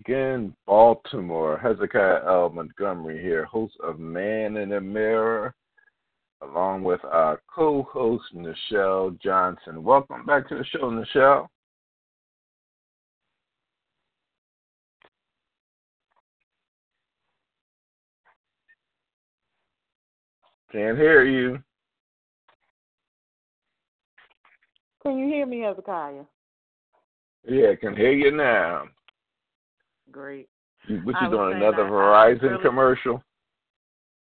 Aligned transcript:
again, 0.00 0.54
Baltimore. 0.66 1.58
Hezekiah 1.58 2.20
L. 2.26 2.50
Montgomery 2.50 3.20
here, 3.20 3.44
host 3.44 3.74
of 3.82 3.98
Man 3.98 4.56
in 4.56 4.70
the 4.70 4.80
Mirror, 4.80 5.54
along 6.42 6.84
with 6.84 7.00
our 7.04 7.42
co 7.54 7.82
host, 7.82 8.24
Nichelle 8.34 9.20
Johnson. 9.20 9.82
Welcome 9.84 10.24
back 10.24 10.48
to 10.48 10.56
the 10.56 10.64
show, 10.64 10.90
Nichelle. 10.90 11.48
Can't 20.72 20.96
hear 20.96 21.24
you. 21.24 21.58
Can 25.02 25.18
you 25.18 25.26
hear 25.26 25.46
me, 25.46 25.60
Hezekiah? 25.60 26.22
Yeah, 27.46 27.70
I 27.72 27.76
can 27.76 27.96
hear 27.96 28.12
you 28.12 28.30
now. 28.30 28.84
Great. 30.10 30.48
You, 30.86 30.98
what 30.98 31.16
I 31.16 31.28
doing? 31.28 31.56
Another 31.56 31.84
Verizon 31.84 32.42
really- 32.42 32.62
commercial? 32.62 33.22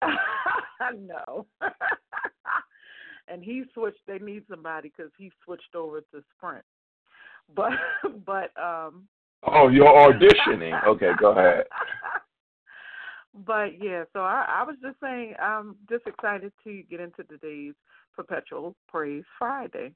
no. 0.95 1.45
and 3.27 3.43
he 3.43 3.63
switched. 3.73 3.99
They 4.07 4.19
need 4.19 4.43
somebody 4.49 4.91
because 4.95 5.11
he 5.17 5.31
switched 5.43 5.75
over 5.75 6.01
to 6.01 6.23
Sprint. 6.35 6.63
But 7.55 7.71
but 8.25 8.51
um. 8.61 9.07
Oh, 9.43 9.67
you're 9.67 9.85
auditioning. 9.85 10.83
Okay, 10.85 11.11
go 11.19 11.31
ahead. 11.31 11.65
But 13.45 13.81
yeah, 13.81 14.03
so 14.13 14.21
I, 14.21 14.45
I 14.49 14.63
was 14.63 14.77
just 14.81 14.99
saying, 14.99 15.35
I'm 15.39 15.75
just 15.87 16.07
excited 16.07 16.51
to 16.63 16.83
get 16.89 16.99
into 16.99 17.23
today's 17.23 17.75
Perpetual 18.15 18.75
Praise 18.87 19.23
Friday. 19.37 19.91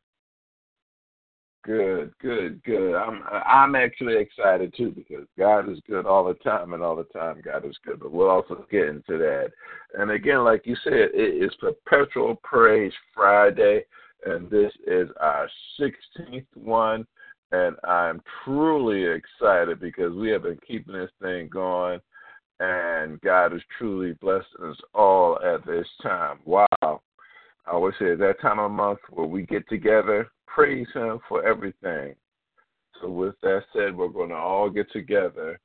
Good, 1.64 2.12
good, 2.20 2.64
good. 2.64 2.96
I'm 2.96 3.22
I'm 3.30 3.76
actually 3.76 4.18
excited 4.18 4.74
too 4.76 4.92
because 4.92 5.28
God 5.38 5.70
is 5.70 5.78
good 5.88 6.08
all 6.08 6.24
the 6.24 6.34
time, 6.36 6.74
and 6.74 6.82
all 6.82 6.96
the 6.96 7.04
time 7.04 7.40
God 7.44 7.66
is 7.66 7.78
good. 7.86 8.00
But 8.00 8.12
we'll 8.12 8.32
also 8.32 8.66
get 8.72 8.88
into 8.88 9.20
that. 9.20 9.52
And 9.94 10.10
again, 10.10 10.44
like 10.44 10.66
you 10.66 10.76
said, 10.84 10.94
it 11.14 11.44
is 11.44 11.52
Perpetual 11.60 12.38
Praise 12.44 12.94
Friday, 13.14 13.86
and 14.26 14.50
this 14.50 14.72
is 14.88 15.10
our 15.20 15.48
16th 15.80 16.46
one. 16.56 17.06
And 17.52 17.76
I'm 17.84 18.22
truly 18.44 19.04
excited 19.04 19.80
because 19.80 20.16
we 20.16 20.30
have 20.30 20.44
been 20.44 20.60
keeping 20.66 20.94
this 20.96 21.12
thing 21.22 21.48
going, 21.48 22.00
and 22.60 23.22
God 23.22 23.54
is 23.54 23.62
truly 23.78 24.14
blessing 24.14 24.64
us 24.64 24.78
all 24.96 25.38
at 25.44 25.64
this 25.68 25.88
time. 26.02 26.40
Wow. 26.46 26.66
I 26.82 27.72
always 27.72 27.94
say 28.00 28.16
that 28.16 28.42
time 28.42 28.60
of 28.60 28.72
month 28.72 29.00
where 29.12 29.28
we 29.28 29.44
get 29.44 29.68
together, 29.70 30.32
praise 30.54 30.88
Him 30.94 31.20
for 31.28 31.46
everything. 31.46 32.16
So, 33.00 33.10
with 33.10 33.36
that 33.42 33.64
said, 33.74 33.96
we're 33.96 34.08
going 34.08 34.30
to 34.30 34.36
all 34.36 34.70
get 34.70 34.92
together 34.92 35.60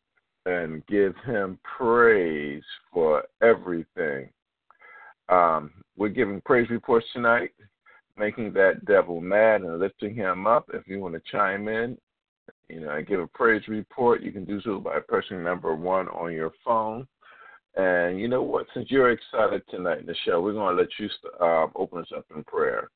and 0.46 0.86
give 0.86 1.14
Him 1.24 1.58
praise 1.76 2.62
for 2.92 3.24
everything. 3.42 4.28
Um, 5.28 5.72
we're 5.96 6.08
giving 6.08 6.40
praise 6.42 6.70
reports 6.70 7.06
tonight, 7.12 7.50
making 8.16 8.52
that 8.54 8.84
devil 8.84 9.20
mad 9.20 9.62
and 9.62 9.78
lifting 9.78 10.14
him 10.14 10.46
up. 10.46 10.68
If 10.72 10.86
you 10.86 11.00
want 11.00 11.14
to 11.14 11.22
chime 11.30 11.68
in, 11.68 11.98
you 12.68 12.80
know, 12.80 12.90
and 12.90 13.06
give 13.06 13.20
a 13.20 13.26
praise 13.26 13.62
report, 13.68 14.22
you 14.22 14.32
can 14.32 14.44
do 14.44 14.60
so 14.62 14.78
by 14.78 14.98
pressing 15.08 15.42
number 15.42 15.74
one 15.74 16.08
on 16.08 16.32
your 16.32 16.52
phone. 16.64 17.06
And 17.76 18.18
you 18.18 18.28
know 18.28 18.42
what? 18.42 18.66
Since 18.72 18.90
you're 18.90 19.10
excited 19.10 19.62
tonight 19.70 20.06
Nichelle, 20.06 20.42
we're 20.42 20.54
going 20.54 20.76
to 20.76 20.82
let 20.82 20.90
you 20.98 21.08
uh, 21.40 21.66
open 21.74 22.00
us 22.00 22.10
up 22.16 22.24
in 22.34 22.42
prayer. 22.44 22.88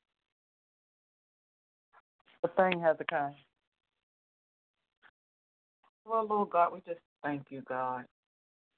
The 2.43 2.49
thing, 2.49 2.81
Hezekiah. 2.81 3.31
Well, 6.05 6.25
Lord 6.27 6.49
God, 6.49 6.73
we 6.73 6.79
just 6.85 6.99
thank 7.23 7.43
you, 7.49 7.61
God. 7.67 8.05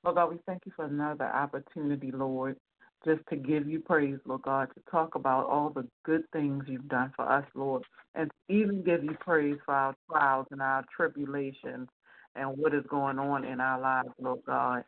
Lord 0.04 0.18
God, 0.18 0.32
we 0.32 0.38
thank 0.46 0.64
you 0.66 0.74
for 0.76 0.86
another 0.86 1.26
opportunity, 1.26 2.12
Lord, 2.12 2.58
just 3.06 3.22
to 3.30 3.38
give 3.38 3.70
you 3.70 3.80
praise, 3.80 4.20
Lord 4.26 4.42
God, 4.42 4.68
to 4.76 4.92
talk 4.92 5.16
about 5.16 5.46
all 5.48 5.70
the 5.70 5.88
good 6.04 6.24
things 6.34 6.66
you've 6.68 6.90
done 6.90 7.14
for 7.16 7.30
us, 7.32 7.46
Lord, 7.56 7.84
and 8.16 8.30
even 8.50 8.84
give 8.84 9.04
you 9.04 9.16
praise 9.22 9.58
for 9.66 9.74
our 9.74 9.96
trials 10.10 10.48
and 10.52 10.62
our 10.62 10.84
tribulations 10.96 11.88
and 12.36 12.58
what 12.58 12.74
is 12.74 12.84
going 12.90 13.18
on 13.18 13.46
in 13.46 13.62
our 13.62 13.80
lives, 13.80 14.10
Lord 14.20 14.42
God. 14.46 14.84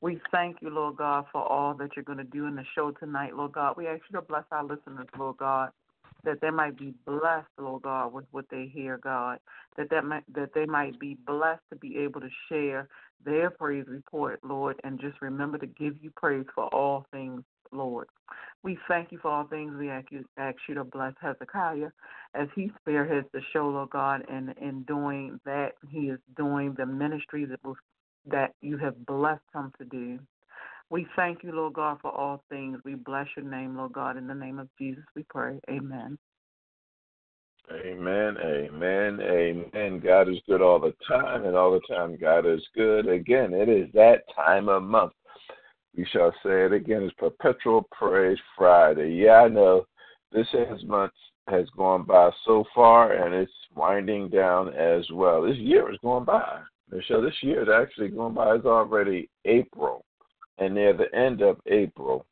We 0.00 0.18
thank 0.32 0.56
you, 0.62 0.70
Lord 0.70 0.96
God, 0.96 1.26
for 1.30 1.42
all 1.42 1.74
that 1.74 1.90
you're 1.94 2.04
going 2.04 2.18
to 2.18 2.24
do 2.24 2.46
in 2.46 2.56
the 2.56 2.64
show 2.74 2.90
tonight, 2.90 3.36
Lord 3.36 3.52
God. 3.52 3.76
We 3.76 3.86
ask 3.86 4.00
you 4.10 4.18
to 4.18 4.26
bless 4.26 4.44
our 4.50 4.64
listeners, 4.64 5.06
Lord 5.16 5.36
God, 5.36 5.70
that 6.24 6.40
they 6.40 6.50
might 6.50 6.78
be 6.78 6.94
blessed, 7.06 7.48
Lord 7.58 7.82
God, 7.82 8.12
with 8.12 8.26
what 8.30 8.46
they 8.50 8.70
hear, 8.72 8.98
God. 8.98 9.38
That 9.76 9.90
that 9.90 10.04
might, 10.04 10.24
that 10.34 10.50
they 10.54 10.66
might 10.66 10.98
be 10.98 11.16
blessed 11.26 11.62
to 11.70 11.76
be 11.76 11.98
able 11.98 12.20
to 12.20 12.30
share 12.48 12.88
their 13.24 13.50
praise 13.50 13.84
report, 13.86 14.40
Lord, 14.42 14.80
and 14.84 15.00
just 15.00 15.20
remember 15.20 15.58
to 15.58 15.66
give 15.66 15.94
you 16.02 16.10
praise 16.16 16.46
for 16.54 16.66
all 16.74 17.06
things, 17.12 17.42
Lord. 17.72 18.08
We 18.62 18.78
thank 18.88 19.10
you 19.12 19.18
for 19.18 19.30
all 19.30 19.46
things. 19.46 19.74
We 19.78 19.90
ask 19.90 20.10
you, 20.10 20.24
ask 20.36 20.56
you 20.68 20.74
to 20.74 20.84
bless 20.84 21.14
Hezekiah 21.20 21.90
as 22.34 22.48
he 22.54 22.70
spearheads 22.80 23.26
the 23.32 23.40
show, 23.52 23.68
Lord 23.68 23.90
God, 23.90 24.22
and 24.30 24.54
in 24.60 24.82
doing 24.82 25.40
that, 25.44 25.72
he 25.90 26.10
is 26.10 26.18
doing 26.36 26.74
the 26.76 26.86
ministry 26.86 27.44
that 27.46 27.62
was 27.64 27.76
that 28.26 28.54
you 28.60 28.76
have 28.76 29.06
blessed 29.06 29.40
him 29.54 29.72
to 29.78 29.84
do. 29.86 30.18
We 30.90 31.06
thank 31.14 31.44
you, 31.44 31.52
Lord 31.52 31.74
God, 31.74 31.98
for 32.02 32.10
all 32.10 32.42
things. 32.50 32.78
We 32.84 32.96
bless 32.96 33.26
your 33.36 33.46
name, 33.46 33.76
Lord 33.76 33.92
God. 33.92 34.16
In 34.16 34.26
the 34.26 34.34
name 34.34 34.58
of 34.58 34.68
Jesus, 34.78 35.04
we 35.14 35.24
pray. 35.28 35.60
Amen. 35.70 36.18
Amen, 37.72 38.36
amen, 38.44 39.20
amen. 39.20 40.00
God 40.00 40.28
is 40.28 40.38
good 40.48 40.60
all 40.60 40.80
the 40.80 40.92
time, 41.06 41.44
and 41.44 41.54
all 41.54 41.70
the 41.70 41.94
time 41.94 42.18
God 42.20 42.44
is 42.44 42.60
good. 42.74 43.06
Again, 43.06 43.54
it 43.54 43.68
is 43.68 43.88
that 43.94 44.24
time 44.34 44.68
of 44.68 44.82
month. 44.82 45.12
We 45.96 46.04
shall 46.12 46.32
say 46.42 46.64
it 46.64 46.72
again. 46.72 47.04
It's 47.04 47.14
Perpetual 47.14 47.88
Praise 47.92 48.38
Friday. 48.56 49.12
Yeah, 49.14 49.42
I 49.42 49.48
know 49.48 49.86
this 50.32 50.48
has 50.52 50.82
month 50.84 51.12
has 51.48 51.66
gone 51.76 52.02
by 52.02 52.30
so 52.44 52.64
far, 52.74 53.12
and 53.12 53.34
it's 53.34 53.52
winding 53.74 54.30
down 54.30 54.74
as 54.74 55.04
well. 55.12 55.42
This 55.42 55.56
year 55.56 55.92
is 55.92 55.98
going 56.02 56.24
by. 56.24 56.62
Nichelle, 56.92 57.24
this 57.24 57.40
year 57.42 57.62
is 57.62 57.68
actually 57.68 58.08
going 58.08 58.34
by. 58.34 58.56
It's 58.56 58.64
already 58.64 59.28
April, 59.44 60.04
and 60.60 60.74
near 60.74 60.92
the 60.92 61.12
end 61.16 61.42
of 61.42 61.58
April. 61.66 62.26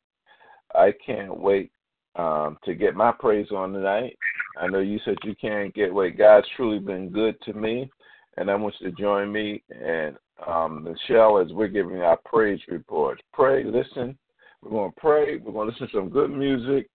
I 0.75 0.93
can't 1.05 1.37
wait 1.37 1.71
um, 2.15 2.57
to 2.63 2.75
get 2.75 2.95
my 2.95 3.11
praise 3.11 3.51
on 3.51 3.73
tonight. 3.73 4.17
I 4.57 4.67
know 4.67 4.79
you 4.79 4.99
said 5.03 5.15
you 5.23 5.35
can't 5.35 5.73
get 5.73 5.93
wait. 5.93 6.17
God's 6.17 6.47
truly 6.55 6.79
been 6.79 7.09
good 7.09 7.39
to 7.41 7.53
me, 7.53 7.89
and 8.37 8.49
I 8.49 8.55
want 8.55 8.75
you 8.79 8.89
to 8.91 9.01
join 9.01 9.31
me 9.31 9.63
and 9.69 10.15
um, 10.47 10.87
Nichelle 10.87 11.43
as 11.43 11.51
we're 11.51 11.67
giving 11.67 12.01
our 12.01 12.17
praise 12.25 12.59
reports. 12.67 13.21
Pray, 13.33 13.63
listen. 13.63 14.17
We're 14.61 14.71
going 14.71 14.91
to 14.91 14.99
pray. 14.99 15.37
We're 15.37 15.51
going 15.51 15.67
to 15.67 15.73
listen 15.73 15.87
to 15.87 15.93
some 15.93 16.09
good 16.09 16.29
music, 16.29 16.89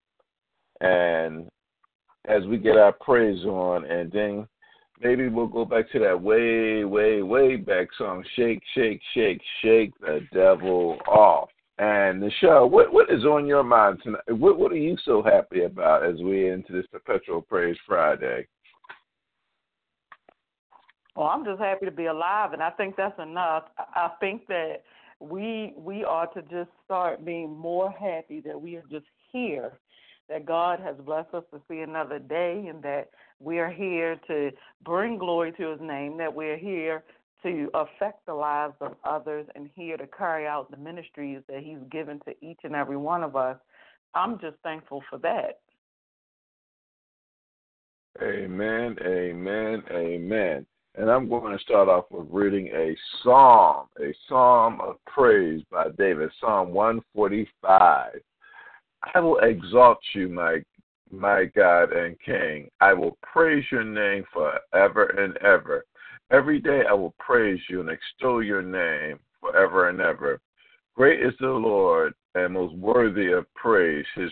and 0.81 1.49
as 2.27 2.45
we 2.45 2.59
get 2.59 2.77
our 2.77 2.93
praise 2.93 3.45
on, 3.45 3.85
and 3.87 4.11
then 4.13 4.47
maybe 5.03 5.29
we'll 5.29 5.47
go 5.47 5.65
back 5.65 5.91
to 5.93 5.99
that 6.01 6.21
way, 6.21 6.85
way, 6.85 7.23
way 7.23 7.57
back 7.57 7.89
song, 7.97 8.25
"Shake, 8.35 8.63
Shake, 8.75 9.01
Shake, 9.15 9.43
Shake 9.63 9.99
the 10.01 10.27
Devil 10.33 10.99
Off." 11.09 11.51
And 11.79 12.23
Nichelle, 12.23 12.71
what 12.71 12.93
what 12.93 13.11
is 13.11 13.25
on 13.25 13.47
your 13.47 13.65
mind 13.65 14.01
tonight? 14.03 14.23
What 14.29 14.59
what 14.59 14.71
are 14.71 14.77
you 14.77 14.97
so 15.05 15.23
happy 15.23 15.65
about 15.65 16.05
as 16.05 16.23
we 16.23 16.49
into 16.49 16.73
this 16.73 16.87
perpetual 16.87 17.43
praise 17.43 17.77
Friday? 17.87 18.47
Well, 21.17 21.27
I'm 21.27 21.45
just 21.45 21.61
happy 21.61 21.85
to 21.85 21.93
be 21.93 22.07
alive, 22.07 22.53
and 22.53 22.63
I 22.63 22.71
think 22.71 22.97
that's 22.97 23.19
enough. 23.21 23.65
I 23.77 24.11
think 24.21 24.47
that 24.49 24.83
we 25.21 25.75
we 25.77 26.05
ought 26.05 26.33
to 26.35 26.43
just 26.43 26.71
start 26.85 27.25
being 27.25 27.57
more 27.57 27.91
happy 27.91 28.41
that 28.43 28.61
we 28.61 28.77
are 28.77 28.85
just 28.91 29.07
here, 29.33 29.79
that 30.29 30.47
God 30.47 30.79
has 30.81 30.97
blessed 30.97 31.35
us 31.35 31.45
to 31.53 31.61
see 31.69 31.81
another 31.81 32.19
day, 32.19 32.67
and 32.69 32.83
that 32.83 33.11
we 33.45 33.59
are 33.59 33.71
here 33.71 34.17
to 34.27 34.51
bring 34.85 35.19
glory 35.19 35.53
to 35.53 35.71
His 35.71 35.81
name. 35.81 36.17
That 36.17 36.35
we're 36.35 36.57
here 36.57 37.05
to 37.43 37.71
affect 37.75 38.25
the 38.27 38.35
lives 38.35 38.75
of 38.81 38.95
others, 39.05 39.47
and 39.55 39.69
here 39.75 39.99
to 39.99 40.07
carry 40.07 40.47
out 40.47 40.71
the 40.71 40.79
ministries 40.79 41.43
that 41.49 41.63
He's 41.63 41.79
given 41.91 42.21
to 42.27 42.35
each 42.41 42.61
and 42.65 42.75
every 42.75 42.97
one 42.97 43.23
of 43.23 43.37
us. 43.37 43.59
I'm 44.15 44.41
just 44.41 44.57
thankful 44.63 45.03
for 45.11 45.19
that. 45.19 45.61
Amen, 48.23 48.97
amen, 49.05 49.83
amen. 49.91 50.67
And 50.97 51.11
I'm 51.11 51.29
going 51.29 51.57
to 51.57 51.63
start 51.65 51.89
off 51.89 52.05
with 52.11 52.29
reading 52.31 52.69
a 52.69 52.97
psalm, 53.23 53.89
a 54.01 54.15
psalm 54.29 54.81
of 54.81 54.97
praise 55.07 55.63
by 55.71 55.87
David, 55.99 56.31
Psalm 56.41 56.71
145. 56.71 58.13
I 59.13 59.21
will 59.21 59.39
exalt 59.39 59.99
you, 60.15 60.29
my 60.29 60.63
my 61.19 61.45
God 61.45 61.93
and 61.93 62.17
King. 62.21 62.69
I 62.81 62.93
will 62.93 63.19
praise 63.23 63.65
your 63.71 63.85
name 63.85 64.25
forever 64.33 65.07
and 65.07 65.37
ever. 65.39 65.85
Every 66.31 66.61
day 66.61 66.83
I 66.89 66.93
will 66.93 67.15
praise 67.19 67.61
you 67.69 67.81
and 67.81 67.91
extol 67.91 68.43
your 68.43 68.63
name 68.63 69.19
forever 69.41 69.89
and 69.89 70.01
ever. 70.01 70.41
Great 70.97 71.21
is 71.21 71.35
the 71.41 71.49
Lord 71.49 72.15
and 72.35 72.55
most 72.55 72.75
worthy 72.77 73.33
of 73.33 73.53
praise. 73.55 74.07
His 74.15 74.31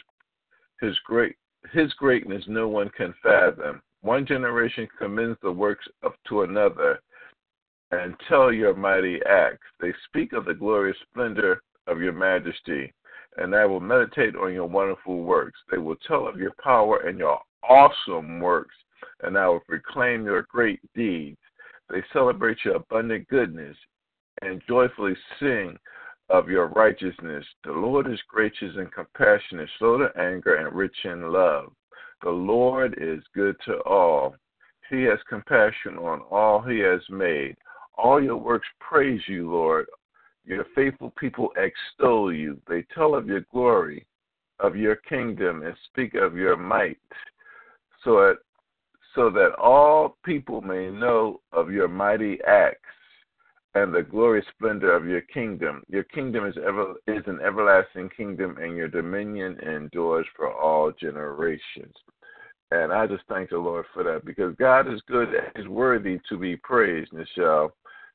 his 0.81 0.99
great 1.05 1.37
his 1.73 1.93
greatness 1.94 2.44
no 2.49 2.69
one 2.69 2.90
can 2.90 3.14
fathom. 3.23 3.82
One 4.00 4.26
generation 4.26 4.88
commends 4.99 5.38
the 5.43 5.52
works 5.52 5.87
of 6.02 6.12
to 6.29 6.43
another 6.43 7.00
and 7.93 8.17
tell 8.29 8.52
your 8.52 8.75
mighty 8.75 9.20
acts. 9.29 9.67
They 9.81 9.93
speak 10.08 10.32
of 10.32 10.46
the 10.46 10.55
glorious 10.55 10.96
splendor 11.11 11.62
of 11.87 12.00
your 12.00 12.12
majesty, 12.12 12.93
and 13.37 13.55
I 13.55 13.64
will 13.64 13.81
meditate 13.81 14.37
on 14.37 14.52
your 14.52 14.67
wonderful 14.67 15.23
works. 15.23 15.58
They 15.70 15.79
will 15.79 15.96
tell 16.06 16.26
of 16.26 16.38
your 16.38 16.52
power 16.62 16.99
and 17.06 17.19
your 17.19 17.40
awesome 17.69 18.40
works, 18.40 18.75
and 19.23 19.38
I 19.38 19.49
will 19.49 19.61
proclaim 19.61 20.25
your 20.25 20.46
great 20.50 20.81
deeds. 20.94 21.38
They 21.88 22.02
celebrate 22.12 22.58
your 22.64 22.76
abundant 22.76 23.29
goodness 23.29 23.76
and 24.43 24.62
joyfully 24.69 25.14
sing 25.38 25.79
of 26.31 26.49
your 26.49 26.69
righteousness. 26.69 27.44
The 27.64 27.73
Lord 27.73 28.11
is 28.11 28.20
gracious 28.29 28.75
and 28.76 28.90
compassionate, 28.93 29.69
slow 29.79 29.99
to 29.99 30.11
anger, 30.19 30.56
and 30.56 30.75
rich 30.75 30.96
in 31.05 31.31
love. 31.31 31.73
The 32.23 32.31
Lord 32.31 32.94
is 32.99 33.23
good 33.34 33.56
to 33.67 33.81
all. 33.82 34.37
He 34.90 35.02
has 35.02 35.19
compassion 35.29 35.99
on 35.99 36.20
all 36.31 36.61
he 36.61 36.79
has 36.81 37.00
made. 37.11 37.56
All 37.99 38.23
your 38.23 38.37
works 38.37 38.67
praise 38.81 39.20
you, 39.26 39.50
Lord. 39.50 39.87
Your 40.44 40.67
faithful 40.75 41.12
people 41.19 41.53
extol 41.56 42.33
you. 42.33 42.61
They 42.69 42.85
tell 42.94 43.15
of 43.15 43.27
your 43.27 43.44
glory, 43.53 44.06
of 44.61 44.77
your 44.77 44.97
kingdom, 44.97 45.62
and 45.62 45.75
speak 45.87 46.15
of 46.15 46.37
your 46.37 46.56
might, 46.56 46.99
so 48.03 48.17
that, 48.17 48.39
so 49.15 49.31
that 49.31 49.55
all 49.55 50.17
people 50.25 50.61
may 50.61 50.91
know 50.91 51.41
of 51.53 51.71
your 51.71 51.89
mighty 51.89 52.39
acts 52.47 52.79
and 53.75 53.94
the 53.94 54.03
glorious 54.03 54.44
splendor 54.55 54.94
of 54.94 55.06
your 55.06 55.23
kingdom. 55.23 55.83
Your 55.89 56.05
kingdom 56.05 56.47
is 56.47 56.56
ever 56.59 56.94
is 57.06 57.23
an 57.27 57.41
everlasting 57.41 58.11
kingdom, 58.11 58.59
and 58.61 58.77
your 58.77 58.89
dominion 58.89 59.59
endures 59.61 60.27
for 60.37 60.53
all 60.53 60.93
generations. 60.93 61.94
And 62.71 62.93
I 62.93 63.06
just 63.06 63.25
thank 63.29 63.50
the 63.50 63.59
Lord 63.59 63.85
for 63.93 64.03
that 64.03 64.25
because 64.25 64.55
God 64.59 64.93
is 64.93 65.00
good 65.06 65.29
and 65.29 65.47
is 65.56 65.69
worthy 65.69 66.19
to 66.29 66.39
be 66.39 66.56
praised, 66.56 67.12
Nichelle. 67.12 67.71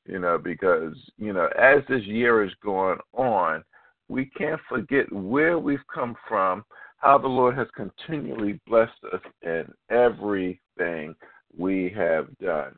You 0.08 0.20
know, 0.20 0.38
because 0.38 0.96
you 1.18 1.34
know, 1.34 1.50
as 1.60 1.84
this 1.90 2.04
year 2.04 2.44
is 2.44 2.54
going 2.64 3.00
on, 3.14 3.64
we 4.08 4.26
can't 4.26 4.62
forget 4.70 5.12
where 5.12 5.60
we've 5.60 5.86
come 5.94 6.16
from, 6.28 6.64
how 6.98 7.18
the 7.18 7.28
Lord 7.28 7.58
has 7.58 7.68
continually 7.76 8.60
blessed 8.66 9.04
us 9.14 9.22
in 9.44 9.66
everything 9.90 11.14
we 11.58 11.94
have 11.96 12.28
done 12.40 12.76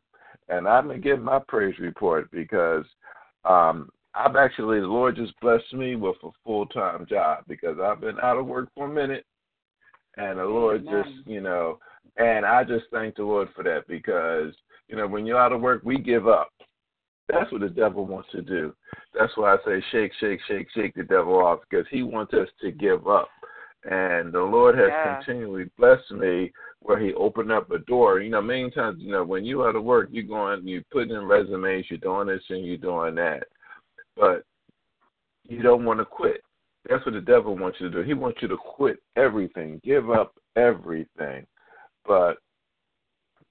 and 0.50 0.68
I'm 0.68 0.88
gonna 0.88 1.00
give 1.00 1.22
my 1.22 1.40
praise 1.48 1.78
report 1.80 2.30
because 2.32 2.86
um, 3.46 3.90
I've 4.14 4.36
actually 4.36 4.80
the 4.80 4.88
Lord 4.88 5.16
just 5.16 5.40
blessed 5.40 5.74
me 5.74 5.96
with 5.96 6.18
a 6.24 6.30
full 6.44 6.66
time 6.68 7.06
job 7.08 7.44
because 7.48 7.78
I've 7.82 8.02
been 8.02 8.20
out 8.20 8.38
of 8.38 8.48
work 8.48 8.70
for 8.76 8.88
a 8.88 8.94
minute, 8.94 9.26
and 10.18 10.40
the 10.40 10.44
Lord 10.44 10.88
Amen. 10.88 11.04
just 11.04 11.28
you 11.28 11.42
know, 11.42 11.80
and 12.18 12.46
I 12.46 12.64
just 12.64 12.86
thank 12.92 13.16
the 13.16 13.24
Lord 13.24 13.50
for 13.56 13.64
that 13.64 13.88
because 13.88 14.54
you 14.88 14.98
know 14.98 15.08
when 15.08 15.26
you're 15.26 15.40
out 15.40 15.54
of 15.54 15.62
work, 15.62 15.82
we 15.84 15.98
give 16.00 16.28
up. 16.28 16.50
That's 17.32 17.52
what 17.52 17.62
the 17.62 17.70
devil 17.70 18.06
wants 18.06 18.30
to 18.32 18.42
do. 18.42 18.74
That's 19.18 19.36
why 19.38 19.54
I 19.54 19.58
say 19.66 19.84
shake, 19.92 20.12
shake, 20.20 20.40
shake, 20.48 20.68
shake 20.76 20.96
the 20.96 21.04
devil 21.04 21.38
off 21.38 21.60
because 21.70 21.86
he 21.92 22.04
wants 22.04 22.34
us 22.34 22.48
to 22.62 22.72
give 22.72 23.08
up. 23.08 23.30
And 23.90 24.34
the 24.34 24.42
Lord 24.42 24.78
has 24.78 24.90
Yeah. 24.90 25.16
continually 25.16 25.66
blessed 25.78 26.12
me 26.12 26.52
where 26.82 27.00
He 27.00 27.14
opened 27.14 27.52
up 27.52 27.72
a 27.72 27.80
door. 27.80 28.20
You 28.20 28.30
know, 28.30 28.42
many 28.42 28.70
times, 28.72 29.02
you 29.02 29.12
know, 29.12 29.24
when 29.24 29.46
you 29.46 29.66
out 29.66 29.76
of 29.76 29.84
work, 29.84 30.10
you're 30.12 30.24
going, 30.24 30.68
you 30.68 30.84
put 30.92 31.10
in 31.10 31.26
resumes, 31.26 31.90
you're 31.90 32.00
doing 32.00 32.28
this 32.28 32.44
and 32.50 32.66
you're 32.66 32.78
doing 32.78 33.16
that, 33.16 33.48
but 34.16 34.44
you 35.48 35.62
don't 35.62 35.86
want 35.86 36.00
to 36.00 36.06
quit. 36.06 36.44
That's 36.90 37.06
what 37.06 37.14
the 37.14 37.22
devil 37.22 37.56
wants 37.58 37.80
you 37.80 37.90
to 37.90 37.98
do. 37.98 38.08
He 38.08 38.14
wants 38.14 38.42
you 38.42 38.48
to 38.48 38.58
quit 38.58 39.02
everything, 39.16 39.80
give 39.84 40.10
up 40.10 40.34
everything. 40.56 41.46
But 42.06 42.38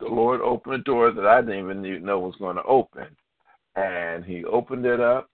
the 0.01 0.07
Lord 0.07 0.41
opened 0.41 0.75
a 0.75 0.79
door 0.79 1.11
that 1.11 1.27
I 1.27 1.41
didn't 1.41 1.59
even 1.59 2.05
know 2.05 2.19
was 2.21 2.37
going 2.37 2.57
to 2.57 2.63
open, 2.65 3.17
and 3.79 4.25
He 4.25 4.45
opened 4.45 4.87
it 4.87 5.01
up, 5.01 5.29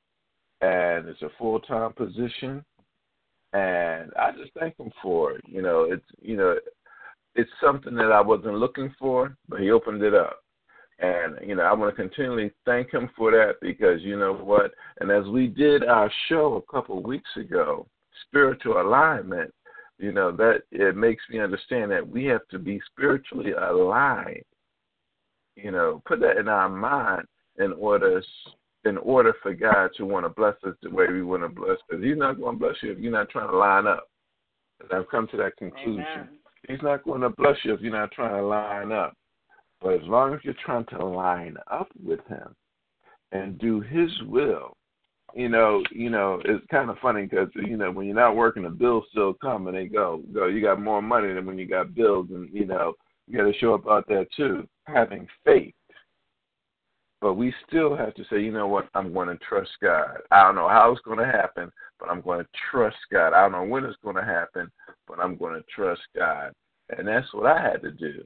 and 0.61 1.09
it's 1.09 1.23
a 1.23 1.31
full 1.39 1.61
time 1.61 1.93
position 1.93 2.65
and 3.55 4.11
I 4.19 4.33
just 4.33 4.53
thank 4.59 4.77
him 4.79 4.91
for 5.01 5.33
it. 5.33 5.45
You 5.47 5.63
know, 5.63 5.85
it's 5.85 6.05
you 6.21 6.37
know, 6.37 6.57
it's 7.37 7.51
something 7.63 7.95
that 7.95 8.13
I 8.13 8.21
wasn't 8.21 8.59
looking 8.59 8.93
for, 8.99 9.37
but 9.49 9.61
he 9.61 9.71
opened 9.71 10.03
it 10.03 10.15
up. 10.15 10.41
And 10.99 11.37
you 11.47 11.55
know, 11.55 11.63
I 11.63 11.73
want 11.73 11.95
to 11.95 12.03
continually 12.03 12.51
thank 12.65 12.93
him 12.93 13.09
for 13.17 13.31
that 13.31 13.55
because 13.63 14.03
you 14.03 14.19
know 14.19 14.35
what? 14.35 14.73
And 15.01 15.11
as 15.11 15.25
we 15.27 15.47
did 15.47 15.85
our 15.85 16.11
show 16.29 16.57
a 16.57 16.73
couple 16.73 16.99
of 16.99 17.05
weeks 17.05 17.31
ago, 17.37 17.87
spiritual 18.27 18.81
alignment, 18.81 19.55
you 19.99 20.11
know, 20.11 20.33
that 20.33 20.63
it 20.73 20.97
makes 20.97 21.23
me 21.31 21.39
understand 21.39 21.93
that 21.93 22.07
we 22.07 22.25
have 22.25 22.47
to 22.51 22.59
be 22.59 22.81
spiritually 22.93 23.53
aligned. 23.53 24.43
You 25.55 25.71
know, 25.71 26.03
put 26.07 26.21
that 26.21 26.39
in 26.39 26.49
our 26.49 26.69
mind 26.69 27.27
in 27.59 27.73
order 27.73 28.23
in 28.85 28.99
order 28.99 29.35
for 29.43 29.55
God 29.55 29.91
to 29.97 30.05
want 30.05 30.27
to 30.27 30.29
bless 30.29 30.55
us 30.67 30.75
the 30.83 30.91
way 30.91 31.07
we 31.11 31.23
want 31.23 31.43
to 31.43 31.49
bless 31.49 31.79
us. 31.93 32.01
He's 32.03 32.19
not 32.19 32.39
going 32.39 32.59
to 32.59 32.59
bless 32.59 32.77
you 32.83 32.93
if 32.93 32.99
you're 32.99 33.13
not 33.13 33.31
trying 33.31 33.49
to 33.49 33.57
line 33.57 33.87
up. 33.87 34.09
And 34.81 34.93
I've 34.93 35.09
come 35.09 35.27
to 35.29 35.37
that 35.39 35.57
conclusion. 35.57 36.05
Amen. 36.13 36.29
He's 36.69 36.83
not 36.83 37.05
going 37.05 37.23
to 37.23 37.31
bless 37.31 37.57
you 37.65 37.73
if 37.75 37.81
you're 37.81 37.93
not 37.93 38.13
trying 38.13 38.35
to 38.35 38.43
line 38.43 38.93
up. 38.93 39.15
But 39.81 39.95
as 39.95 40.03
long 40.05 40.35
as 40.35 40.41
you're 40.45 40.55
trying 40.65 40.87
to 40.87 41.05
line 41.05 41.57
up 41.71 41.89
with 42.03 42.21
Him 42.29 42.55
and 43.33 43.59
do 43.59 43.81
His 43.81 44.11
will, 44.27 44.77
you 45.35 45.49
know, 45.49 45.83
you 45.91 46.11
know, 46.11 46.41
it's 46.45 46.65
kind 46.71 46.91
of 46.91 46.97
funny 47.03 47.27
because 47.27 47.49
you 47.55 47.77
know 47.77 47.91
when 47.91 48.07
you're 48.07 48.15
not 48.15 48.37
working, 48.37 48.63
the 48.63 48.71
bills 48.71 49.05
still 49.11 49.35
come 49.35 49.67
and 49.67 49.77
they 49.77 49.87
go. 49.87 50.23
Go, 50.33 50.47
you 50.47 50.63
got 50.63 50.81
more 50.81 51.03
money 51.03 51.33
than 51.33 51.45
when 51.45 51.59
you 51.59 51.67
got 51.67 51.95
bills, 51.95 52.29
and 52.31 52.49
you 52.53 52.65
know 52.65 52.95
you 53.27 53.37
got 53.37 53.45
to 53.45 53.59
show 53.59 53.75
up 53.75 53.89
out 53.89 54.05
there 54.09 54.27
too, 54.37 54.67
having 54.87 55.27
faith. 55.45 55.75
But 57.25 57.39
we 57.39 57.55
still 57.67 57.97
have 57.97 58.13
to 58.17 58.25
say, 58.29 58.43
you 58.43 58.53
know 58.53 58.69
what, 58.69 58.91
I'm 58.95 59.15
going 59.15 59.29
to 59.29 59.39
trust 59.49 59.71
God. 59.83 60.19
I 60.31 60.43
don't 60.43 60.57
know 60.57 60.69
how 60.69 60.93
it's 60.93 61.01
going 61.01 61.17
to 61.17 61.25
happen, 61.25 61.73
but 61.99 62.11
I'm 62.11 62.21
going 62.21 62.45
to 62.45 62.51
trust 62.71 62.99
God. 63.11 63.33
I 63.33 63.41
don't 63.41 63.53
know 63.53 63.65
when 63.65 63.83
it's 63.87 63.97
going 64.05 64.17
to 64.17 64.23
happen, 64.23 64.71
but 65.09 65.19
I'm 65.19 65.35
going 65.39 65.55
to 65.55 65.65
trust 65.75 66.03
God. 66.15 66.53
And 66.91 67.09
that's 67.09 67.33
what 67.33 67.47
I 67.47 67.63
had 67.63 67.81
to 67.81 67.93
do. 67.93 68.23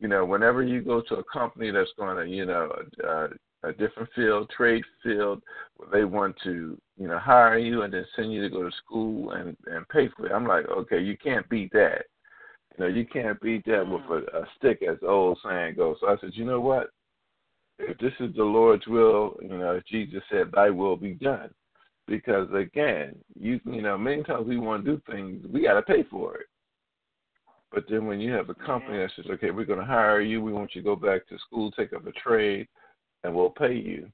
You 0.00 0.08
know, 0.08 0.24
whenever 0.24 0.64
you 0.64 0.82
go 0.82 1.00
to 1.02 1.18
a 1.18 1.24
company 1.32 1.70
that's 1.70 1.92
going 1.96 2.16
to, 2.16 2.28
you 2.28 2.46
know, 2.46 2.72
uh, 3.08 3.28
a 3.62 3.72
different 3.74 4.08
field, 4.16 4.50
trade 4.56 4.82
field, 5.04 5.40
where 5.76 5.90
they 5.92 6.04
want 6.04 6.34
to, 6.42 6.76
you 6.98 7.06
know, 7.06 7.20
hire 7.20 7.58
you 7.58 7.82
and 7.82 7.94
then 7.94 8.04
send 8.16 8.32
you 8.32 8.42
to 8.42 8.50
go 8.50 8.64
to 8.64 8.76
school 8.84 9.30
and 9.34 9.56
and 9.66 9.88
pay 9.88 10.08
for 10.16 10.26
it. 10.26 10.32
I'm 10.32 10.48
like, 10.48 10.68
okay, 10.68 10.98
you 10.98 11.16
can't 11.16 11.48
beat 11.48 11.72
that. 11.74 12.06
You 12.76 12.84
know, 12.84 12.90
you 12.90 13.06
can't 13.06 13.40
beat 13.40 13.64
that 13.66 13.86
with 13.86 14.02
a, 14.10 14.36
a 14.36 14.46
stick, 14.58 14.82
as 14.82 14.98
the 15.00 15.06
old 15.06 15.38
saying 15.44 15.76
goes. 15.76 15.98
So 16.00 16.08
I 16.08 16.16
said, 16.20 16.32
you 16.34 16.44
know 16.44 16.60
what? 16.60 16.90
If 17.80 17.98
this 17.98 18.12
is 18.20 18.34
the 18.36 18.44
Lord's 18.44 18.86
will, 18.86 19.36
you 19.40 19.48
know, 19.48 19.80
Jesus 19.88 20.22
said, 20.30 20.52
"Thy 20.52 20.70
will 20.70 20.96
be 20.96 21.14
done." 21.14 21.52
Because 22.06 22.48
again, 22.52 23.16
you 23.38 23.60
you 23.64 23.82
know, 23.82 23.96
many 23.96 24.22
times 24.22 24.46
we 24.46 24.58
want 24.58 24.84
to 24.84 24.96
do 24.96 25.02
things, 25.10 25.44
we 25.48 25.62
got 25.62 25.74
to 25.74 25.82
pay 25.82 26.02
for 26.04 26.36
it. 26.36 26.46
But 27.72 27.84
then 27.88 28.06
when 28.06 28.20
you 28.20 28.32
have 28.32 28.50
a 28.50 28.54
company 28.54 28.98
that 28.98 29.12
says, 29.14 29.26
"Okay, 29.30 29.50
we're 29.50 29.64
going 29.64 29.78
to 29.78 29.84
hire 29.84 30.20
you. 30.20 30.42
We 30.42 30.52
want 30.52 30.74
you 30.74 30.82
to 30.82 30.84
go 30.84 30.96
back 30.96 31.26
to 31.28 31.38
school, 31.38 31.70
take 31.70 31.92
up 31.92 32.06
a 32.06 32.12
trade, 32.12 32.68
and 33.22 33.34
we'll 33.34 33.50
pay 33.50 33.74
you," 33.74 34.10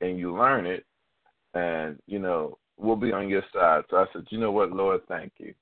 and 0.00 0.18
you 0.18 0.36
learn 0.36 0.66
it, 0.66 0.84
and 1.54 1.98
you 2.06 2.18
know, 2.18 2.58
we'll 2.76 2.96
be 2.96 3.12
on 3.12 3.28
your 3.28 3.44
side. 3.52 3.84
So 3.90 3.96
I 3.96 4.06
said, 4.12 4.26
"You 4.30 4.38
know 4.38 4.52
what, 4.52 4.72
Lord, 4.72 5.00
thank 5.08 5.32
you." 5.38 5.54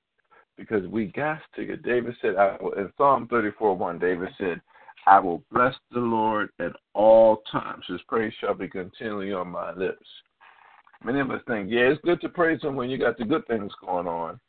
Because 0.57 0.85
we 0.87 1.07
got 1.07 1.39
to. 1.55 1.77
David 1.77 2.15
said, 2.21 2.35
I, 2.35 2.57
in 2.77 2.91
Psalm 2.95 3.27
34 3.27 3.75
1, 3.75 3.97
David 3.97 4.29
said, 4.37 4.61
I 5.05 5.19
will 5.19 5.43
bless 5.51 5.75
the 5.91 5.99
Lord 5.99 6.49
at 6.59 6.71
all 6.93 7.43
times. 7.51 7.83
His 7.87 8.01
praise 8.07 8.33
shall 8.39 8.53
be 8.53 8.69
continually 8.69 9.33
on 9.33 9.49
my 9.49 9.73
lips. 9.73 10.07
Many 11.03 11.19
of 11.19 11.31
us 11.31 11.41
think, 11.47 11.69
yeah, 11.69 11.89
it's 11.89 12.01
good 12.03 12.21
to 12.21 12.29
praise 12.29 12.61
Him 12.61 12.75
when 12.75 12.89
you 12.89 12.97
got 12.97 13.17
the 13.17 13.25
good 13.25 13.45
things 13.47 13.71
going 13.81 14.07
on. 14.07 14.39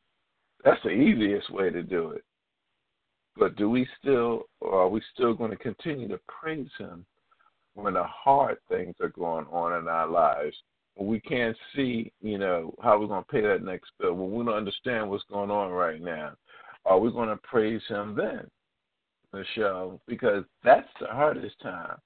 That's 0.64 0.82
the 0.84 0.90
easiest 0.90 1.50
way 1.50 1.70
to 1.70 1.82
do 1.82 2.10
it. 2.10 2.22
But 3.36 3.56
do 3.56 3.68
we 3.68 3.88
still, 4.00 4.44
are 4.62 4.88
we 4.88 5.02
still 5.12 5.34
going 5.34 5.50
to 5.50 5.56
continue 5.56 6.06
to 6.08 6.20
praise 6.28 6.70
Him 6.78 7.04
when 7.74 7.94
the 7.94 8.04
hard 8.04 8.58
things 8.68 8.94
are 9.00 9.08
going 9.08 9.46
on 9.50 9.76
in 9.80 9.88
our 9.88 10.06
lives? 10.08 10.56
When 10.94 11.08
we 11.08 11.18
can't 11.18 11.56
see, 11.74 12.12
you 12.22 12.38
know, 12.38 12.72
how 12.80 13.00
we're 13.00 13.08
going 13.08 13.24
to 13.24 13.30
pay 13.30 13.40
that 13.40 13.64
next 13.64 13.90
bill, 13.98 14.14
when 14.14 14.32
we 14.32 14.44
don't 14.44 14.54
understand 14.54 15.10
what's 15.10 15.24
going 15.24 15.50
on 15.50 15.72
right 15.72 16.00
now, 16.00 16.34
are 16.84 17.00
we 17.00 17.10
going 17.10 17.30
to 17.30 17.36
praise 17.38 17.82
Him 17.88 18.14
then? 18.14 18.48
Nichelle, 19.34 20.00
because 20.06 20.44
that's 20.62 20.88
the 21.00 21.06
hardest 21.06 21.60
time 21.62 21.96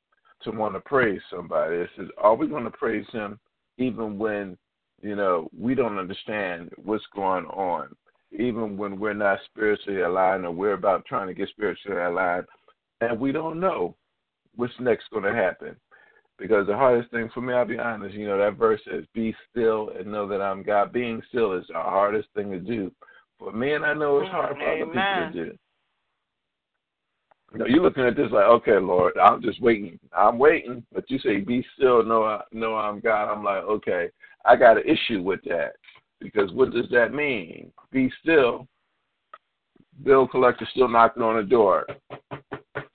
to 0.42 0.50
want 0.50 0.74
to 0.74 0.80
praise 0.80 1.20
somebody. 1.30 1.76
It 1.76 1.90
says, 1.96 2.06
are 2.18 2.34
we 2.34 2.46
going 2.46 2.64
to 2.64 2.70
praise 2.70 3.06
him 3.12 3.38
even 3.78 4.18
when, 4.18 4.56
you 5.02 5.16
know, 5.16 5.48
we 5.56 5.74
don't 5.74 5.98
understand 5.98 6.70
what's 6.76 7.04
going 7.14 7.46
on, 7.46 7.94
even 8.32 8.76
when 8.76 8.98
we're 8.98 9.14
not 9.14 9.38
spiritually 9.46 10.02
aligned 10.02 10.44
or 10.44 10.52
we're 10.52 10.72
about 10.72 11.04
trying 11.06 11.28
to 11.28 11.34
get 11.34 11.48
spiritually 11.48 12.00
aligned 12.00 12.44
and 13.00 13.18
we 13.18 13.32
don't 13.32 13.60
know 13.60 13.94
what's 14.56 14.72
next 14.80 15.04
going 15.10 15.24
to 15.24 15.32
happen. 15.32 15.76
Because 16.38 16.68
the 16.68 16.76
hardest 16.76 17.10
thing 17.10 17.28
for 17.34 17.40
me, 17.40 17.52
I'll 17.52 17.64
be 17.64 17.78
honest, 17.78 18.14
you 18.14 18.28
know, 18.28 18.38
that 18.38 18.56
verse 18.56 18.80
says, 18.88 19.04
be 19.12 19.34
still 19.50 19.90
and 19.98 20.06
know 20.06 20.28
that 20.28 20.40
I'm 20.40 20.62
God. 20.62 20.92
Being 20.92 21.20
still 21.28 21.52
is 21.52 21.64
the 21.66 21.74
hardest 21.74 22.28
thing 22.34 22.52
to 22.52 22.60
do. 22.60 22.92
For 23.40 23.52
me, 23.52 23.74
and 23.74 23.84
I 23.84 23.94
know 23.94 24.18
it's 24.18 24.28
mm, 24.28 24.32
hard 24.32 24.56
for 24.56 24.62
other 24.62 24.86
people 24.86 24.92
to 24.92 25.30
do. 25.32 25.58
You 27.52 27.58
know, 27.58 27.66
you're 27.66 27.82
looking 27.82 28.04
at 28.04 28.14
this 28.16 28.30
like, 28.30 28.44
okay, 28.44 28.78
Lord, 28.78 29.16
I'm 29.16 29.40
just 29.40 29.60
waiting. 29.62 29.98
I'm 30.16 30.38
waiting, 30.38 30.84
but 30.92 31.10
you 31.10 31.18
say, 31.18 31.40
"Be 31.40 31.64
still, 31.76 32.04
know, 32.04 32.24
I, 32.24 32.42
know 32.52 32.76
I'm 32.76 33.00
God." 33.00 33.32
I'm 33.32 33.42
like, 33.42 33.62
okay, 33.62 34.10
I 34.44 34.54
got 34.54 34.76
an 34.76 34.84
issue 34.84 35.22
with 35.22 35.40
that 35.44 35.72
because 36.20 36.52
what 36.52 36.72
does 36.72 36.88
that 36.90 37.14
mean? 37.14 37.72
Be 37.90 38.12
still. 38.20 38.68
Bill 40.04 40.28
collector 40.28 40.68
still 40.70 40.88
knocking 40.88 41.22
on 41.22 41.36
the 41.36 41.42
door. 41.42 41.86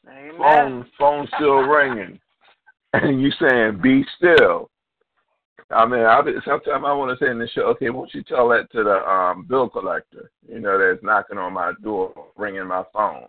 Amen. 0.08 0.38
Phone, 0.38 0.86
phone 0.98 1.28
still 1.36 1.62
ringing, 1.62 2.20
and 2.94 3.22
you 3.22 3.32
saying, 3.40 3.80
"Be 3.82 4.06
still." 4.18 4.70
I 5.72 5.86
mean, 5.88 6.02
I 6.02 6.22
sometimes 6.46 6.84
I 6.86 6.94
want 6.94 7.18
to 7.18 7.26
say 7.26 7.32
in 7.32 7.40
the 7.40 7.48
show, 7.48 7.64
okay, 7.70 7.90
won't 7.90 8.14
you 8.14 8.22
tell 8.24 8.50
that 8.50 8.72
to 8.72 8.84
the 8.84 9.10
um, 9.10 9.46
bill 9.50 9.70
collector? 9.70 10.30
You 10.48 10.60
know, 10.60 10.78
that's 10.78 11.04
knocking 11.04 11.38
on 11.38 11.54
my 11.54 11.74
door, 11.82 12.14
ringing 12.38 12.68
my 12.68 12.84
phone. 12.94 13.28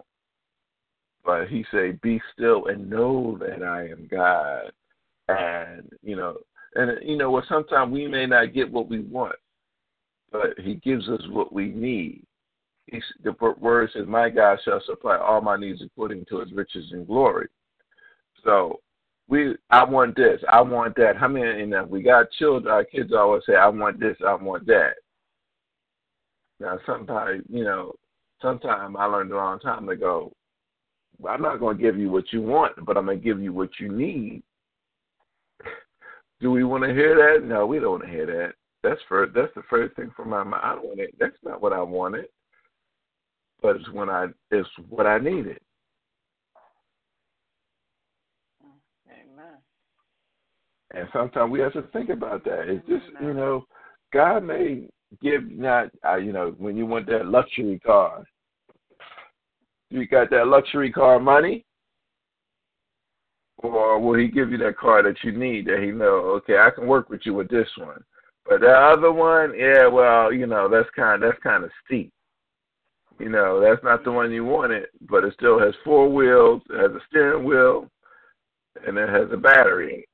But 1.25 1.49
he 1.49 1.65
say, 1.73 1.93
"Be 2.03 2.21
still 2.33 2.67
and 2.67 2.89
know 2.91 3.39
that 3.39 3.63
I 3.63 3.89
am 3.89 4.07
God." 4.11 4.73
And 5.29 5.91
you 6.03 6.17
know, 6.17 6.39
and 6.75 6.99
you 7.03 7.17
know 7.17 7.31
what? 7.31 7.45
Sometimes 7.49 7.93
we 7.93 8.07
may 8.07 8.27
not 8.27 8.53
get 8.53 8.71
what 8.71 8.89
we 8.89 9.01
want, 9.01 9.37
but 10.31 10.59
He 10.59 10.75
gives 10.77 11.09
us 11.09 11.23
what 11.31 11.53
we 11.53 11.69
need. 11.69 12.25
He's, 12.87 13.03
the 13.23 13.35
word 13.61 13.91
says, 13.93 14.07
"My 14.07 14.29
God 14.29 14.59
shall 14.65 14.83
supply 14.85 15.17
all 15.17 15.41
my 15.41 15.57
needs 15.57 15.83
according 15.83 16.27
to 16.27 16.41
His 16.41 16.53
riches 16.53 16.93
and 16.93 17.07
glory." 17.07 17.49
So 18.45 18.81
we, 19.29 19.57
I 19.71 19.85
want 19.85 20.17
this, 20.17 20.43
I 20.51 20.61
want 20.61 20.95
that. 20.97 21.17
How 21.17 21.29
many? 21.29 21.61
You 21.61 21.67
know, 21.67 21.85
we 21.85 22.03
got 22.03 22.31
children. 22.33 22.71
Our 22.73 22.85
kids 22.85 23.13
always 23.15 23.43
say, 23.47 23.55
"I 23.57 23.69
want 23.69 23.99
this, 23.99 24.19
I 24.27 24.35
want 24.35 24.67
that." 24.67 24.97
Now, 26.61 26.79
sometimes, 26.85 27.45
you 27.49 27.65
know, 27.65 27.95
sometimes 28.43 28.95
I 28.99 29.07
learned 29.07 29.33
a 29.33 29.37
long 29.37 29.59
time 29.61 29.89
ago. 29.89 30.33
I'm 31.29 31.43
not 31.43 31.61
going 31.61 31.77
to 31.77 31.83
give 31.83 31.99
you 31.99 32.11
what 32.11 32.33
you 32.33 32.43
want, 32.43 32.85
but 32.85 32.97
I'm 32.97 33.07
going 33.07 33.19
to 33.19 33.25
give 33.25 33.41
you 33.41 33.53
what 33.53 33.71
you 33.79 33.91
need. 33.91 34.43
Do 36.41 36.51
we 36.51 36.65
want 36.65 36.85
to 36.85 36.93
hear 36.93 37.15
that? 37.17 37.47
No, 37.47 37.67
we 37.67 37.79
don't 37.79 37.93
want 37.93 38.05
to 38.05 38.11
hear 38.11 38.27
that. 38.27 38.55
That's 38.83 39.01
for 39.09 39.27
That's 39.35 39.53
the 39.55 39.63
first 39.71 39.97
thing 39.97 40.11
from 40.15 40.29
my 40.29 40.45
mind. 40.45 40.63
I 40.63 40.75
don't 40.75 40.85
want 40.85 41.01
it. 41.01 41.15
That's 41.19 41.37
not 41.43 41.63
what 41.63 41.73
I 41.73 41.81
wanted, 41.81 42.27
but 43.63 43.77
it's 43.77 43.91
when 43.91 44.11
I 44.11 44.27
it's 44.51 44.69
what 44.91 45.07
I 45.07 45.19
needed. 45.19 45.59
Amen. 49.09 49.55
And 50.93 51.09
sometimes 51.15 51.51
we 51.51 51.61
have 51.61 51.73
to 51.73 51.83
think 51.95 52.11
about 52.11 52.45
that. 52.45 52.69
It's 52.69 52.87
just 52.87 53.07
you 53.23 53.33
know, 53.33 53.65
God 54.13 54.45
may 54.45 54.87
give 55.23 55.51
not 55.51 55.89
uh, 56.07 56.17
you 56.17 56.33
know 56.35 56.55
when 56.59 56.77
you 56.77 56.85
want 56.85 57.07
that 57.07 57.25
luxury 57.25 57.81
car. 57.81 58.23
You 59.91 60.07
got 60.07 60.31
that 60.31 60.49
luxury 60.49 60.91
car 60.91 61.21
money, 61.21 61.65
or 63.59 64.01
will 64.01 64.19
He 64.19 64.29
give 64.29 64.51
you 64.51 64.59
that 64.59 64.77
car 64.77 65.03
that 65.03 65.17
you 65.23 65.33
need? 65.33 65.67
That 65.67 65.83
He 65.83 65.91
know, 65.91 66.41
okay, 66.41 66.59
I 66.59 66.71
can 66.71 66.87
work 66.87 67.11
with 67.11 67.21
you 67.25 67.35
with 67.35 67.49
this 67.49 67.69
one, 67.79 68.03
but 68.49 68.61
the 68.61 68.71
other 68.71 69.13
one, 69.13 69.55
yeah, 69.57 69.87
well, 69.87 70.33
you 70.33 70.47
know, 70.47 70.69
that's 70.69 70.91
kind 70.97 71.23
that's 71.23 71.39
kind 71.43 71.65
of 71.65 71.71
steep. 71.85 72.13
You 73.19 73.29
know, 73.29 73.61
that's 73.61 73.83
not 73.85 74.03
the 74.03 74.11
one 74.11 74.33
you 74.33 74.45
wanted, 74.45 74.87
but 75.09 75.25
it 75.25 75.35
still 75.35 75.59
has 75.61 75.75
four 75.85 76.13
wheels, 76.13 76.63
it 76.71 76.81
has 76.81 76.91
a 76.91 77.01
steering 77.09 77.45
wheel, 77.45 77.89
and 78.87 78.99
it 78.99 79.09
has 79.09 79.29
a 79.33 79.37
battery 79.37 80.07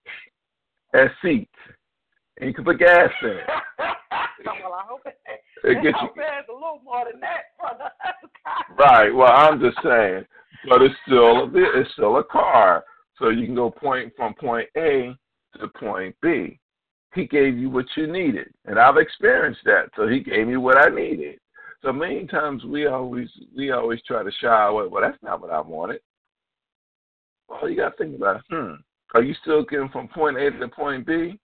and 0.92 1.10
seats, 1.22 1.50
and 2.38 2.48
you 2.48 2.54
can 2.54 2.64
put 2.64 2.78
gas 2.78 3.10
in 3.22 3.30
it. 3.30 3.46
well, 4.44 4.74
I 4.74 4.84
hope 4.86 5.00
it, 5.06 5.18
It 5.64 5.82
gets 5.82 5.98
it 6.00 6.46
a 6.48 6.52
little 6.52 6.80
more 6.84 7.06
than 7.10 7.20
that, 7.20 7.56
brother. 7.58 7.90
Right. 8.78 9.14
Well, 9.14 9.32
I'm 9.32 9.60
just 9.60 9.78
saying, 9.82 10.24
but 10.68 10.82
it's 10.82 10.94
still 11.06 11.44
a 11.44 11.46
bit, 11.46 11.68
it's 11.74 11.92
still 11.92 12.18
a 12.18 12.24
car, 12.24 12.84
so 13.18 13.28
you 13.28 13.46
can 13.46 13.54
go 13.54 13.70
point 13.70 14.12
from 14.16 14.34
point 14.34 14.68
A 14.76 15.14
to 15.58 15.68
point 15.68 16.14
B. 16.22 16.58
He 17.14 17.26
gave 17.26 17.58
you 17.58 17.70
what 17.70 17.86
you 17.96 18.06
needed, 18.06 18.52
and 18.66 18.78
I've 18.78 18.96
experienced 18.96 19.60
that. 19.64 19.90
So 19.96 20.06
he 20.06 20.20
gave 20.20 20.46
me 20.46 20.56
what 20.56 20.78
I 20.78 20.94
needed. 20.94 21.40
So 21.82 21.92
many 21.92 22.26
times 22.26 22.62
we 22.64 22.86
always 22.86 23.28
we 23.56 23.72
always 23.72 24.00
try 24.06 24.22
to 24.22 24.30
shy 24.40 24.66
away. 24.66 24.86
Well, 24.86 25.02
that's 25.02 25.22
not 25.22 25.40
what 25.40 25.50
I 25.50 25.60
wanted. 25.60 26.00
Well, 27.48 27.68
you 27.68 27.76
got 27.76 27.96
to 27.96 27.96
think 27.96 28.16
about, 28.16 28.36
it. 28.36 28.42
hmm, 28.48 28.74
are 29.14 29.22
you 29.22 29.34
still 29.42 29.64
getting 29.64 29.88
from 29.88 30.06
point 30.08 30.36
A 30.36 30.50
to 30.52 30.68
point 30.68 31.04
B? 31.04 31.38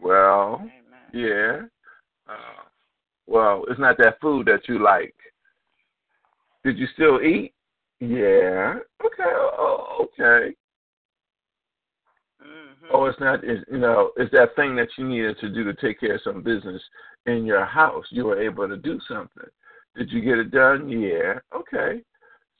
Well, 0.00 0.60
Amen. 0.60 0.72
yeah. 1.12 2.32
Uh, 2.32 2.62
well, 3.26 3.64
it's 3.68 3.80
not 3.80 3.98
that 3.98 4.20
food 4.20 4.46
that 4.46 4.68
you 4.68 4.82
like. 4.82 5.14
Did 6.68 6.76
you 6.76 6.86
still 6.92 7.22
eat? 7.22 7.54
Yeah. 7.98 8.74
Okay. 9.02 9.22
Oh, 9.22 10.06
okay. 10.20 10.54
Mhm. 12.42 12.88
Oh, 12.90 13.06
it's 13.06 13.18
not. 13.18 13.42
It's, 13.42 13.64
you 13.72 13.78
know, 13.78 14.12
it's 14.18 14.30
that 14.32 14.54
thing 14.54 14.76
that 14.76 14.90
you 14.98 15.08
needed 15.08 15.38
to 15.38 15.48
do 15.48 15.64
to 15.64 15.72
take 15.72 15.98
care 16.00 16.16
of 16.16 16.20
some 16.20 16.42
business 16.42 16.82
in 17.24 17.46
your 17.46 17.64
house. 17.64 18.04
You 18.10 18.26
were 18.26 18.38
able 18.38 18.68
to 18.68 18.76
do 18.76 19.00
something. 19.08 19.48
Did 19.96 20.12
you 20.12 20.20
get 20.20 20.36
it 20.36 20.50
done? 20.50 20.90
Yeah. 20.90 21.38
Okay. 21.56 22.02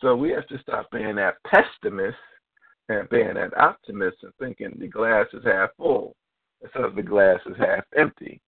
So 0.00 0.16
we 0.16 0.30
have 0.30 0.46
to 0.46 0.58
stop 0.60 0.90
being 0.90 1.16
that 1.16 1.36
pessimist 1.46 2.16
and 2.88 3.10
being 3.10 3.34
that 3.34 3.54
optimist 3.58 4.22
and 4.22 4.32
thinking 4.38 4.74
the 4.78 4.88
glass 4.88 5.26
is 5.34 5.44
half 5.44 5.68
full 5.76 6.16
instead 6.62 6.84
of 6.84 6.94
the 6.94 7.02
glass 7.02 7.40
is 7.44 7.58
half 7.58 7.84
empty. 7.94 8.40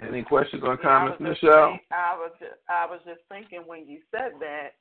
Any 0.00 0.22
questions 0.22 0.62
or 0.64 0.74
Yeah, 0.74 0.88
I 0.88 1.16
comments, 1.16 1.20
Nichelle? 1.20 1.70
think- 1.72 1.82
I 1.92 2.16
was 2.16 2.32
just, 2.40 2.54
I 2.68 2.86
was 2.86 3.00
just 3.04 3.20
thinking 3.28 3.62
when 3.66 3.86
you 3.86 4.00
said 4.10 4.32
that 4.40 4.74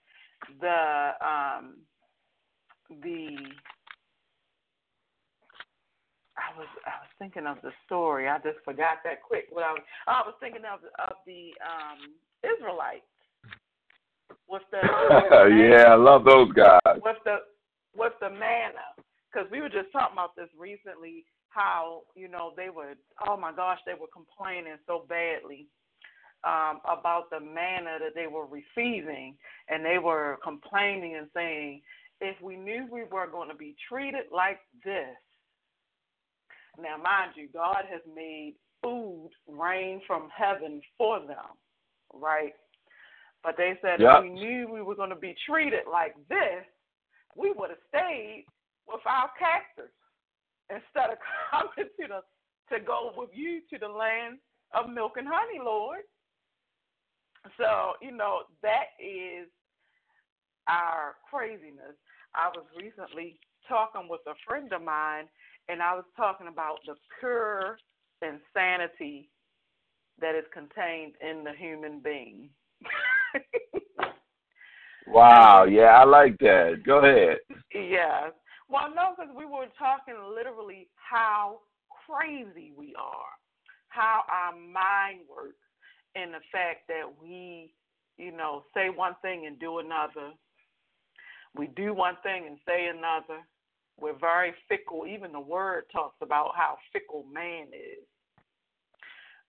the 0.59 1.11
um 1.25 1.75
the 3.03 3.35
I 6.37 6.57
was 6.57 6.67
I 6.87 6.95
was 7.03 7.11
thinking 7.19 7.45
of 7.45 7.57
the 7.61 7.71
story. 7.85 8.27
I 8.29 8.37
just 8.39 8.59
forgot 8.63 9.03
that 9.03 9.21
quick. 9.21 9.47
What 9.51 9.63
I 9.65 9.73
was 9.73 9.81
I 10.07 10.21
was 10.25 10.33
thinking 10.39 10.63
of 10.65 10.79
of 11.07 11.15
the 11.27 11.51
um 11.61 12.15
Israelites 12.43 13.03
with 14.47 14.63
the 14.71 14.79
yeah, 15.69 15.91
I 15.91 15.95
love 15.95 16.23
those 16.23 16.51
guys. 16.53 16.79
with 17.03 17.17
the 17.25 17.37
with 17.95 18.13
the 18.21 18.29
manna 18.29 18.95
because 19.31 19.49
we 19.51 19.59
were 19.61 19.69
just 19.69 19.91
talking 19.91 20.13
about 20.13 20.35
this 20.35 20.49
recently 20.57 21.25
how 21.53 22.01
you 22.15 22.27
know 22.27 22.53
they 22.55 22.69
were 22.69 22.93
oh 23.27 23.37
my 23.37 23.51
gosh 23.51 23.79
they 23.85 23.93
were 23.93 24.07
complaining 24.11 24.77
so 24.87 25.05
badly 25.07 25.67
um 26.43 26.79
about 26.89 27.29
the 27.29 27.39
manna 27.39 27.97
that 27.99 28.15
they 28.15 28.27
were 28.27 28.45
receiving. 28.47 29.35
And 29.69 29.85
they 29.85 29.99
were 29.99 30.37
complaining 30.43 31.15
and 31.17 31.27
saying 31.35 31.81
if 32.19 32.41
we 32.41 32.55
knew 32.55 32.87
we 32.91 33.03
were 33.03 33.27
going 33.27 33.49
to 33.49 33.55
be 33.55 33.75
treated 33.87 34.25
like 34.33 34.59
this. 34.83 35.15
Now 36.81 36.97
mind 36.97 37.31
you 37.35 37.47
god 37.53 37.83
has 37.91 38.01
made 38.15 38.55
food 38.81 39.29
rain 39.47 40.01
from 40.07 40.29
heaven 40.35 40.81
for 40.97 41.19
them 41.19 41.57
right? 42.13 42.53
But 43.43 43.55
they 43.57 43.73
said 43.81 43.99
Yep. 43.99 44.09
if 44.17 44.23
we 44.23 44.29
knew 44.29 44.67
we 44.71 44.81
were 44.81 44.95
going 44.95 45.09
to 45.11 45.15
be 45.15 45.35
treated 45.45 45.81
like 45.91 46.15
this 46.27 46.65
we 47.35 47.51
would 47.55 47.69
have 47.69 47.79
stayed 47.89 48.45
with 48.87 49.01
our 49.05 49.29
captors 49.39 49.91
instead 50.71 51.11
of 51.11 51.17
coming 51.51 51.89
to 51.99 52.07
the 52.07 52.21
to 52.75 52.83
go 52.83 53.11
with 53.15 53.29
you 53.33 53.61
to 53.69 53.77
the 53.77 53.87
land 53.87 54.39
of 54.73 54.89
milk 54.89 55.13
and 55.17 55.27
honey, 55.27 55.59
Lord. 55.63 56.01
So, 57.57 57.93
you 58.01 58.15
know, 58.15 58.43
that 58.61 58.95
is 58.99 59.49
our 60.69 61.15
craziness. 61.29 61.97
I 62.33 62.47
was 62.55 62.65
recently 62.77 63.39
talking 63.67 64.07
with 64.09 64.21
a 64.27 64.33
friend 64.47 64.71
of 64.71 64.81
mine 64.81 65.25
and 65.67 65.81
I 65.81 65.95
was 65.95 66.05
talking 66.15 66.47
about 66.47 66.77
the 66.85 66.95
pure 67.19 67.77
insanity 68.21 69.29
that 70.21 70.35
is 70.35 70.45
contained 70.53 71.13
in 71.21 71.43
the 71.43 71.51
human 71.57 71.99
being. 71.99 72.49
Wow, 75.07 75.65
yeah, 75.65 75.97
I 75.99 76.05
like 76.05 76.37
that. 76.39 76.83
Go 76.85 76.99
ahead. 76.99 77.39
Yes. 77.73 78.31
Well, 78.71 78.87
no, 78.95 79.13
because 79.15 79.35
we 79.37 79.45
were 79.45 79.67
talking 79.77 80.15
literally 80.33 80.87
how 80.95 81.59
crazy 82.07 82.71
we 82.77 82.95
are, 82.97 83.35
how 83.89 84.23
our 84.31 84.53
mind 84.53 85.27
works, 85.29 85.59
and 86.15 86.33
the 86.33 86.39
fact 86.53 86.87
that 86.87 87.03
we, 87.21 87.73
you 88.17 88.31
know, 88.31 88.63
say 88.73 88.87
one 88.87 89.15
thing 89.21 89.45
and 89.45 89.59
do 89.59 89.79
another. 89.79 90.31
We 91.53 91.67
do 91.67 91.93
one 91.93 92.15
thing 92.23 92.45
and 92.47 92.57
say 92.65 92.87
another. 92.87 93.41
We're 93.99 94.17
very 94.17 94.53
fickle. 94.69 95.05
Even 95.05 95.33
the 95.33 95.39
word 95.41 95.83
talks 95.91 96.15
about 96.21 96.51
how 96.55 96.77
fickle 96.93 97.25
man 97.31 97.67
is. 97.73 98.05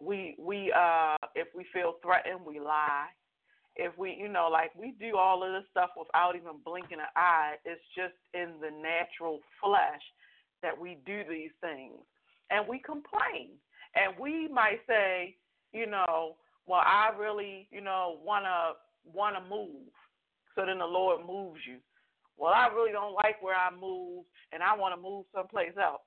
We 0.00 0.34
we 0.36 0.72
uh 0.76 1.14
if 1.36 1.46
we 1.54 1.64
feel 1.72 1.94
threatened, 2.02 2.44
we 2.44 2.58
lie 2.58 3.06
if 3.76 3.96
we, 3.96 4.16
you 4.18 4.28
know, 4.28 4.48
like 4.50 4.70
we 4.74 4.94
do 5.00 5.16
all 5.16 5.42
of 5.42 5.52
this 5.52 5.68
stuff 5.70 5.90
without 5.96 6.36
even 6.36 6.60
blinking 6.64 6.98
an 6.98 7.12
eye, 7.16 7.54
it's 7.64 7.80
just 7.96 8.14
in 8.34 8.60
the 8.60 8.70
natural 8.70 9.40
flesh 9.62 10.02
that 10.62 10.78
we 10.78 10.98
do 11.06 11.22
these 11.28 11.50
things. 11.60 11.98
And 12.50 12.68
we 12.68 12.78
complain. 12.78 13.56
And 13.94 14.14
we 14.20 14.48
might 14.48 14.80
say, 14.86 15.36
you 15.72 15.86
know, 15.86 16.36
well, 16.66 16.82
I 16.84 17.10
really, 17.18 17.66
you 17.70 17.80
know, 17.80 18.18
want 18.24 18.44
to 18.44 18.76
want 19.12 19.36
to 19.36 19.50
move. 19.50 19.88
So 20.54 20.64
then 20.66 20.78
the 20.78 20.86
Lord 20.86 21.26
moves 21.26 21.60
you. 21.66 21.78
Well, 22.36 22.52
I 22.54 22.68
really 22.68 22.92
don't 22.92 23.14
like 23.14 23.42
where 23.42 23.56
I 23.56 23.70
moved, 23.70 24.26
and 24.52 24.62
I 24.62 24.76
want 24.76 24.94
to 24.94 25.00
move 25.00 25.24
someplace 25.34 25.72
else. 25.80 26.02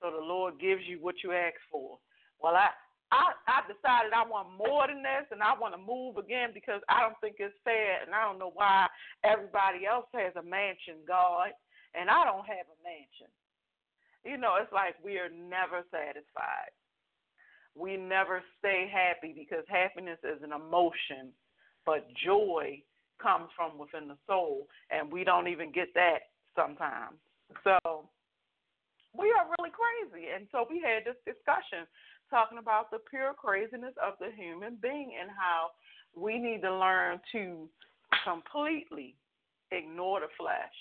So 0.00 0.10
the 0.10 0.24
Lord 0.24 0.60
gives 0.60 0.82
you 0.86 0.98
what 1.00 1.16
you 1.22 1.32
ask 1.32 1.56
for. 1.70 1.98
Well, 2.42 2.54
I 2.56 2.68
I 3.10 3.34
I 3.46 3.66
decided 3.66 4.14
I 4.14 4.22
want 4.26 4.54
more 4.56 4.86
than 4.86 5.02
this, 5.02 5.26
and 5.30 5.42
I 5.42 5.58
want 5.58 5.74
to 5.74 5.82
move 5.82 6.16
again 6.16 6.50
because 6.54 6.80
I 6.88 7.02
don't 7.02 7.18
think 7.20 7.36
it's 7.38 7.54
fair, 7.64 8.02
and 8.06 8.14
I 8.14 8.24
don't 8.24 8.38
know 8.38 8.52
why 8.54 8.86
everybody 9.24 9.86
else 9.86 10.06
has 10.14 10.34
a 10.38 10.42
mansion, 10.42 11.02
God, 11.06 11.50
and 11.94 12.08
I 12.08 12.24
don't 12.24 12.46
have 12.46 12.70
a 12.70 12.78
mansion. 12.86 13.30
You 14.24 14.36
know, 14.38 14.56
it's 14.60 14.72
like 14.72 14.94
we 15.02 15.18
are 15.18 15.32
never 15.32 15.82
satisfied. 15.90 16.70
We 17.74 17.96
never 17.96 18.42
stay 18.58 18.90
happy 18.90 19.32
because 19.34 19.64
happiness 19.66 20.18
is 20.22 20.42
an 20.42 20.52
emotion, 20.52 21.32
but 21.86 22.06
joy 22.24 22.82
comes 23.22 23.48
from 23.56 23.78
within 23.78 24.08
the 24.08 24.18
soul, 24.26 24.68
and 24.90 25.10
we 25.10 25.24
don't 25.24 25.48
even 25.48 25.72
get 25.72 25.88
that 25.94 26.30
sometimes. 26.54 27.18
So 27.64 28.06
we 29.16 29.32
are 29.34 29.46
really 29.58 29.72
crazy. 29.74 30.30
And 30.34 30.46
so 30.52 30.66
we 30.68 30.80
had 30.80 31.04
this 31.04 31.18
discussion 31.26 31.86
talking 32.30 32.58
about 32.58 32.90
the 32.90 32.98
pure 33.10 33.34
craziness 33.34 33.94
of 34.02 34.14
the 34.20 34.30
human 34.36 34.78
being 34.80 35.12
and 35.20 35.30
how 35.30 35.70
we 36.16 36.38
need 36.38 36.62
to 36.62 36.74
learn 36.74 37.20
to 37.32 37.68
completely 38.24 39.16
ignore 39.72 40.20
the 40.20 40.32
flesh. 40.38 40.74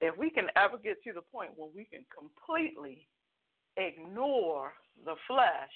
If 0.00 0.16
we 0.16 0.30
can 0.30 0.46
ever 0.56 0.78
get 0.78 1.02
to 1.04 1.12
the 1.12 1.22
point 1.32 1.50
where 1.56 1.68
we 1.74 1.84
can 1.84 2.04
completely 2.10 3.06
ignore 3.76 4.72
the 5.04 5.14
flesh, 5.26 5.74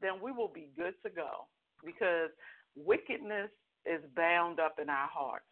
then 0.00 0.20
we 0.22 0.32
will 0.32 0.50
be 0.52 0.68
good 0.76 0.94
to 1.04 1.10
go 1.10 1.46
because 1.84 2.30
wickedness 2.76 3.50
is 3.86 4.00
bound 4.14 4.60
up 4.60 4.76
in 4.80 4.90
our 4.90 5.08
hearts 5.08 5.46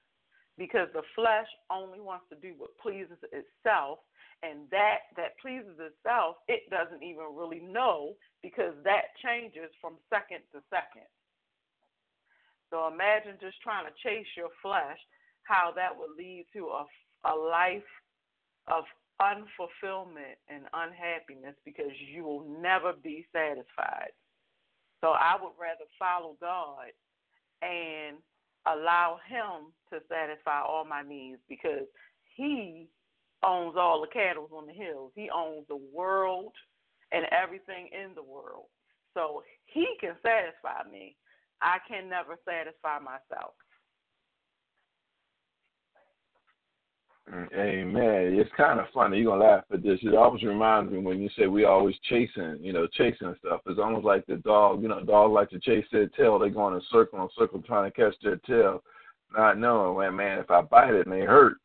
because 0.58 0.88
the 0.92 1.02
flesh 1.14 1.46
only 1.70 2.00
wants 2.00 2.26
to 2.30 2.36
do 2.36 2.54
what 2.58 2.70
pleases 2.80 3.18
itself 3.32 3.98
and 4.44 4.68
that 4.70 5.08
that 5.16 5.38
pleases 5.40 5.80
itself 5.80 6.36
it 6.48 6.68
doesn't 6.68 7.02
even 7.02 7.32
really 7.32 7.60
know 7.60 8.12
because 8.42 8.74
that 8.84 9.16
changes 9.24 9.72
from 9.80 9.94
second 10.12 10.44
to 10.52 10.60
second. 10.68 11.08
So 12.70 12.88
imagine 12.88 13.40
just 13.40 13.60
trying 13.62 13.86
to 13.86 13.94
chase 14.02 14.28
your 14.36 14.50
flesh 14.60 14.98
how 15.44 15.72
that 15.76 15.96
would 15.96 16.16
lead 16.16 16.46
to 16.52 16.68
a, 16.68 16.84
a 17.28 17.34
life 17.34 17.88
of 18.68 18.84
unfulfillment 19.20 20.40
and 20.48 20.64
unhappiness 20.74 21.54
because 21.64 21.92
you 22.12 22.24
will 22.24 22.44
never 22.60 22.92
be 22.92 23.26
satisfied. 23.32 24.12
So 25.00 25.10
i 25.10 25.36
would 25.40 25.52
rather 25.60 25.88
follow 25.98 26.36
god 26.40 26.92
and 27.62 28.16
allow 28.66 29.18
him 29.28 29.72
to 29.92 30.04
satisfy 30.08 30.60
all 30.62 30.84
my 30.84 31.02
needs 31.02 31.40
because 31.48 31.86
he 32.36 32.88
owns 33.46 33.76
all 33.76 34.00
the 34.00 34.12
cattle 34.12 34.48
on 34.56 34.66
the 34.66 34.72
hills. 34.72 35.12
He 35.14 35.28
owns 35.34 35.66
the 35.68 35.80
world 35.92 36.52
and 37.12 37.26
everything 37.30 37.88
in 37.92 38.14
the 38.14 38.22
world. 38.22 38.66
So 39.14 39.42
he 39.66 39.86
can 40.00 40.14
satisfy 40.22 40.88
me. 40.90 41.16
I 41.62 41.78
can 41.88 42.08
never 42.08 42.36
satisfy 42.44 42.98
myself. 42.98 43.54
Amen. 47.32 48.38
It's 48.38 48.50
kind 48.54 48.78
of 48.78 48.86
funny. 48.92 49.18
You're 49.18 49.32
gonna 49.32 49.44
laugh 49.44 49.64
at 49.72 49.82
this. 49.82 49.98
It 50.02 50.14
always 50.14 50.42
reminds 50.42 50.92
me 50.92 50.98
when 50.98 51.22
you 51.22 51.30
say 51.38 51.46
we 51.46 51.64
always 51.64 51.94
chasing, 52.08 52.58
you 52.60 52.72
know, 52.72 52.86
chasing 52.86 53.34
stuff. 53.38 53.62
It's 53.66 53.80
almost 53.80 54.04
like 54.04 54.26
the 54.26 54.36
dog. 54.36 54.82
You 54.82 54.88
know, 54.88 55.02
dogs 55.02 55.32
like 55.32 55.48
to 55.50 55.58
chase 55.58 55.86
their 55.90 56.06
tail. 56.08 56.38
They 56.38 56.50
go 56.50 56.68
in 56.68 56.74
a 56.74 56.80
circle 56.90 57.20
and 57.20 57.30
circle 57.36 57.62
trying 57.62 57.90
to 57.90 57.96
catch 57.96 58.14
their 58.22 58.36
tail, 58.36 58.82
not 59.34 59.58
knowing, 59.58 59.94
well, 59.94 60.12
man, 60.12 60.38
if 60.38 60.50
I 60.50 60.60
bite 60.60 60.90
it, 60.90 61.00
it 61.00 61.06
may 61.06 61.20
hurt, 61.20 61.56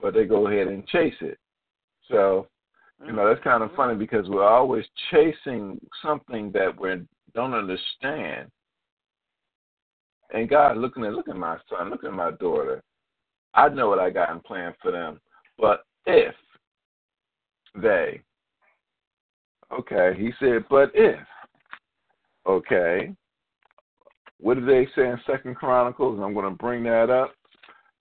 but 0.00 0.14
they 0.14 0.24
go 0.24 0.46
ahead 0.46 0.68
and 0.68 0.86
chase 0.86 1.14
it. 1.20 1.38
So, 2.10 2.46
you 3.04 3.12
know, 3.12 3.28
that's 3.28 3.42
kind 3.44 3.62
of 3.62 3.74
funny 3.74 3.92
mm-hmm. 3.92 4.00
because 4.00 4.28
we're 4.28 4.46
always 4.46 4.84
chasing 5.10 5.80
something 6.02 6.50
that 6.52 6.78
we 6.78 7.02
don't 7.34 7.54
understand. 7.54 8.50
And 10.32 10.48
God, 10.48 10.76
looking 10.76 11.04
at 11.04 11.12
look 11.12 11.28
at 11.28 11.36
my 11.36 11.56
son, 11.68 11.90
look 11.90 12.04
at 12.04 12.12
my 12.12 12.30
daughter 12.32 12.82
I 13.54 13.68
know 13.68 13.88
what 13.88 13.98
I 13.98 14.10
got 14.10 14.30
in 14.30 14.40
plan 14.40 14.74
for 14.80 14.92
them. 14.92 15.20
But 15.58 15.84
if 16.06 16.34
they, 17.74 18.20
okay, 19.72 20.12
he 20.16 20.32
said, 20.38 20.64
but 20.70 20.90
if, 20.94 21.18
okay, 22.46 23.12
what 24.38 24.54
did 24.54 24.68
they 24.68 24.86
say 24.94 25.08
in 25.08 25.20
Second 25.26 25.56
Chronicles? 25.56 26.16
And 26.16 26.24
I'm 26.24 26.34
going 26.34 26.50
to 26.50 26.56
bring 26.56 26.84
that 26.84 27.10
up 27.10 27.34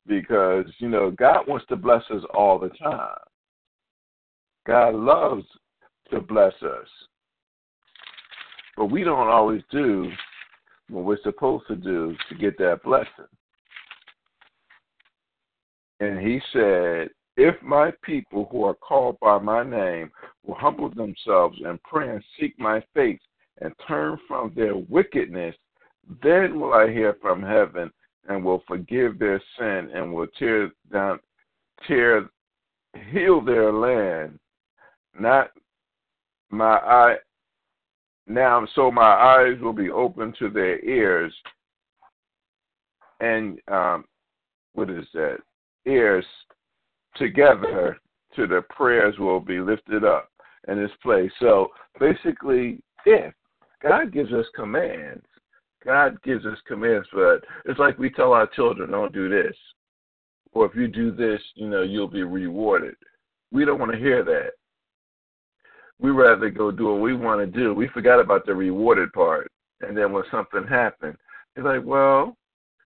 because 0.09 0.65
you 0.79 0.89
know 0.89 1.11
God 1.11 1.47
wants 1.47 1.65
to 1.67 1.77
bless 1.77 2.03
us 2.09 2.23
all 2.33 2.59
the 2.59 2.69
time. 2.69 3.15
God 4.67 4.95
loves 4.95 5.45
to 6.11 6.19
bless 6.19 6.53
us, 6.63 6.87
but 8.75 8.87
we 8.87 9.03
don't 9.03 9.29
always 9.29 9.61
do 9.71 10.11
what 10.89 11.05
we're 11.05 11.21
supposed 11.23 11.67
to 11.67 11.75
do 11.75 12.15
to 12.27 12.35
get 12.35 12.57
that 12.57 12.83
blessing. 12.83 13.29
And 15.99 16.19
he 16.19 16.41
said, 16.51 17.09
If 17.37 17.61
my 17.61 17.91
people 18.03 18.47
who 18.51 18.63
are 18.63 18.73
called 18.73 19.17
by 19.21 19.37
my 19.37 19.63
name 19.63 20.09
will 20.45 20.55
humble 20.55 20.89
themselves 20.89 21.59
and 21.63 21.81
pray 21.83 22.09
and 22.09 22.23
seek 22.39 22.57
my 22.57 22.83
face 22.95 23.21
and 23.61 23.73
turn 23.87 24.17
from 24.27 24.53
their 24.55 24.75
wickedness, 24.75 25.55
then 26.23 26.59
will 26.59 26.73
I 26.73 26.91
hear 26.91 27.15
from 27.21 27.43
heaven 27.43 27.91
and 28.27 28.43
will 28.43 28.63
forgive 28.67 29.17
their 29.17 29.41
sin 29.57 29.89
and 29.93 30.13
will 30.13 30.27
tear 30.37 30.71
down, 30.91 31.19
tear, 31.87 32.29
heal 33.11 33.41
their 33.41 33.71
land. 33.71 34.39
Not 35.19 35.51
my 36.49 36.77
eye. 36.77 37.15
Now, 38.27 38.67
so 38.75 38.91
my 38.91 39.01
eyes 39.03 39.59
will 39.61 39.73
be 39.73 39.89
open 39.89 40.33
to 40.39 40.49
their 40.49 40.83
ears. 40.83 41.33
And 43.19 43.59
um, 43.67 44.05
what 44.73 44.89
is 44.89 45.05
that? 45.13 45.39
ears 45.85 46.25
together 47.15 47.97
to 48.35 48.47
the 48.47 48.61
prayers 48.69 49.17
will 49.17 49.39
be 49.39 49.59
lifted 49.59 50.03
up 50.03 50.29
in 50.67 50.77
this 50.77 50.91
place. 51.01 51.31
So 51.39 51.69
basically, 51.99 52.81
if 53.05 53.33
God 53.81 54.13
gives 54.13 54.31
us 54.31 54.45
commands, 54.55 55.25
God 55.85 56.21
gives 56.23 56.45
us 56.45 56.57
commands, 56.67 57.07
but 57.13 57.43
it's 57.65 57.79
like 57.79 57.97
we 57.97 58.09
tell 58.09 58.33
our 58.33 58.47
children, 58.47 58.91
don't 58.91 59.13
do 59.13 59.29
this. 59.29 59.55
Or 60.51 60.65
if 60.65 60.75
you 60.75 60.87
do 60.87 61.11
this, 61.11 61.41
you 61.55 61.69
know, 61.69 61.83
you'll 61.83 62.07
be 62.07 62.23
rewarded. 62.23 62.95
We 63.51 63.65
don't 63.65 63.79
want 63.79 63.91
to 63.91 63.97
hear 63.97 64.23
that. 64.23 64.51
We 65.99 66.11
rather 66.11 66.49
go 66.49 66.71
do 66.71 66.85
what 66.85 67.01
we 67.01 67.15
want 67.15 67.39
to 67.41 67.59
do. 67.59 67.73
We 67.73 67.87
forgot 67.89 68.19
about 68.19 68.45
the 68.45 68.55
rewarded 68.55 69.11
part. 69.13 69.51
And 69.81 69.97
then 69.97 70.11
when 70.11 70.23
something 70.31 70.65
happened, 70.67 71.15
it's 71.55 71.65
like, 71.65 71.83
well, 71.83 72.37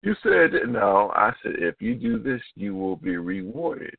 you 0.01 0.15
said 0.23 0.51
no. 0.67 1.11
I 1.15 1.31
said 1.41 1.53
if 1.57 1.75
you 1.81 1.95
do 1.95 2.19
this, 2.19 2.41
you 2.55 2.75
will 2.75 2.95
be 2.95 3.17
rewarded. 3.17 3.95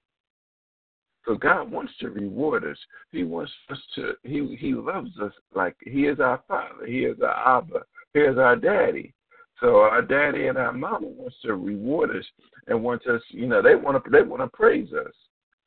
So 1.29 1.35
God 1.35 1.71
wants 1.71 1.93
to 2.01 2.09
reward 2.09 2.65
us. 2.65 2.79
He 3.13 3.23
wants 3.23 3.53
us 3.69 3.79
to. 3.97 4.15
He 4.25 4.57
He 4.59 4.73
loves 4.73 5.11
us 5.23 5.33
like 5.55 5.77
He 5.83 6.07
is 6.07 6.21
our 6.21 6.43
Father. 6.49 6.87
He 6.87 7.01
is 7.01 7.19
our 7.21 7.59
Abba. 7.59 7.83
He 8.15 8.21
is 8.21 8.39
our 8.39 8.57
Daddy. 8.57 9.13
So 9.61 9.77
our 9.77 10.01
Daddy 10.01 10.47
and 10.47 10.57
our 10.57 10.73
Mama 10.73 11.07
wants 11.07 11.37
to 11.43 11.55
reward 11.55 12.17
us 12.17 12.25
and 12.67 12.83
wants 12.83 13.07
us. 13.07 13.21
You 13.29 13.47
know, 13.47 13.61
they 13.61 13.75
want 13.75 14.03
to. 14.03 14.11
They 14.11 14.23
want 14.23 14.41
to 14.41 14.57
praise 14.57 14.89
us. 14.95 15.13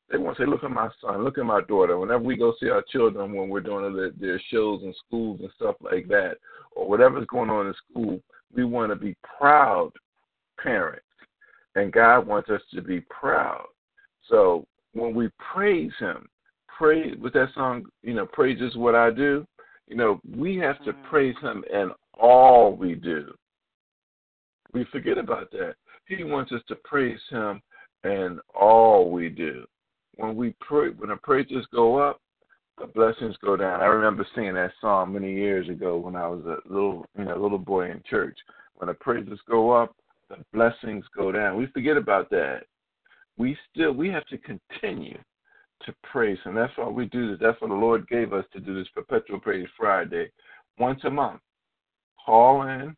They 0.09 0.17
want 0.17 0.35
to 0.37 0.43
say, 0.43 0.47
"Look 0.49 0.63
at 0.63 0.71
my 0.71 0.89
son. 0.99 1.23
Look 1.23 1.37
at 1.37 1.45
my 1.45 1.61
daughter." 1.61 1.99
Whenever 1.99 2.23
we 2.23 2.37
go 2.37 2.55
see 2.59 2.69
our 2.69 2.83
children 2.91 3.31
when 3.31 3.47
we're 3.47 3.59
doing 3.59 3.95
their, 3.95 4.09
their 4.19 4.41
shows 4.49 4.81
in 4.81 4.95
schools 5.05 5.41
and 5.41 5.51
stuff 5.57 5.75
like 5.81 6.07
that, 6.07 6.37
or 6.71 6.89
whatever's 6.89 7.27
going 7.27 7.51
on 7.51 7.67
in 7.67 7.75
school, 7.87 8.19
we 8.51 8.63
want 8.65 8.91
to 8.91 8.95
be 8.95 9.15
proud 9.37 9.91
parents. 10.57 11.05
And 11.75 11.93
God 11.93 12.25
wants 12.25 12.49
us 12.49 12.61
to 12.73 12.81
be 12.81 13.01
proud. 13.01 13.67
So 14.27 14.65
when 14.93 15.13
we 15.13 15.29
praise 15.53 15.91
Him, 15.99 16.27
praise 16.77 17.15
with 17.19 17.33
that 17.33 17.49
song, 17.53 17.85
you 18.03 18.13
know, 18.13 18.25
praise 18.25 18.61
is 18.61 18.75
what 18.75 18.95
I 18.95 19.11
do. 19.11 19.45
You 19.87 19.97
know, 19.97 20.19
we 20.37 20.57
have 20.57 20.83
to 20.85 20.93
mm. 20.93 21.03
praise 21.09 21.35
Him 21.41 21.63
in 21.71 21.91
all 22.19 22.75
we 22.75 22.95
do. 22.95 23.33
We 24.73 24.85
forget 24.91 25.17
about 25.17 25.51
that. 25.51 25.75
He 26.07 26.23
wants 26.23 26.51
us 26.51 26.61
to 26.67 26.75
praise 26.75 27.19
Him 27.29 27.61
in 28.03 28.39
all 28.53 29.11
we 29.11 29.29
do. 29.29 29.65
When 30.15 30.35
we 30.35 30.55
pray, 30.59 30.89
when 30.89 31.09
the 31.09 31.17
praises 31.17 31.65
go 31.73 31.97
up, 31.97 32.19
the 32.77 32.87
blessings 32.87 33.35
go 33.43 33.55
down. 33.55 33.81
I 33.81 33.85
remember 33.85 34.25
singing 34.33 34.55
that 34.55 34.71
song 34.81 35.13
many 35.13 35.33
years 35.33 35.69
ago 35.69 35.97
when 35.97 36.15
I 36.15 36.27
was 36.27 36.43
a 36.45 36.57
little, 36.71 37.05
you 37.17 37.25
know, 37.25 37.37
little 37.37 37.59
boy 37.59 37.91
in 37.91 38.01
church. 38.09 38.37
When 38.75 38.87
the 38.87 38.93
praises 38.95 39.39
go 39.47 39.71
up, 39.71 39.95
the 40.29 40.37
blessings 40.53 41.05
go 41.15 41.31
down. 41.31 41.57
We 41.57 41.67
forget 41.67 41.97
about 41.97 42.29
that. 42.31 42.63
We 43.41 43.57
still 43.71 43.93
we 43.93 44.09
have 44.09 44.27
to 44.27 44.37
continue 44.37 45.17
to 45.85 45.95
praise 46.03 46.37
Him. 46.45 46.53
That's 46.53 46.77
why 46.77 46.87
we 46.87 47.07
do 47.07 47.31
this. 47.31 47.39
That's 47.41 47.59
what 47.59 47.69
the 47.69 47.73
Lord 47.73 48.07
gave 48.07 48.33
us 48.33 48.45
to 48.53 48.59
do 48.59 48.75
this 48.75 48.87
perpetual 48.93 49.39
praise 49.39 49.67
Friday, 49.75 50.31
once 50.77 50.99
a 51.05 51.09
month. 51.09 51.41
Call 52.23 52.67
in, 52.67 52.95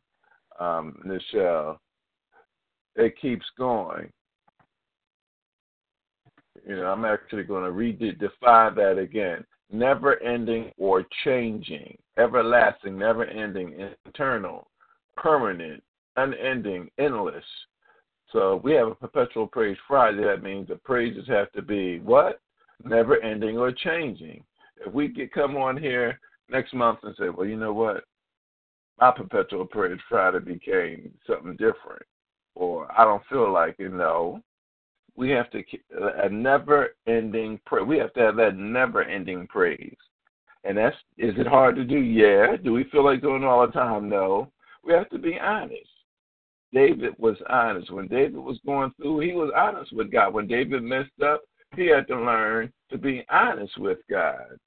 Um, 0.58 0.96
Nichelle, 1.06 1.78
it 2.96 3.14
keeps 3.20 3.46
going. 3.58 4.10
You 6.66 6.76
know, 6.76 6.86
I'm 6.86 7.04
actually 7.04 7.44
going 7.44 7.64
to 7.64 7.70
redefine 7.70 8.74
that 8.74 8.98
again. 8.98 9.44
Never 9.70 10.22
ending 10.22 10.70
or 10.78 11.04
changing, 11.24 11.96
everlasting, 12.18 12.96
never 12.98 13.24
ending, 13.24 13.90
internal, 14.04 14.68
permanent, 15.16 15.82
unending, 16.16 16.88
endless. 16.98 17.44
So 18.32 18.60
we 18.64 18.72
have 18.72 18.88
a 18.88 18.94
perpetual 18.94 19.46
praise 19.46 19.76
Friday. 19.86 20.24
That 20.24 20.42
means 20.42 20.68
the 20.68 20.76
praises 20.76 21.28
have 21.28 21.50
to 21.52 21.62
be 21.62 22.00
what? 22.00 22.40
Never 22.84 23.22
ending 23.22 23.56
or 23.56 23.72
changing. 23.72 24.42
If 24.84 24.92
we 24.92 25.08
could 25.08 25.32
come 25.32 25.56
on 25.56 25.76
here 25.76 26.20
next 26.50 26.74
month 26.74 26.98
and 27.02 27.14
say, 27.18 27.28
well, 27.28 27.46
you 27.46 27.56
know 27.56 27.72
what? 27.72 28.04
My 28.98 29.10
perpetual 29.10 29.64
praise 29.64 30.00
Friday 30.08 30.40
became 30.40 31.12
something 31.26 31.52
different, 31.52 32.02
or 32.54 32.90
I 32.98 33.04
don't 33.04 33.22
feel 33.28 33.52
like 33.52 33.76
it. 33.78 33.92
No, 33.92 34.40
we 35.16 35.30
have 35.30 35.50
to 35.50 35.62
a 36.22 36.28
never-ending 36.28 37.60
praise. 37.64 37.86
We 37.86 37.98
have 37.98 38.12
to 38.14 38.20
have 38.20 38.36
that 38.36 38.56
never-ending 38.56 39.46
praise, 39.48 39.96
and 40.64 40.76
that's 40.76 40.96
is 41.18 41.34
it 41.38 41.46
hard 41.46 41.76
to 41.76 41.84
do? 41.84 41.98
Yeah. 41.98 42.56
Do 42.56 42.72
we 42.72 42.84
feel 42.84 43.04
like 43.04 43.22
doing 43.22 43.42
it 43.42 43.46
all 43.46 43.66
the 43.66 43.72
time? 43.72 44.08
No. 44.08 44.50
We 44.84 44.92
have 44.94 45.10
to 45.10 45.18
be 45.18 45.38
honest. 45.38 45.88
David 46.76 47.14
was 47.16 47.38
honest. 47.48 47.90
When 47.90 48.06
David 48.06 48.36
was 48.36 48.60
going 48.66 48.92
through, 48.98 49.20
he 49.20 49.32
was 49.32 49.50
honest 49.56 49.94
with 49.94 50.12
God. 50.12 50.34
When 50.34 50.46
David 50.46 50.82
messed 50.82 51.22
up, 51.24 51.40
he 51.74 51.86
had 51.86 52.06
to 52.08 52.20
learn 52.20 52.70
to 52.90 52.98
be 52.98 53.24
honest 53.30 53.78
with 53.78 53.96
God. 54.10 54.58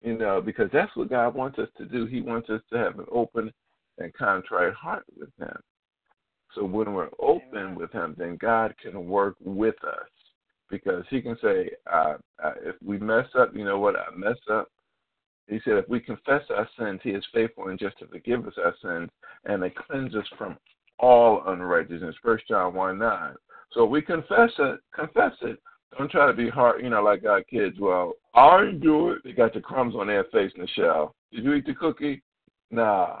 You 0.00 0.16
know, 0.16 0.40
because 0.40 0.70
that's 0.72 0.94
what 0.94 1.10
God 1.10 1.34
wants 1.34 1.58
us 1.58 1.68
to 1.78 1.86
do. 1.86 2.06
He 2.06 2.20
wants 2.20 2.48
us 2.50 2.60
to 2.70 2.78
have 2.78 3.00
an 3.00 3.06
open 3.10 3.52
and 3.98 4.14
contrite 4.14 4.74
heart 4.74 5.02
with 5.18 5.30
Him. 5.40 5.58
So 6.54 6.64
when 6.64 6.94
we're 6.94 7.10
open 7.18 7.74
with 7.74 7.90
Him, 7.90 8.14
then 8.16 8.36
God 8.36 8.72
can 8.80 9.08
work 9.08 9.34
with 9.44 9.82
us 9.82 10.08
because 10.70 11.04
He 11.10 11.20
can 11.20 11.36
say, 11.42 11.70
uh, 11.92 12.14
uh, 12.42 12.52
if 12.62 12.76
we 12.82 12.96
mess 12.98 13.26
up, 13.36 13.56
you 13.56 13.64
know 13.64 13.80
what, 13.80 13.96
I 13.96 14.14
mess 14.14 14.38
up. 14.48 14.68
He 15.48 15.58
said, 15.64 15.78
if 15.78 15.88
we 15.88 15.98
confess 15.98 16.44
our 16.48 16.68
sins, 16.78 17.00
He 17.02 17.10
is 17.10 17.24
faithful 17.34 17.68
and 17.68 17.78
just 17.78 17.98
to 17.98 18.06
forgive 18.06 18.46
us 18.46 18.54
our 18.56 18.74
sins 18.80 19.10
and 19.46 19.62
to 19.62 19.70
cleanse 19.70 20.14
us 20.14 20.26
from 20.38 20.56
all 21.00 21.42
unrighteousness. 21.46 22.14
First 22.22 22.46
John 22.48 22.74
1 22.74 22.98
9. 22.98 23.34
So 23.72 23.84
we 23.84 24.02
confess 24.02 24.50
it, 24.58 24.80
confess 24.94 25.32
it. 25.42 25.58
Don't 25.96 26.10
try 26.10 26.26
to 26.26 26.32
be 26.32 26.48
hard, 26.48 26.82
you 26.82 26.90
know, 26.90 27.02
like 27.02 27.24
our 27.24 27.42
kids. 27.42 27.76
Well, 27.80 28.14
I 28.34 28.60
didn't 28.60 28.80
do 28.80 29.10
it. 29.10 29.18
They 29.24 29.32
got 29.32 29.54
the 29.54 29.60
crumbs 29.60 29.94
on 29.96 30.06
their 30.06 30.24
face, 30.24 30.52
Nichelle. 30.56 31.12
Did 31.32 31.44
you 31.44 31.54
eat 31.54 31.66
the 31.66 31.74
cookie? 31.74 32.22
Nah. 32.70 33.20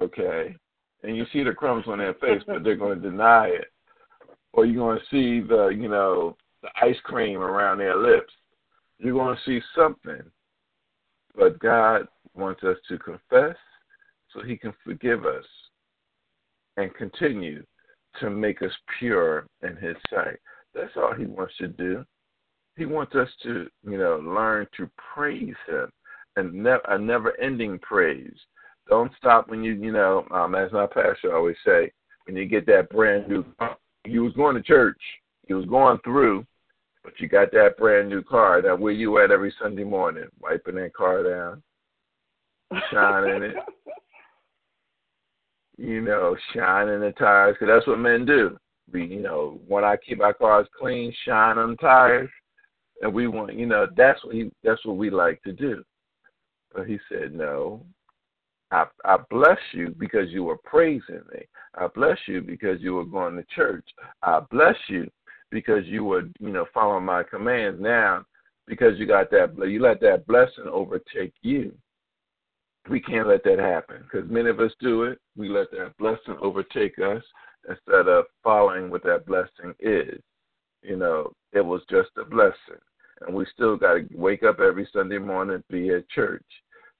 Okay. 0.00 0.56
And 1.02 1.16
you 1.16 1.26
see 1.32 1.42
the 1.42 1.52
crumbs 1.52 1.84
on 1.86 1.98
their 1.98 2.14
face, 2.14 2.42
but 2.46 2.64
they're 2.64 2.76
going 2.76 3.00
to 3.00 3.10
deny 3.10 3.48
it. 3.48 3.66
Or 4.52 4.64
you're 4.64 4.76
going 4.82 4.98
to 4.98 5.04
see 5.10 5.46
the, 5.46 5.68
you 5.68 5.88
know, 5.88 6.36
the 6.62 6.68
ice 6.80 6.96
cream 7.04 7.40
around 7.40 7.78
their 7.78 7.96
lips. 7.96 8.32
You're 8.98 9.12
going 9.12 9.36
to 9.36 9.42
see 9.44 9.64
something. 9.76 10.22
But 11.34 11.58
God 11.58 12.08
wants 12.34 12.62
us 12.64 12.76
to 12.88 12.98
confess 12.98 13.56
so 14.32 14.42
he 14.42 14.56
can 14.56 14.72
forgive 14.82 15.26
us 15.26 15.44
and 16.76 16.94
continue 16.94 17.64
to 18.20 18.30
make 18.30 18.62
us 18.62 18.72
pure 18.98 19.46
in 19.62 19.76
his 19.76 19.96
sight. 20.10 20.38
That's 20.74 20.96
all 20.96 21.14
he 21.14 21.26
wants 21.26 21.54
to 21.58 21.68
do. 21.68 22.04
He 22.76 22.84
wants 22.84 23.14
us 23.14 23.28
to, 23.42 23.66
you 23.84 23.98
know, 23.98 24.18
learn 24.18 24.66
to 24.76 24.90
praise 25.14 25.54
him 25.66 25.90
and 26.36 26.52
ne- 26.52 26.76
a 26.88 26.98
never 26.98 27.38
ending 27.40 27.78
praise. 27.78 28.36
Don't 28.88 29.12
stop 29.16 29.48
when 29.48 29.64
you, 29.64 29.72
you 29.72 29.92
know, 29.92 30.26
um, 30.30 30.54
as 30.54 30.70
my 30.72 30.86
pastor 30.86 31.34
always 31.34 31.56
say, 31.64 31.90
when 32.26 32.36
you 32.36 32.44
get 32.46 32.66
that 32.66 32.90
brand 32.90 33.28
new 33.28 33.44
you 34.06 34.22
was 34.22 34.32
going 34.34 34.54
to 34.54 34.62
church, 34.62 35.00
you 35.48 35.56
was 35.56 35.66
going 35.66 35.98
through, 36.04 36.46
but 37.02 37.12
you 37.18 37.28
got 37.28 37.50
that 37.52 37.76
brand 37.76 38.08
new 38.08 38.22
car. 38.22 38.62
Now 38.62 38.76
where 38.76 38.92
you 38.92 39.18
at 39.22 39.30
every 39.30 39.52
Sunday 39.60 39.84
morning? 39.84 40.26
Wiping 40.40 40.76
that 40.76 40.94
car 40.94 41.22
down, 41.22 41.62
shining 42.92 43.42
it, 43.42 43.56
you 45.76 46.00
know, 46.00 46.36
shining 46.54 47.00
the 47.00 47.12
tires, 47.12 47.56
because 47.58 47.74
that's 47.74 47.86
what 47.86 47.98
men 47.98 48.24
do. 48.24 48.56
We, 48.92 49.04
you 49.06 49.20
know, 49.20 49.60
when 49.66 49.84
I 49.84 49.96
keep 49.96 50.20
our 50.20 50.32
cars 50.32 50.66
clean, 50.78 51.12
shine 51.24 51.58
on 51.58 51.70
the 51.70 51.76
tires, 51.76 52.30
and 53.02 53.12
we 53.12 53.26
want, 53.26 53.54
you 53.54 53.66
know, 53.66 53.86
that's 53.96 54.24
what 54.24 54.34
he, 54.34 54.50
that's 54.62 54.84
what 54.84 54.96
we 54.96 55.10
like 55.10 55.42
to 55.42 55.52
do. 55.52 55.82
But 56.74 56.86
he 56.86 56.98
said, 57.08 57.34
no. 57.34 57.82
I, 58.72 58.86
I 59.04 59.18
bless 59.30 59.58
you 59.72 59.94
because 59.96 60.30
you 60.30 60.42
were 60.42 60.58
praising 60.64 61.20
me. 61.32 61.42
I 61.76 61.86
bless 61.86 62.18
you 62.26 62.40
because 62.40 62.80
you 62.80 62.94
were 62.94 63.04
going 63.04 63.36
to 63.36 63.44
church. 63.54 63.88
I 64.22 64.40
bless 64.50 64.74
you 64.88 65.08
because 65.50 65.86
you 65.86 66.02
were, 66.02 66.22
you 66.40 66.50
know, 66.50 66.66
following 66.74 67.04
my 67.04 67.22
commands. 67.22 67.80
Now, 67.80 68.24
because 68.66 68.98
you 68.98 69.06
got 69.06 69.30
that, 69.30 69.54
you 69.68 69.80
let 69.80 70.00
that 70.00 70.26
blessing 70.26 70.64
overtake 70.68 71.32
you 71.42 71.72
we 72.88 73.00
can't 73.00 73.28
let 73.28 73.44
that 73.44 73.58
happen 73.58 74.02
because 74.02 74.28
many 74.30 74.50
of 74.50 74.60
us 74.60 74.72
do 74.80 75.04
it. 75.04 75.18
We 75.36 75.48
let 75.48 75.70
that 75.72 75.94
blessing 75.98 76.36
overtake 76.40 76.98
us 76.98 77.22
instead 77.68 78.08
of 78.08 78.26
following 78.42 78.90
what 78.90 79.02
that 79.04 79.26
blessing 79.26 79.74
is. 79.80 80.20
You 80.82 80.96
know, 80.96 81.32
it 81.52 81.64
was 81.64 81.82
just 81.90 82.10
a 82.16 82.24
blessing. 82.24 82.80
And 83.22 83.34
we 83.34 83.46
still 83.52 83.76
got 83.76 83.94
to 83.94 84.06
wake 84.14 84.42
up 84.42 84.60
every 84.60 84.88
Sunday 84.92 85.18
morning, 85.18 85.62
be 85.70 85.90
at 85.90 86.08
church. 86.10 86.44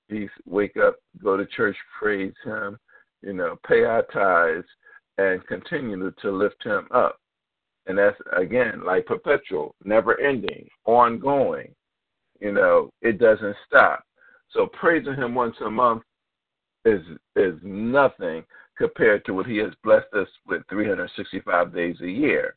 Be, 0.08 0.28
wake 0.44 0.76
up, 0.76 0.96
go 1.22 1.36
to 1.36 1.46
church, 1.46 1.76
praise 1.98 2.32
Him, 2.44 2.78
you 3.22 3.32
know, 3.32 3.56
pay 3.66 3.82
our 3.82 4.02
tithes, 4.12 4.66
and 5.18 5.46
continue 5.46 6.12
to 6.22 6.30
lift 6.30 6.62
Him 6.62 6.86
up. 6.92 7.18
And 7.86 7.98
that's, 7.98 8.16
again, 8.36 8.82
like 8.84 9.06
perpetual, 9.06 9.74
never 9.84 10.20
ending, 10.20 10.68
ongoing. 10.84 11.74
You 12.40 12.52
know, 12.52 12.90
it 13.02 13.18
doesn't 13.18 13.56
stop. 13.66 14.02
So 14.56 14.66
praising 14.72 15.14
him 15.14 15.34
once 15.34 15.54
a 15.64 15.70
month 15.70 16.02
is 16.86 17.02
is 17.36 17.54
nothing 17.62 18.42
compared 18.78 19.24
to 19.26 19.34
what 19.34 19.44
he 19.46 19.58
has 19.58 19.74
blessed 19.84 20.12
us 20.14 20.28
with 20.46 20.62
365 20.70 21.74
days 21.74 21.96
a 22.02 22.08
year. 22.08 22.56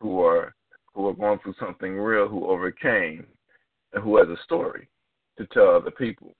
who 0.00 0.20
are 0.20 0.54
who 0.94 1.06
are 1.06 1.14
going 1.14 1.38
through 1.38 1.54
something 1.60 1.96
real, 1.96 2.28
who 2.28 2.46
overcame, 2.46 3.24
and 3.92 4.02
who 4.02 4.16
has 4.16 4.28
a 4.28 4.42
story 4.42 4.88
to 5.38 5.46
tell 5.46 5.68
other 5.68 5.92
people. 5.92 6.34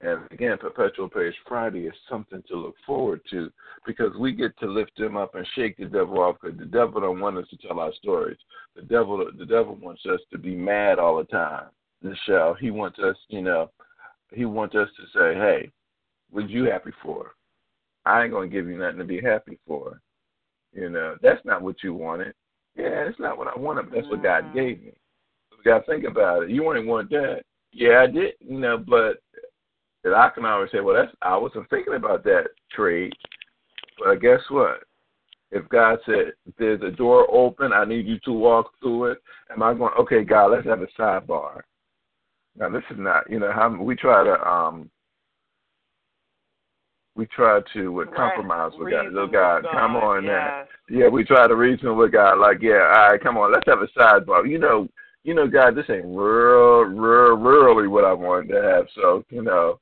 And 0.00 0.20
again, 0.30 0.58
Perpetual 0.58 1.08
Praise 1.08 1.34
Friday 1.48 1.86
is 1.86 1.94
something 2.08 2.42
to 2.48 2.56
look 2.56 2.74
forward 2.86 3.20
to 3.30 3.50
because 3.86 4.14
we 4.18 4.32
get 4.32 4.58
to 4.58 4.66
lift 4.66 4.92
them 4.98 5.16
up 5.16 5.34
and 5.34 5.46
shake 5.54 5.78
the 5.78 5.86
devil 5.86 6.20
off 6.20 6.36
because 6.40 6.58
the 6.58 6.66
devil 6.66 7.00
don't 7.00 7.20
want 7.20 7.38
us 7.38 7.48
to 7.48 7.56
tell 7.56 7.80
our 7.80 7.92
stories. 7.94 8.38
The 8.76 8.82
devil, 8.82 9.24
the 9.38 9.46
devil 9.46 9.76
wants 9.80 10.02
us 10.06 10.20
to 10.32 10.38
be 10.38 10.54
mad 10.54 10.98
all 10.98 11.16
the 11.16 11.24
time 11.24 11.68
the 12.04 12.16
show. 12.26 12.56
He 12.60 12.70
wants 12.70 12.98
us, 12.98 13.16
you 13.28 13.42
know, 13.42 13.70
he 14.32 14.44
wants 14.44 14.74
us 14.74 14.88
to 14.96 15.06
say, 15.18 15.34
"Hey, 15.34 15.72
what 16.30 16.48
you 16.50 16.64
happy 16.64 16.92
for? 17.02 17.32
I 18.04 18.22
ain't 18.22 18.32
gonna 18.32 18.48
give 18.48 18.66
you 18.68 18.76
nothing 18.76 18.98
to 18.98 19.04
be 19.04 19.20
happy 19.20 19.58
for." 19.66 20.00
You 20.72 20.90
know, 20.90 21.16
that's 21.22 21.44
not 21.44 21.62
what 21.62 21.82
you 21.82 21.94
wanted. 21.94 22.34
Yeah, 22.76 23.04
that's 23.04 23.18
not 23.20 23.38
what 23.38 23.48
I 23.48 23.58
wanted. 23.58 23.90
But 23.90 23.94
that's 23.94 24.08
what 24.08 24.22
God 24.22 24.44
mm-hmm. 24.44 24.56
gave 24.56 24.82
me. 24.82 24.92
So 25.50 25.56
you 25.58 25.64
gotta 25.64 25.84
think 25.86 26.04
about 26.04 26.44
it. 26.44 26.50
You 26.50 26.66
only 26.66 26.84
want 26.84 27.10
that. 27.10 27.42
Yeah, 27.72 28.00
I 28.02 28.06
did. 28.06 28.34
You 28.40 28.58
know, 28.58 28.78
but 28.78 29.20
And 30.04 30.14
I 30.14 30.28
can 30.30 30.44
always 30.44 30.70
say, 30.70 30.80
well, 30.80 30.94
that's 30.94 31.14
I 31.22 31.36
wasn't 31.36 31.68
thinking 31.70 31.94
about 31.94 32.24
that 32.24 32.48
trade, 32.70 33.12
but 33.98 34.20
guess 34.20 34.40
what? 34.50 34.82
If 35.50 35.68
God 35.68 35.98
said 36.04 36.32
there's 36.58 36.82
a 36.82 36.90
door 36.90 37.26
open, 37.32 37.72
I 37.72 37.84
need 37.84 38.06
you 38.06 38.18
to 38.24 38.32
walk 38.32 38.72
through 38.80 39.12
it. 39.12 39.18
Am 39.50 39.62
I 39.62 39.72
going? 39.72 39.94
Okay, 39.98 40.24
God, 40.24 40.48
let's 40.50 40.66
have 40.66 40.82
a 40.82 40.88
sidebar. 40.98 41.60
Now 42.56 42.68
this 42.68 42.84
is 42.90 42.98
not, 42.98 43.28
you 43.30 43.38
know, 43.38 43.52
how 43.52 43.68
we 43.68 43.96
try 43.96 44.24
to 44.24 44.48
um 44.48 44.90
we 47.16 47.26
try 47.26 47.60
to 47.74 48.02
uh, 48.02 48.04
compromise 48.16 48.72
with 48.76 48.90
God. 48.90 49.12
Look, 49.12 49.32
God, 49.32 49.62
God, 49.62 49.72
come 49.72 49.96
on 49.96 50.24
yes. 50.24 50.32
now. 50.32 50.64
Yeah, 50.88 51.08
we 51.08 51.24
try 51.24 51.46
to 51.46 51.54
reason 51.54 51.96
with 51.96 52.12
God. 52.12 52.38
Like, 52.38 52.60
yeah, 52.60 52.92
all 52.92 53.10
right, 53.10 53.22
come 53.22 53.36
on, 53.36 53.52
let's 53.52 53.68
have 53.68 53.82
a 53.82 53.98
sidebar. 53.98 54.48
You 54.48 54.58
know, 54.58 54.88
you 55.22 55.32
know, 55.32 55.46
God, 55.46 55.76
this 55.76 55.88
ain't 55.88 56.04
real, 56.04 56.82
real, 56.82 57.36
really 57.36 57.88
what 57.88 58.04
I 58.04 58.12
wanted 58.12 58.48
to 58.52 58.62
have. 58.62 58.86
So, 58.94 59.24
you 59.30 59.42
know, 59.42 59.78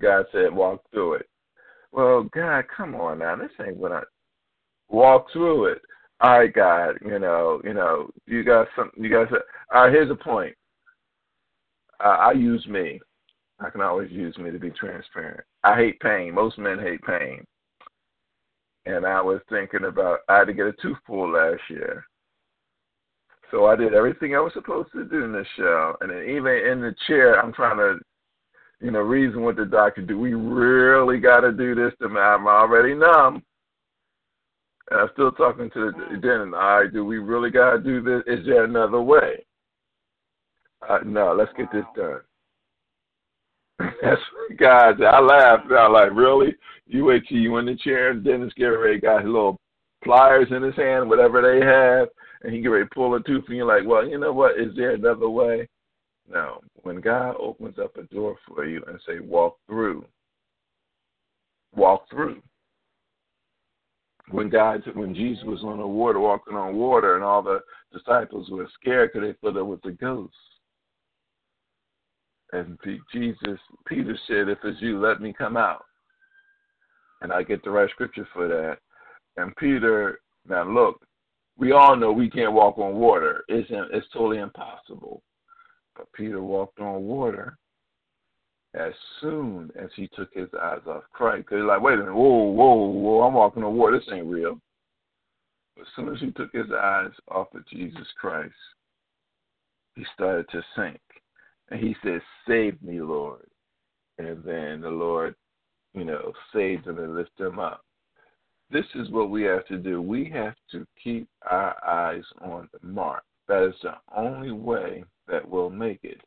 God 0.00 0.24
said, 0.32 0.52
walk 0.52 0.82
through 0.90 1.14
it. 1.14 1.28
Well, 1.92 2.24
God, 2.24 2.64
come 2.74 2.94
on 2.94 3.18
now, 3.18 3.36
this 3.36 3.50
ain't 3.64 3.76
what 3.76 3.92
I 3.92 4.02
walk 4.88 5.26
through 5.32 5.66
it. 5.66 5.82
All 6.20 6.38
right, 6.38 6.52
God, 6.52 6.98
you 7.04 7.18
know, 7.18 7.60
you 7.64 7.74
know, 7.74 8.10
you 8.26 8.42
got 8.42 8.68
something. 8.74 9.02
You 9.02 9.10
guys, 9.10 9.26
all 9.74 9.82
right. 9.82 9.92
Here's 9.92 10.10
a 10.10 10.14
point. 10.14 10.54
Uh, 12.04 12.08
I 12.08 12.32
use 12.32 12.66
me. 12.66 13.00
I 13.58 13.70
can 13.70 13.80
always 13.80 14.10
use 14.10 14.36
me 14.38 14.50
to 14.50 14.58
be 14.58 14.70
transparent. 14.70 15.44
I 15.64 15.74
hate 15.76 15.98
pain. 16.00 16.34
Most 16.34 16.58
men 16.58 16.78
hate 16.78 17.02
pain. 17.02 17.44
And 18.84 19.06
I 19.06 19.20
was 19.20 19.40
thinking 19.48 19.84
about 19.84 20.20
I 20.28 20.38
had 20.38 20.44
to 20.46 20.52
get 20.52 20.66
a 20.66 20.72
tooth 20.80 20.98
pulled 21.06 21.32
last 21.32 21.62
year. 21.70 22.04
So 23.50 23.66
I 23.66 23.76
did 23.76 23.94
everything 23.94 24.34
I 24.34 24.40
was 24.40 24.52
supposed 24.52 24.92
to 24.92 25.04
do 25.04 25.24
in 25.24 25.32
the 25.32 25.44
show. 25.56 25.94
And 26.00 26.10
then 26.10 26.22
even 26.22 26.52
in 26.52 26.80
the 26.80 26.94
chair, 27.06 27.40
I'm 27.40 27.52
trying 27.52 27.78
to, 27.78 27.98
you 28.80 28.90
know, 28.90 29.00
reason 29.00 29.42
with 29.42 29.56
the 29.56 29.64
doctor. 29.64 30.02
Do 30.02 30.18
we 30.18 30.34
really 30.34 31.18
got 31.18 31.40
to 31.40 31.52
do 31.52 31.74
this 31.74 31.92
to 32.02 32.08
me? 32.08 32.20
I'm 32.20 32.46
already 32.46 32.94
numb. 32.94 33.42
And 34.90 35.00
I'm 35.00 35.08
still 35.14 35.32
talking 35.32 35.70
to 35.70 35.92
the 35.92 36.16
mm. 36.16 36.22
dentist. 36.22 36.54
All 36.54 36.80
right, 36.80 36.92
do 36.92 37.04
we 37.04 37.18
really 37.18 37.50
got 37.50 37.72
to 37.72 37.78
do 37.78 38.02
this? 38.02 38.22
Is 38.26 38.44
there 38.46 38.64
another 38.64 39.00
way? 39.00 39.44
Uh, 40.88 40.98
no, 41.04 41.34
let's 41.34 41.52
get 41.56 41.70
this 41.72 41.84
done. 41.96 42.20
That's 44.02 44.20
guys. 44.58 44.94
I 45.00 45.20
laughed. 45.20 45.70
I 45.70 45.86
like, 45.88 46.12
really? 46.14 46.54
You 46.86 47.06
wait 47.06 47.26
till 47.28 47.38
you 47.38 47.56
in 47.58 47.66
the 47.66 47.76
chair, 47.76 48.10
and 48.10 48.24
Dennis 48.24 48.52
ready, 48.58 49.00
got 49.00 49.22
his 49.22 49.26
little 49.26 49.58
pliers 50.04 50.48
in 50.50 50.62
his 50.62 50.76
hand, 50.76 51.08
whatever 51.08 51.42
they 51.42 51.64
have, 51.64 52.08
and 52.42 52.54
he 52.54 52.60
get 52.60 52.68
ready 52.68 52.84
to 52.84 52.94
pull 52.94 53.14
a 53.14 53.22
tooth, 53.22 53.44
and 53.48 53.56
you're 53.56 53.66
like, 53.66 53.86
well, 53.86 54.06
you 54.06 54.18
know 54.18 54.32
what? 54.32 54.58
Is 54.58 54.74
there 54.76 54.94
another 54.94 55.28
way? 55.28 55.68
No. 56.30 56.60
When 56.82 57.00
God 57.00 57.34
opens 57.40 57.78
up 57.78 57.96
a 57.96 58.02
door 58.14 58.36
for 58.46 58.64
you 58.64 58.82
and 58.86 59.00
say, 59.06 59.18
walk 59.20 59.58
through, 59.66 60.04
walk 61.74 62.08
through. 62.08 62.40
When 64.30 64.48
God, 64.48 64.82
when 64.94 65.14
Jesus 65.14 65.44
was 65.44 65.62
on 65.62 65.78
the 65.78 65.86
water, 65.86 66.18
walking 66.18 66.56
on 66.56 66.76
water, 66.76 67.14
and 67.14 67.24
all 67.24 67.42
the 67.42 67.60
disciples 67.92 68.48
were 68.50 68.68
scared 68.80 69.10
because 69.12 69.28
they 69.28 69.34
thought 69.40 69.58
it 69.58 69.62
was 69.62 69.78
a 69.84 69.90
ghost 69.90 70.34
and 72.56 72.78
Jesus, 73.12 73.58
Peter 73.86 74.18
said, 74.26 74.48
If 74.48 74.58
it's 74.64 74.80
you, 74.80 74.98
let 74.98 75.20
me 75.20 75.34
come 75.36 75.56
out. 75.56 75.84
And 77.20 77.32
I 77.32 77.42
get 77.42 77.62
the 77.62 77.70
right 77.70 77.90
scripture 77.90 78.26
for 78.32 78.48
that. 78.48 78.78
And 79.36 79.54
Peter, 79.56 80.20
now 80.48 80.68
look, 80.68 81.00
we 81.58 81.72
all 81.72 81.96
know 81.96 82.12
we 82.12 82.30
can't 82.30 82.52
walk 82.52 82.78
on 82.78 82.94
water. 82.94 83.44
It's, 83.48 83.68
it's 83.70 84.06
totally 84.12 84.38
impossible. 84.38 85.22
But 85.96 86.12
Peter 86.12 86.42
walked 86.42 86.80
on 86.80 87.02
water 87.02 87.56
as 88.74 88.92
soon 89.20 89.70
as 89.80 89.88
he 89.96 90.08
took 90.14 90.32
his 90.34 90.48
eyes 90.60 90.80
off 90.86 91.04
Christ. 91.12 91.46
Because 91.46 91.62
he's 91.62 91.68
like, 91.68 91.80
wait 91.80 91.94
a 91.94 91.98
minute, 91.98 92.14
whoa, 92.14 92.50
whoa, 92.50 92.74
whoa, 92.74 93.22
I'm 93.22 93.34
walking 93.34 93.64
on 93.64 93.76
water. 93.76 93.98
This 93.98 94.08
ain't 94.12 94.26
real. 94.26 94.60
As 95.80 95.86
soon 95.94 96.14
as 96.14 96.20
he 96.20 96.30
took 96.32 96.52
his 96.52 96.70
eyes 96.72 97.10
off 97.28 97.48
of 97.54 97.66
Jesus 97.68 98.06
Christ, 98.18 98.54
he 99.94 100.04
started 100.14 100.46
to 100.50 100.62
sink. 100.74 101.00
And 101.70 101.80
he 101.80 101.96
says, 102.04 102.20
Save 102.46 102.80
me, 102.82 103.00
Lord. 103.00 103.46
And 104.18 104.42
then 104.44 104.80
the 104.80 104.90
Lord, 104.90 105.34
you 105.94 106.04
know, 106.04 106.32
saves 106.54 106.86
him 106.86 106.98
and 106.98 107.14
lifts 107.14 107.38
him 107.38 107.58
up. 107.58 107.82
This 108.70 108.86
is 108.94 109.10
what 109.10 109.30
we 109.30 109.42
have 109.42 109.66
to 109.66 109.76
do. 109.76 110.02
We 110.02 110.30
have 110.30 110.54
to 110.72 110.86
keep 111.02 111.28
our 111.48 111.76
eyes 111.86 112.24
on 112.40 112.68
the 112.72 112.86
mark. 112.86 113.22
That 113.48 113.68
is 113.68 113.74
the 113.82 113.94
only 114.16 114.52
way 114.52 115.04
that 115.28 115.48
we'll 115.48 115.70
make 115.70 116.00
it. 116.02 116.20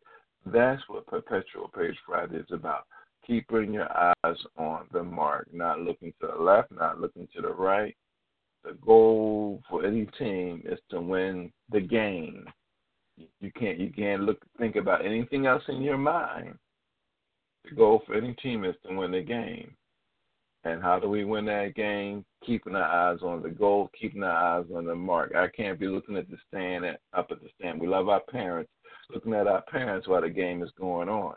That's 0.45 0.81
what 0.87 1.07
Perpetual 1.07 1.69
Praise 1.73 1.97
Friday 2.05 2.37
is 2.37 2.51
about. 2.51 2.85
Keeping 3.27 3.73
your 3.73 3.89
eyes 4.23 4.37
on 4.57 4.87
the 4.91 5.03
mark, 5.03 5.47
not 5.53 5.81
looking 5.81 6.13
to 6.21 6.27
the 6.27 6.41
left, 6.41 6.71
not 6.71 6.99
looking 6.99 7.27
to 7.35 7.41
the 7.41 7.49
right. 7.49 7.95
The 8.63 8.73
goal 8.85 9.61
for 9.69 9.85
any 9.85 10.07
team 10.17 10.63
is 10.65 10.79
to 10.89 11.01
win 11.01 11.51
the 11.71 11.81
game 11.81 12.45
you 13.39 13.51
can't 13.51 13.79
you 13.79 13.91
can't 13.91 14.23
look 14.23 14.37
think 14.57 14.75
about 14.75 15.05
anything 15.05 15.45
else 15.45 15.63
in 15.67 15.81
your 15.81 15.97
mind. 15.97 16.57
The 17.65 17.75
goal 17.75 18.01
for 18.05 18.15
any 18.15 18.33
team 18.35 18.65
is 18.65 18.75
to 18.87 18.95
win 18.95 19.11
the 19.11 19.21
game. 19.21 19.75
And 20.65 20.81
how 20.81 20.99
do 20.99 21.07
we 21.07 21.23
win 21.23 21.45
that 21.45 21.75
game? 21.75 22.25
Keeping 22.45 22.75
our 22.75 22.83
eyes 23.11 23.19
on 23.21 23.41
the 23.41 23.49
goal, 23.49 23.89
keeping 23.99 24.23
our 24.23 24.59
eyes 24.59 24.65
on 24.75 24.85
the 24.85 24.95
mark. 24.95 25.33
I 25.35 25.47
can't 25.47 25.79
be 25.79 25.87
looking 25.87 26.17
at 26.17 26.29
the 26.29 26.37
stand 26.47 26.85
at, 26.85 26.99
up 27.13 27.31
at 27.31 27.41
the 27.41 27.47
stand. 27.57 27.79
We 27.79 27.87
love 27.87 28.09
our 28.09 28.21
parents, 28.29 28.71
looking 29.13 29.33
at 29.33 29.47
our 29.47 29.61
parents 29.63 30.07
while 30.07 30.21
the 30.21 30.29
game 30.29 30.61
is 30.61 30.71
going 30.77 31.07
on. 31.07 31.35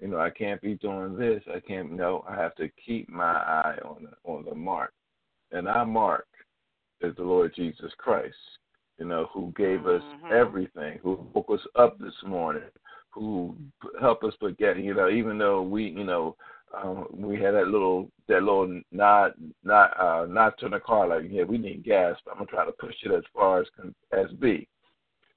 You 0.00 0.08
know, 0.08 0.20
I 0.20 0.30
can't 0.30 0.60
be 0.60 0.74
doing 0.74 1.16
this. 1.16 1.42
I 1.52 1.58
can't. 1.60 1.92
No, 1.92 2.24
I 2.28 2.36
have 2.36 2.54
to 2.56 2.68
keep 2.84 3.08
my 3.08 3.32
eye 3.32 3.78
on 3.84 4.04
the 4.04 4.30
on 4.30 4.44
the 4.44 4.54
mark, 4.54 4.92
and 5.52 5.66
our 5.66 5.86
mark 5.86 6.26
is 7.00 7.16
the 7.16 7.24
Lord 7.24 7.54
Jesus 7.54 7.90
Christ 7.98 8.34
you 8.98 9.06
know, 9.06 9.28
who 9.32 9.52
gave 9.56 9.86
us 9.86 10.02
mm-hmm. 10.02 10.32
everything, 10.32 10.98
who 11.02 11.26
woke 11.34 11.50
us 11.50 11.66
up 11.76 11.98
this 11.98 12.14
morning, 12.26 12.62
who 13.10 13.56
helped 14.00 14.24
us 14.24 14.34
forget, 14.40 14.78
you 14.78 14.94
know, 14.94 15.08
even 15.08 15.38
though 15.38 15.62
we, 15.62 15.84
you 15.84 16.04
know, 16.04 16.36
um, 16.82 17.06
we 17.12 17.36
had 17.40 17.54
that 17.54 17.68
little 17.68 18.10
that 18.28 18.42
little 18.42 18.80
nod 18.90 19.34
not 19.62 19.98
uh 20.00 20.26
not 20.28 20.58
to 20.58 20.68
the 20.68 20.80
car 20.80 21.08
like 21.08 21.30
yeah 21.30 21.44
we 21.44 21.58
need 21.58 21.84
gas 21.84 22.16
but 22.24 22.32
I'm 22.32 22.38
gonna 22.38 22.50
try 22.50 22.66
to 22.66 22.72
push 22.72 22.94
it 23.04 23.12
as 23.12 23.22
far 23.32 23.60
as 23.60 23.66
as 24.12 24.30
be. 24.40 24.68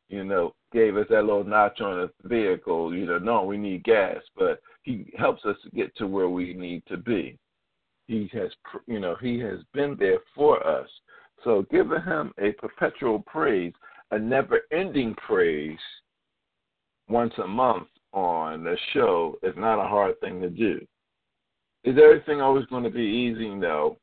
You 0.09 0.23
know 0.23 0.55
gave 0.73 0.97
us 0.97 1.05
that 1.09 1.23
little 1.23 1.43
notch 1.43 1.81
on 1.81 2.09
the 2.23 2.27
vehicle 2.27 2.95
you 2.95 3.05
know 3.05 3.19
no 3.19 3.43
we 3.43 3.57
need 3.57 3.83
gas 3.83 4.17
but 4.35 4.59
he 4.81 5.13
helps 5.17 5.45
us 5.45 5.55
to 5.63 5.69
get 5.69 5.95
to 5.97 6.07
where 6.07 6.29
we 6.29 6.53
need 6.53 6.83
to 6.87 6.97
be. 6.97 7.37
He 8.07 8.29
has 8.33 8.49
you 8.87 8.99
know 8.99 9.15
he 9.21 9.39
has 9.39 9.59
been 9.73 9.95
there 9.99 10.19
for 10.35 10.65
us 10.65 10.89
so 11.43 11.65
giving 11.71 12.01
him 12.01 12.31
a 12.39 12.51
perpetual 12.53 13.19
praise, 13.19 13.73
a 14.11 14.19
never 14.19 14.61
ending 14.71 15.15
praise 15.15 15.77
once 17.07 17.33
a 17.43 17.47
month 17.47 17.87
on 18.13 18.63
the 18.63 18.77
show 18.93 19.37
is 19.43 19.53
not 19.57 19.83
a 19.83 19.87
hard 19.87 20.19
thing 20.19 20.41
to 20.41 20.49
do. 20.49 20.79
Is 21.83 21.97
everything 21.97 22.41
always 22.41 22.65
going 22.65 22.83
to 22.83 22.89
be 22.89 23.01
easy? 23.01 23.49
No. 23.49 23.97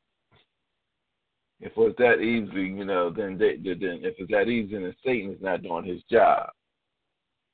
If 1.59 1.71
it 1.71 1.77
was 1.77 1.95
that 1.97 2.21
easy, 2.21 2.67
you 2.67 2.85
know, 2.85 3.09
then 3.09 3.37
they, 3.37 3.55
then 3.57 3.99
if 4.03 4.15
it's 4.17 4.31
that 4.31 4.47
easy, 4.47 4.73
then 4.73 4.95
Satan 5.05 5.31
is 5.31 5.41
not 5.41 5.63
doing 5.63 5.85
his 5.85 6.01
job. 6.09 6.49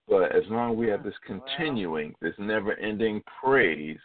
But 0.07 0.35
as 0.35 0.43
long 0.49 0.73
as 0.73 0.77
we 0.77 0.87
have 0.89 1.03
this 1.03 1.13
continuing, 1.25 2.13
this 2.21 2.33
never-ending 2.37 3.23
praise, 3.41 3.99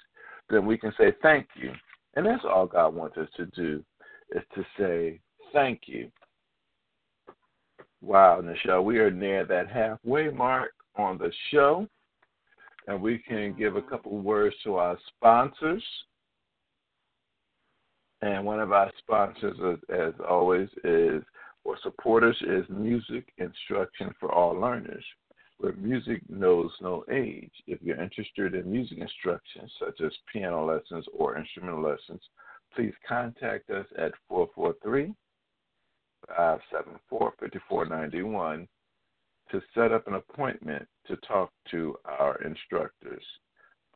then 0.48 0.64
we 0.66 0.78
can 0.78 0.92
say 0.96 1.12
thank 1.20 1.48
you, 1.56 1.72
and 2.14 2.24
that's 2.24 2.44
all 2.44 2.66
God 2.66 2.94
wants 2.94 3.16
us 3.16 3.28
to 3.36 3.46
do, 3.46 3.84
is 4.30 4.42
to 4.54 4.64
say 4.78 5.20
Thank 5.52 5.82
you. 5.86 6.10
Wow, 8.00 8.40
Nichelle, 8.42 8.84
we 8.84 8.98
are 8.98 9.10
near 9.10 9.44
that 9.46 9.68
halfway 9.68 10.30
mark 10.30 10.72
on 10.96 11.18
the 11.18 11.32
show, 11.50 11.88
and 12.86 13.00
we 13.00 13.18
can 13.18 13.54
give 13.58 13.76
a 13.76 13.82
couple 13.82 14.18
words 14.18 14.54
to 14.64 14.76
our 14.76 14.96
sponsors. 15.08 15.82
And 18.20 18.44
one 18.44 18.60
of 18.60 18.72
our 18.72 18.90
sponsors, 18.98 19.56
uh, 19.62 19.92
as 19.92 20.14
always, 20.28 20.68
is 20.84 21.22
or 21.64 21.76
supporters 21.82 22.36
is 22.42 22.64
Music 22.68 23.32
Instruction 23.38 24.14
for 24.18 24.32
All 24.32 24.58
Learners, 24.58 25.04
where 25.58 25.74
music 25.74 26.22
knows 26.28 26.70
no 26.80 27.04
age. 27.12 27.52
If 27.66 27.82
you're 27.82 28.00
interested 28.00 28.54
in 28.54 28.70
music 28.70 28.98
instruction, 28.98 29.68
such 29.78 30.00
as 30.00 30.12
piano 30.32 30.64
lessons 30.64 31.04
or 31.12 31.36
instrumental 31.36 31.82
lessons, 31.82 32.22
please 32.74 32.94
contact 33.06 33.70
us 33.70 33.86
at 33.98 34.12
443 34.28 35.14
574 36.28 37.32
5491 37.40 38.68
to 39.50 39.62
set 39.74 39.92
up 39.92 40.06
an 40.06 40.14
appointment 40.14 40.86
to 41.06 41.16
talk 41.16 41.50
to 41.70 41.96
our 42.04 42.40
instructors. 42.42 43.22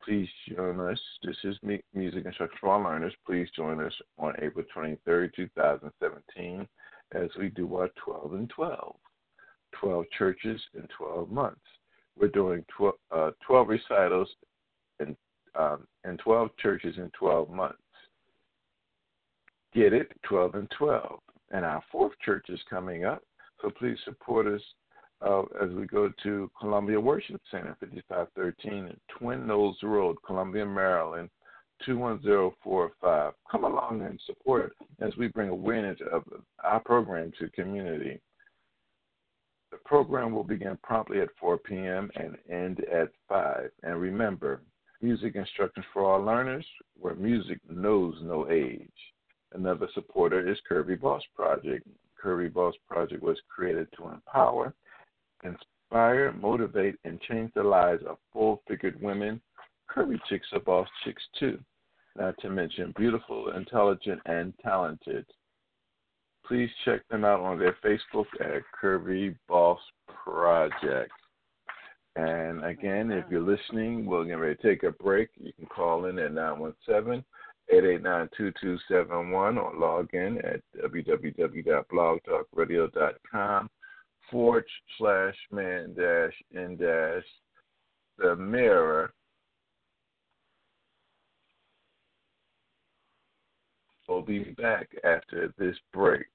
Please 0.05 0.29
join 0.49 0.81
us. 0.81 0.99
This 1.23 1.37
is 1.45 1.57
Music 1.95 2.25
Instruction 2.25 2.59
for 2.61 2.71
All 2.71 2.83
Learners. 2.83 3.15
Please 3.25 3.49
join 3.55 3.81
us 3.81 3.93
on 4.19 4.35
April 4.43 4.65
23, 4.75 5.31
2017, 5.37 6.67
as 7.15 7.29
we 7.39 7.51
do 7.51 7.77
our 7.77 7.89
12 8.05 8.33
and 8.33 8.51
12. 8.51 8.97
12 9.81 10.05
churches 10.17 10.61
in 10.75 10.89
12 10.97 11.31
months. 11.31 11.61
We're 12.19 12.29
doing 12.29 12.65
12, 12.77 12.95
uh, 13.11 13.31
12 13.47 13.69
recitals 13.69 14.29
in 15.01 15.17
um, 15.55 15.87
and 16.05 16.19
12 16.19 16.51
churches 16.59 16.97
in 16.97 17.11
12 17.19 17.51
months. 17.51 17.79
Get 19.75 19.93
it? 19.93 20.11
12 20.25 20.55
and 20.55 20.71
12. 20.77 21.21
And 21.53 21.65
our 21.65 21.83
fourth 21.93 22.13
church 22.25 22.47
is 22.49 22.61
coming 22.69 23.05
up, 23.05 23.23
so 23.61 23.71
please 23.71 23.99
support 24.05 24.47
us 24.47 24.63
uh, 25.25 25.43
as 25.63 25.71
we 25.71 25.87
go 25.87 26.11
to 26.23 26.51
Columbia 26.59 26.99
Worship 26.99 27.41
Center, 27.51 27.77
5513 27.81 28.97
Twin 29.19 29.47
Knolls 29.47 29.77
Road, 29.83 30.17
Columbia, 30.27 30.67
Maryland, 30.67 31.29
21045. 31.85 33.33
Come 33.51 33.65
along 33.65 34.03
and 34.03 34.19
support 34.27 34.75
as 35.01 35.17
we 35.17 35.29
bring 35.29 35.51
awareness 35.51 35.99
of 36.11 36.25
our 36.65 36.81
program 36.81 37.33
to 37.39 37.49
community. 37.51 38.21
The 39.71 39.79
program 39.85 40.33
will 40.33 40.45
begin 40.45 40.79
promptly 40.83 41.21
at 41.21 41.29
4 41.41 41.59
p.m. 41.59 42.11
and 42.17 42.37
end 42.51 42.85
at 42.93 43.09
5. 43.29 43.71
And 43.83 44.01
remember, 44.01 44.63
music 45.01 45.35
instructions 45.35 45.87
for 45.93 46.05
all 46.05 46.23
learners, 46.23 46.67
where 46.99 47.15
music 47.15 47.59
knows 47.69 48.15
no 48.23 48.49
age. 48.51 48.91
Another 49.55 49.89
supporter 49.95 50.49
is 50.49 50.59
Curvy 50.71 51.01
Boss 51.01 51.23
Project. 51.37 51.87
Curvy 52.23 52.53
Boss 52.53 52.75
Project 52.89 53.23
was 53.23 53.37
created 53.55 53.89
to 53.97 54.09
empower, 54.09 54.75
inspire, 55.45 56.33
motivate, 56.33 56.97
and 57.05 57.21
change 57.23 57.53
the 57.55 57.63
lives 57.63 58.03
of 58.09 58.19
full 58.33 58.63
figured 58.67 59.01
women. 59.03 59.41
Curvy 59.91 60.19
chicks 60.29 60.47
are 60.53 60.61
boss 60.61 60.89
chicks 61.05 61.23
too, 61.39 61.59
not 62.17 62.35
to 62.41 62.49
mention 62.49 62.95
beautiful, 62.97 63.51
intelligent, 63.51 64.21
and 64.27 64.55
talented. 64.63 65.27
Please 66.47 66.71
check 66.85 67.07
them 67.09 67.25
out 67.25 67.41
on 67.41 67.59
their 67.59 67.77
Facebook 67.85 68.27
at 68.41 68.63
Curvy 68.81 69.37
Boss 69.49 69.81
Project. 70.25 71.13
And 72.17 72.65
again, 72.65 73.11
if 73.11 73.25
you're 73.31 73.41
listening, 73.41 74.07
we're 74.07 74.25
getting 74.25 74.39
ready 74.39 74.57
to 74.57 74.63
take 74.63 74.83
a 74.83 74.91
break. 74.93 75.31
You 75.39 75.53
can 75.53 75.67
call 75.67 76.07
in 76.07 76.19
at 76.19 76.33
917 76.33 77.25
889 77.73 78.29
2271 78.37 79.57
or 79.57 79.73
log 79.75 80.13
in 80.13 80.37
at 80.45 80.61
www.blogtalkradio.com 80.93 83.71
forward 84.31 84.65
slash 84.99 85.35
man 85.51 85.95
dash 85.95 86.35
in 86.51 86.77
dash 86.77 87.25
the 88.19 88.37
mirror. 88.37 89.15
We'll 94.07 94.21
be 94.21 94.41
back 94.59 94.91
after 95.05 95.55
this 95.57 95.79
break. 95.95 96.27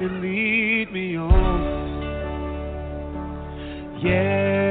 And 0.00 0.20
lead 0.22 0.92
me 0.92 1.16
on. 1.16 1.60
Yes, 4.02 4.69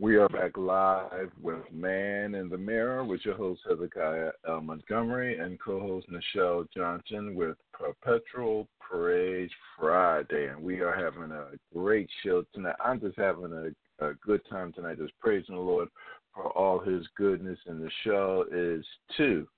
We 0.00 0.14
are 0.14 0.28
back 0.28 0.56
live 0.56 1.32
with 1.42 1.64
Man 1.72 2.36
in 2.36 2.48
the 2.48 2.56
Mirror 2.56 3.04
with 3.04 3.24
your 3.24 3.34
host 3.34 3.62
Hezekiah 3.68 4.30
L. 4.48 4.60
Montgomery 4.60 5.38
and 5.38 5.60
co-host 5.60 6.06
Nichelle 6.08 6.68
Johnson 6.72 7.34
with 7.34 7.56
Perpetual 7.72 8.68
Praise 8.78 9.50
Friday, 9.76 10.50
and 10.50 10.62
we 10.62 10.82
are 10.82 10.94
having 10.94 11.32
a 11.32 11.46
great 11.76 12.08
show 12.24 12.44
tonight. 12.54 12.76
I'm 12.78 13.00
just 13.00 13.18
having 13.18 13.52
a, 13.52 13.70
a 14.06 14.14
good 14.24 14.40
time 14.48 14.72
tonight, 14.72 14.98
just 14.98 15.18
praising 15.18 15.56
the 15.56 15.60
Lord 15.60 15.88
for 16.32 16.56
all 16.56 16.78
His 16.78 17.04
goodness, 17.16 17.58
and 17.66 17.82
the 17.82 17.90
show 18.04 18.44
is 18.52 18.86
too. 19.16 19.48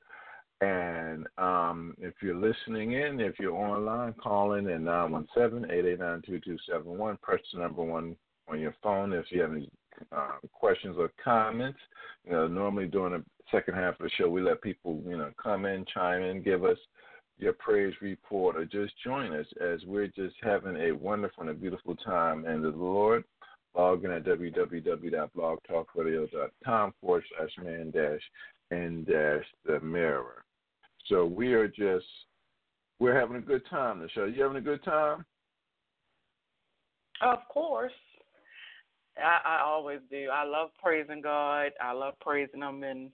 And 0.62 1.26
um, 1.36 1.95
if 1.99 2.14
you're 2.22 2.34
listening 2.34 2.93
in, 2.93 3.20
if 3.20 3.38
you're 3.38 3.53
online, 3.53 4.14
call 4.14 4.55
in 4.55 4.66
at 4.70 4.80
917-889-2271. 4.80 7.20
Press 7.20 7.41
the 7.53 7.61
number 7.61 7.82
one 7.82 8.16
on 8.49 8.59
your 8.59 8.74
phone 8.82 9.12
if 9.12 9.26
you 9.28 9.43
have 9.43 9.53
any 9.53 9.68
uh, 10.12 10.38
questions 10.53 10.97
or 10.99 11.12
comments. 11.22 11.78
You 12.24 12.32
know, 12.32 12.49
normally 12.49 12.86
during 12.86 13.12
the 13.12 13.22
second 13.51 13.74
half 13.74 14.01
of 14.01 14.05
the 14.05 14.11
show, 14.16 14.28
we 14.28 14.43
let 14.43 14.62
people, 14.62 15.03
you 15.07 15.16
know, 15.16 15.30
come 15.43 15.64
in, 15.66 15.84
chime 15.93 16.22
in, 16.22 16.43
give 16.43 16.64
us 16.64 16.78
your 17.38 17.53
praise 17.55 17.95
report, 18.03 18.57
or 18.57 18.64
just 18.64 18.93
join 19.03 19.34
us 19.34 19.47
as 19.61 19.80
we're 19.86 20.07
just 20.09 20.36
having 20.43 20.76
a 20.76 20.93
wonderful 20.93 21.43
and 21.43 21.51
a 21.51 21.55
beautiful 21.55 21.97
time 21.97 22.45
in 22.45 22.62
the 22.62 22.68
Lord. 22.68 23.24
Log 23.74 24.05
in 24.05 24.11
at 24.11 24.24
www.blogtalkradio.com 24.24 26.95
forward 27.01 27.24
slash 27.36 27.51
man 27.64 27.91
dash 27.91 28.20
and 28.70 29.07
dash 29.07 29.45
the 29.64 29.80
mirror. 29.80 30.45
So 31.07 31.24
we 31.24 31.55
are 31.55 31.68
just, 31.68 32.05
we're 32.99 33.18
having 33.18 33.36
a 33.36 33.41
good 33.41 33.62
time. 33.70 34.01
The 34.01 34.11
show. 34.11 34.26
You 34.26 34.43
having 34.43 34.59
a 34.59 34.61
good 34.61 34.84
time? 34.84 35.24
Of 37.22 37.38
course. 37.49 37.93
I, 39.22 39.58
I 39.58 39.62
always 39.64 40.00
do. 40.10 40.28
I 40.32 40.44
love 40.44 40.70
praising 40.82 41.22
God. 41.22 41.72
I 41.80 41.92
love 41.92 42.14
praising 42.20 42.62
Him 42.62 42.82
in 42.84 43.10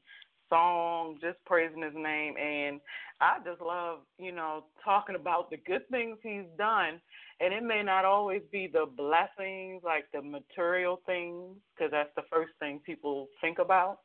song, 0.49 1.19
just 1.21 1.39
praising 1.45 1.83
His 1.83 1.95
name, 1.95 2.35
and 2.37 2.81
I 3.21 3.39
just 3.45 3.61
love, 3.61 4.01
you 4.19 4.33
know, 4.33 4.65
talking 4.85 5.17
about 5.17 5.51
the 5.51 5.57
good 5.67 5.89
things 5.91 6.19
He's 6.23 6.47
done. 6.59 7.01
And 7.41 7.53
it 7.53 7.63
may 7.63 7.83
not 7.83 8.05
always 8.05 8.43
be 8.51 8.67
the 8.67 8.87
blessings, 8.87 9.83
like 9.85 10.07
the 10.13 10.23
material 10.23 11.01
things, 11.05 11.57
because 11.75 11.91
that's 11.91 12.15
the 12.17 12.23
first 12.31 12.53
thing 12.61 12.81
people 12.87 13.29
think 13.41 13.59
about, 13.59 13.99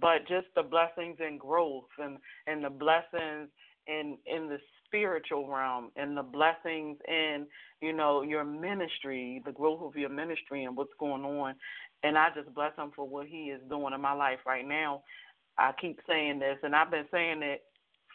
but 0.00 0.26
just 0.28 0.46
the 0.56 0.62
blessings 0.62 1.18
and 1.20 1.38
growth 1.38 1.84
and 1.98 2.18
and 2.46 2.64
the 2.64 2.70
blessings 2.70 3.48
in 3.86 4.18
in 4.26 4.48
the 4.48 4.58
spiritual 4.94 5.48
realm 5.48 5.90
and 5.96 6.16
the 6.16 6.22
blessings 6.22 6.96
in 7.08 7.46
you 7.80 7.92
know 7.92 8.22
your 8.22 8.44
ministry 8.44 9.42
the 9.44 9.50
growth 9.50 9.80
of 9.82 9.96
your 9.96 10.08
ministry 10.08 10.64
and 10.64 10.76
what's 10.76 10.92
going 11.00 11.24
on. 11.24 11.54
And 12.04 12.16
i 12.16 12.28
just 12.34 12.54
bless 12.54 12.76
him 12.76 12.92
for 12.94 13.08
what 13.08 13.26
he 13.26 13.50
is 13.50 13.60
doing 13.68 13.92
in 13.92 14.00
my 14.00 14.12
life 14.12 14.38
right 14.46 14.66
now. 14.66 15.02
I 15.58 15.72
keep 15.80 15.98
saying 16.08 16.38
this 16.38 16.58
and 16.62 16.76
i've 16.76 16.90
been 16.90 17.06
saying 17.10 17.42
it 17.42 17.62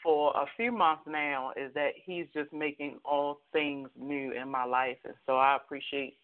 for 0.02 0.32
a 0.32 0.46
few 0.56 0.72
months 0.72 1.04
now 1.06 1.52
is 1.58 1.74
that 1.74 1.92
he's 2.06 2.28
just 2.34 2.54
making 2.54 3.00
all 3.04 3.42
things 3.52 3.90
new 4.00 4.32
in 4.32 4.50
my 4.50 4.64
life. 4.64 4.98
And 5.04 5.16
so 5.26 5.36
i 5.36 5.58
appreciate 5.58 6.18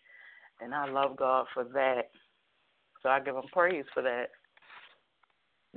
and 0.61 0.73
i 0.73 0.89
love 0.89 1.17
god 1.17 1.47
for 1.53 1.65
that. 1.65 2.11
So 3.03 3.09
i 3.09 3.19
give 3.19 3.35
him 3.35 3.43
praise 3.51 3.85
for 3.93 4.03
that 4.03 4.29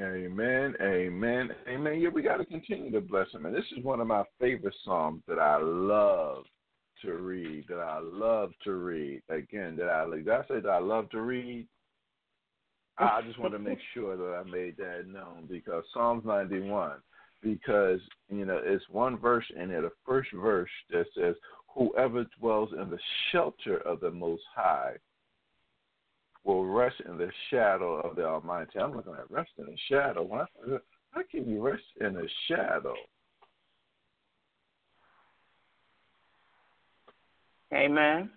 Amen, 0.01 0.75
amen, 0.81 1.51
amen. 1.69 2.01
Yeah, 2.01 2.11
we 2.11 2.23
got 2.23 2.37
to 2.37 2.45
continue 2.45 2.93
to 2.93 3.01
bless 3.01 3.33
him. 3.33 3.47
And 3.47 3.55
this 3.55 3.65
is 3.77 3.83
one 3.83 4.01
of 4.01 4.07
my 4.07 4.23
favorite 4.39 4.75
psalms 4.85 5.23
that 5.27 5.41
I 5.41 5.59
love 5.61 6.45
to 7.03 7.15
read. 7.15 7.65
That 7.69 7.81
I 7.81 7.99
love 8.01 8.53
to 8.63 8.75
read. 8.75 9.23
Again, 9.29 9.75
that 9.77 9.89
I 9.89 10.09
did 10.09 10.29
I 10.29 10.43
say 10.43 10.61
that 10.61 10.69
I 10.69 10.79
love 10.79 11.11
to 11.11 11.21
read? 11.21 11.67
I 12.99 13.23
just 13.27 13.41
want 13.41 13.55
to 13.55 13.59
make 13.59 13.79
sure 13.93 14.17
that 14.17 14.39
I 14.39 14.49
made 14.49 14.77
that 14.77 15.09
known 15.09 15.47
because 15.51 15.83
Psalms 15.93 16.25
91, 16.25 16.93
because 17.43 18.01
you 18.31 18.45
know 18.45 18.61
it's 18.63 18.89
one 18.91 19.19
verse 19.19 19.47
in 19.57 19.73
it, 19.73 19.83
the 19.83 19.91
first 20.07 20.31
verse 20.33 20.71
that 20.91 21.07
says, 21.17 21.35
"Whoever 21.75 22.25
dwells 22.39 22.71
in 22.73 22.89
the 22.89 23.01
shelter 23.33 23.79
of 23.79 23.99
the 23.99 24.13
Most 24.13 24.45
High." 24.55 24.95
Will 26.49 26.65
rest 26.65 26.97
in 27.07 27.19
the 27.19 27.31
shadow 27.51 28.01
of 28.01 28.17
the 28.17 28.25
Almighty. 28.25 28.79
I'm 28.79 28.97
looking 28.97 29.13
at 29.13 29.31
rest 29.31 29.51
in 29.59 29.67
the 29.67 29.77
shadow. 29.89 30.47
How 31.11 31.23
can 31.31 31.47
you 31.49 31.61
rest 31.61 31.83
in 32.01 32.15
the 32.15 32.27
shadow? 32.49 32.95
amen 37.71 38.31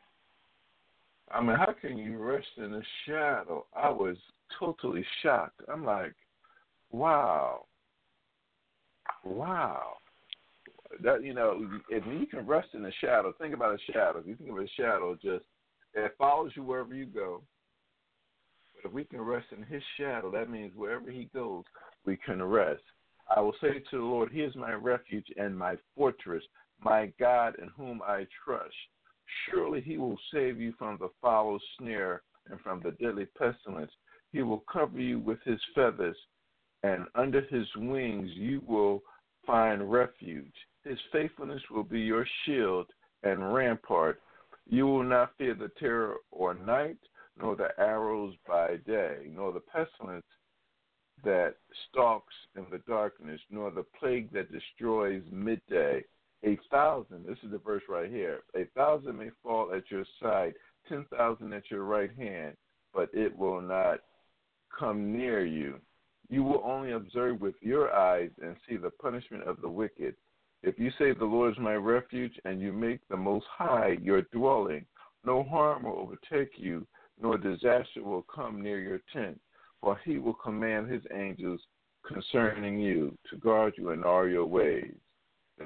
I 1.33 1.41
mean, 1.41 1.55
how 1.55 1.73
can 1.79 1.97
you 1.97 2.17
rest 2.17 2.47
in 2.57 2.71
the 2.71 2.83
shadow? 3.07 3.65
I 3.73 3.89
was 3.89 4.17
totally 4.59 5.05
shocked. 5.23 5.61
I'm 5.71 5.85
like, 5.85 6.13
wow, 6.91 7.63
wow. 9.23 9.93
That 11.01 11.23
you 11.23 11.33
know, 11.33 11.65
if 11.89 12.03
you 12.05 12.25
can 12.25 12.45
rest 12.45 12.67
in 12.73 12.83
the 12.83 12.91
shadow, 12.99 13.33
think 13.39 13.53
about 13.53 13.75
a 13.75 13.91
shadow. 13.93 14.19
If 14.19 14.27
you 14.27 14.35
think 14.35 14.49
of 14.49 14.57
a 14.57 14.67
shadow, 14.75 15.15
just 15.15 15.45
it 15.93 16.13
follows 16.17 16.51
you 16.55 16.63
wherever 16.63 16.93
you 16.93 17.05
go. 17.05 17.41
If 18.83 18.91
we 18.91 19.03
can 19.03 19.21
rest 19.21 19.47
in 19.55 19.63
His 19.63 19.83
shadow, 19.97 20.31
that 20.31 20.49
means 20.49 20.73
wherever 20.75 21.09
He 21.11 21.29
goes, 21.33 21.63
we 22.05 22.17
can 22.17 22.41
rest. 22.41 22.83
I 23.35 23.39
will 23.39 23.55
say 23.61 23.79
to 23.91 23.97
the 23.97 24.03
Lord, 24.03 24.31
He 24.31 24.41
is 24.41 24.55
my 24.55 24.73
refuge 24.73 25.27
and 25.37 25.57
my 25.57 25.75
fortress, 25.95 26.43
my 26.83 27.11
God 27.19 27.55
in 27.61 27.69
whom 27.77 28.01
I 28.01 28.25
trust. 28.43 28.73
Surely 29.49 29.81
He 29.81 29.97
will 29.97 30.17
save 30.33 30.59
you 30.59 30.73
from 30.77 30.97
the 30.99 31.09
foul 31.21 31.59
snare 31.77 32.23
and 32.49 32.59
from 32.61 32.81
the 32.83 32.91
deadly 32.91 33.27
pestilence. 33.37 33.91
He 34.31 34.41
will 34.41 34.63
cover 34.71 34.99
you 34.99 35.19
with 35.19 35.39
His 35.43 35.59
feathers, 35.75 36.17
and 36.83 37.05
under 37.15 37.41
His 37.41 37.67
wings 37.75 38.29
you 38.33 38.61
will 38.67 39.03
find 39.45 39.91
refuge. 39.91 40.53
His 40.83 40.97
faithfulness 41.11 41.61
will 41.69 41.83
be 41.83 41.99
your 41.99 42.25
shield 42.45 42.87
and 43.23 43.53
rampart. 43.53 44.21
You 44.67 44.87
will 44.87 45.03
not 45.03 45.33
fear 45.37 45.53
the 45.53 45.71
terror 45.79 46.15
or 46.31 46.53
night, 46.55 46.97
nor 47.41 47.55
the 47.55 47.69
arrows 47.77 48.33
by 48.47 48.77
day, 48.85 49.27
nor 49.29 49.51
the 49.51 49.59
pestilence 49.59 50.25
that 51.23 51.55
stalks 51.89 52.33
in 52.55 52.65
the 52.71 52.79
darkness, 52.87 53.39
nor 53.49 53.71
the 53.71 53.85
plague 53.99 54.31
that 54.33 54.51
destroys 54.51 55.21
midday. 55.31 56.03
A 56.43 56.57
thousand, 56.71 57.25
this 57.27 57.37
is 57.43 57.51
the 57.51 57.59
verse 57.59 57.83
right 57.87 58.09
here, 58.09 58.39
a 58.55 58.65
thousand 58.75 59.17
may 59.17 59.29
fall 59.43 59.71
at 59.75 59.91
your 59.91 60.05
side, 60.21 60.53
ten 60.89 61.05
thousand 61.15 61.53
at 61.53 61.69
your 61.69 61.83
right 61.83 62.09
hand, 62.17 62.55
but 62.93 63.09
it 63.13 63.35
will 63.37 63.61
not 63.61 63.99
come 64.77 65.15
near 65.15 65.45
you. 65.45 65.79
You 66.29 66.43
will 66.43 66.63
only 66.65 66.93
observe 66.93 67.41
with 67.41 67.55
your 67.61 67.93
eyes 67.93 68.31
and 68.41 68.55
see 68.67 68.77
the 68.77 68.89
punishment 68.89 69.43
of 69.43 69.61
the 69.61 69.69
wicked. 69.69 70.15
If 70.63 70.79
you 70.79 70.89
say, 70.97 71.13
The 71.13 71.25
Lord 71.25 71.51
is 71.51 71.59
my 71.59 71.75
refuge, 71.75 72.39
and 72.45 72.61
you 72.61 72.71
make 72.71 73.01
the 73.07 73.17
Most 73.17 73.45
High 73.55 73.97
your 74.01 74.23
dwelling, 74.33 74.85
no 75.25 75.43
harm 75.43 75.83
will 75.83 75.99
overtake 75.99 76.53
you, 76.55 76.87
nor 77.21 77.37
disaster 77.37 78.03
will 78.03 78.23
come 78.23 78.61
near 78.61 78.79
your 78.79 79.01
tent, 79.13 79.39
for 79.79 79.99
he 80.03 80.17
will 80.17 80.33
command 80.33 80.89
his 80.91 81.03
angels 81.13 81.59
concerning 82.05 82.79
you 82.79 83.17
to 83.29 83.37
guard 83.37 83.73
you 83.77 83.91
in 83.91 84.03
all 84.03 84.27
your 84.27 84.45
ways. 84.45 84.93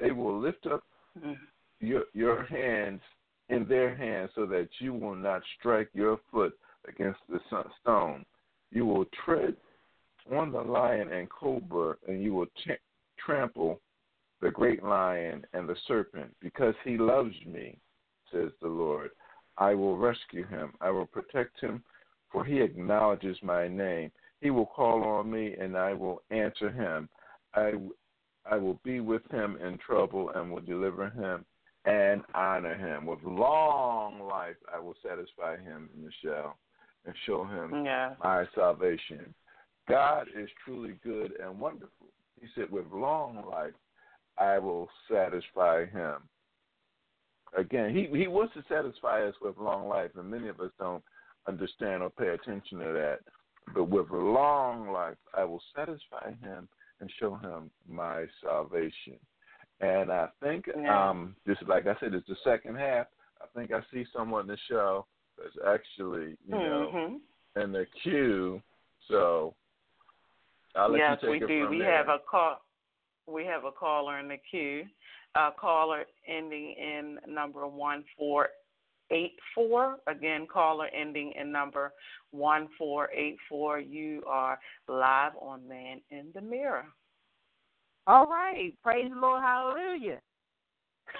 They 0.00 0.10
will 0.10 0.38
lift 0.38 0.66
up 0.66 0.84
your 1.80 2.04
your 2.12 2.44
hands 2.44 3.00
in 3.48 3.66
their 3.66 3.94
hands 3.94 4.30
so 4.34 4.44
that 4.46 4.68
you 4.78 4.92
will 4.92 5.14
not 5.14 5.42
strike 5.58 5.88
your 5.94 6.18
foot 6.30 6.58
against 6.88 7.20
the 7.28 7.40
stone. 7.80 8.24
You 8.70 8.84
will 8.84 9.06
tread 9.24 9.56
on 10.32 10.52
the 10.52 10.60
lion 10.60 11.12
and 11.12 11.30
cobra, 11.30 11.96
and 12.08 12.22
you 12.22 12.34
will 12.34 12.46
t- 12.64 12.72
trample 13.24 13.80
the 14.42 14.50
great 14.50 14.82
lion 14.82 15.46
and 15.54 15.68
the 15.68 15.76
serpent, 15.86 16.34
because 16.42 16.74
he 16.84 16.98
loves 16.98 17.34
me, 17.46 17.78
says 18.32 18.50
the 18.60 18.68
Lord. 18.68 19.10
I 19.58 19.74
will 19.74 19.96
rescue 19.96 20.46
him. 20.46 20.72
I 20.80 20.90
will 20.90 21.06
protect 21.06 21.60
him, 21.60 21.82
for 22.30 22.44
he 22.44 22.60
acknowledges 22.60 23.38
my 23.42 23.68
name. 23.68 24.10
He 24.40 24.50
will 24.50 24.66
call 24.66 25.02
on 25.02 25.30
me, 25.30 25.54
and 25.54 25.76
I 25.76 25.94
will 25.94 26.22
answer 26.30 26.70
him. 26.70 27.08
I, 27.54 27.72
I 28.50 28.56
will 28.56 28.78
be 28.84 29.00
with 29.00 29.22
him 29.30 29.56
in 29.64 29.78
trouble 29.78 30.30
and 30.34 30.50
will 30.50 30.60
deliver 30.60 31.08
him 31.10 31.44
and 31.86 32.22
honor 32.34 32.74
him. 32.74 33.06
With 33.06 33.22
long 33.22 34.20
life, 34.28 34.56
I 34.72 34.78
will 34.78 34.96
satisfy 35.02 35.56
him 35.56 35.88
in 35.96 36.04
the 36.04 36.10
shell 36.22 36.58
and 37.06 37.14
show 37.24 37.44
him 37.44 37.84
yeah 37.84 38.14
my 38.22 38.44
salvation. 38.54 39.34
God 39.88 40.26
is 40.36 40.48
truly 40.64 40.98
good 41.02 41.32
and 41.42 41.58
wonderful. 41.58 42.08
He 42.40 42.48
said, 42.54 42.70
with 42.70 42.86
long 42.92 43.44
life, 43.48 43.72
I 44.36 44.58
will 44.58 44.88
satisfy 45.10 45.86
him 45.86 46.16
again, 47.56 47.94
he 47.94 48.06
he 48.18 48.26
wants 48.26 48.54
to 48.54 48.64
satisfy 48.68 49.26
us 49.26 49.34
with 49.42 49.58
long 49.58 49.88
life, 49.88 50.10
and 50.16 50.30
many 50.30 50.48
of 50.48 50.60
us 50.60 50.70
don't 50.78 51.02
understand 51.46 52.02
or 52.02 52.10
pay 52.10 52.28
attention 52.28 52.78
to 52.78 52.92
that. 52.92 53.18
But 53.74 53.84
with 53.84 54.10
long 54.10 54.90
life, 54.90 55.16
I 55.36 55.44
will 55.44 55.62
satisfy 55.74 56.30
him 56.40 56.68
and 57.00 57.10
show 57.18 57.34
him 57.36 57.70
my 57.88 58.24
salvation. 58.42 59.18
And 59.80 60.10
I 60.10 60.28
think, 60.40 60.68
Yeah. 60.68 61.10
um, 61.10 61.36
just 61.46 61.62
like 61.64 61.86
I 61.86 61.96
said, 62.00 62.14
it's 62.14 62.26
the 62.26 62.36
second 62.44 62.76
half. 62.76 63.08
I 63.42 63.46
think 63.54 63.72
I 63.72 63.80
see 63.92 64.06
someone 64.12 64.42
in 64.42 64.46
the 64.46 64.56
show 64.68 65.06
that's 65.36 65.56
actually, 65.66 66.38
you 66.46 66.54
know, 66.54 66.92
mhm 66.94 67.20
in 67.56 67.72
the 67.72 67.86
queue, 68.02 68.62
so 69.08 69.54
I'll 70.74 70.90
let 70.90 70.98
yes, 70.98 71.18
you 71.22 71.30
we 71.30 71.38
take 71.40 71.42
it 71.42 71.48
do. 71.48 71.64
from 71.64 71.70
We 71.70 71.78
there. 71.78 71.96
have 71.96 72.08
a 72.08 72.18
call. 72.30 72.60
We 73.26 73.44
have 73.46 73.64
a 73.64 73.72
caller 73.72 74.18
in 74.18 74.28
the 74.28 74.36
queue. 74.50 74.84
A 75.36 75.50
caller 75.58 76.04
ending 76.26 76.74
in 76.78 77.18
number 77.28 77.66
one 77.66 78.04
four 78.16 78.48
eight 79.10 79.34
four. 79.54 79.98
Again, 80.06 80.46
caller 80.50 80.88
ending 80.98 81.32
in 81.38 81.52
number 81.52 81.92
one 82.30 82.68
four 82.78 83.10
eight 83.12 83.36
four. 83.48 83.78
You 83.78 84.22
are 84.26 84.58
live 84.88 85.32
on 85.40 85.68
Man 85.68 86.00
in 86.10 86.28
the 86.34 86.40
Mirror. 86.40 86.86
All 88.06 88.26
right. 88.26 88.72
Praise 88.82 89.10
the 89.12 89.20
Lord. 89.20 89.42
Hallelujah. 89.42 90.20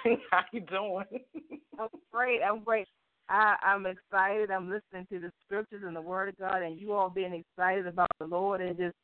How 0.31 0.41
you 0.51 0.61
doing? 0.61 1.05
I'm 1.79 1.89
great. 2.11 2.41
I'm 2.41 2.63
great. 2.63 2.87
I, 3.29 3.55
I'm 3.61 3.85
excited. 3.85 4.51
I'm 4.51 4.69
listening 4.69 5.05
to 5.11 5.19
the 5.19 5.31
scriptures 5.45 5.83
and 5.85 5.95
the 5.95 6.01
Word 6.01 6.29
of 6.29 6.37
God, 6.37 6.63
and 6.63 6.79
you 6.79 6.93
all 6.93 7.09
being 7.09 7.33
excited 7.33 7.85
about 7.85 8.09
the 8.19 8.25
Lord 8.25 8.61
and 8.61 8.77
just 8.77 8.95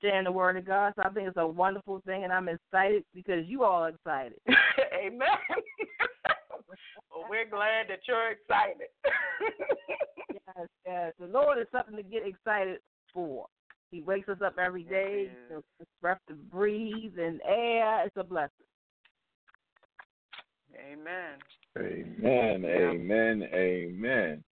sharing 0.00 0.24
the 0.24 0.32
Word 0.32 0.56
of 0.56 0.66
God. 0.66 0.92
So 0.96 1.02
I 1.04 1.10
think 1.10 1.28
it's 1.28 1.36
a 1.36 1.46
wonderful 1.46 2.02
thing, 2.06 2.24
and 2.24 2.32
I'm 2.32 2.48
excited 2.48 3.04
because 3.14 3.46
you 3.46 3.64
all 3.64 3.84
are 3.84 3.88
excited. 3.90 4.38
Amen. 4.94 5.28
well, 7.10 7.24
we're 7.28 7.48
glad 7.48 7.86
that 7.88 8.00
you're 8.06 8.30
excited. 8.32 8.88
yes, 10.32 10.68
yes. 10.86 11.12
The 11.18 11.26
Lord 11.26 11.58
is 11.58 11.66
something 11.72 11.96
to 11.96 12.02
get 12.02 12.26
excited 12.26 12.78
for. 13.12 13.46
He 13.90 14.02
wakes 14.02 14.28
us 14.28 14.38
up 14.44 14.56
every 14.58 14.82
day, 14.82 14.90
Yes, 14.90 15.00
day, 15.00 15.12
he 15.50 15.54
you 15.54 15.58
is. 15.58 15.64
know, 15.80 15.86
breath 16.02 16.20
to 16.28 16.34
breathe 16.34 17.18
and 17.18 17.40
air. 17.46 18.04
It's 18.04 18.16
a 18.16 18.24
blessing. 18.24 18.52
Amen. 20.92 21.38
Amen, 21.78 22.64
amen, 22.64 23.48
amen. 23.52 24.44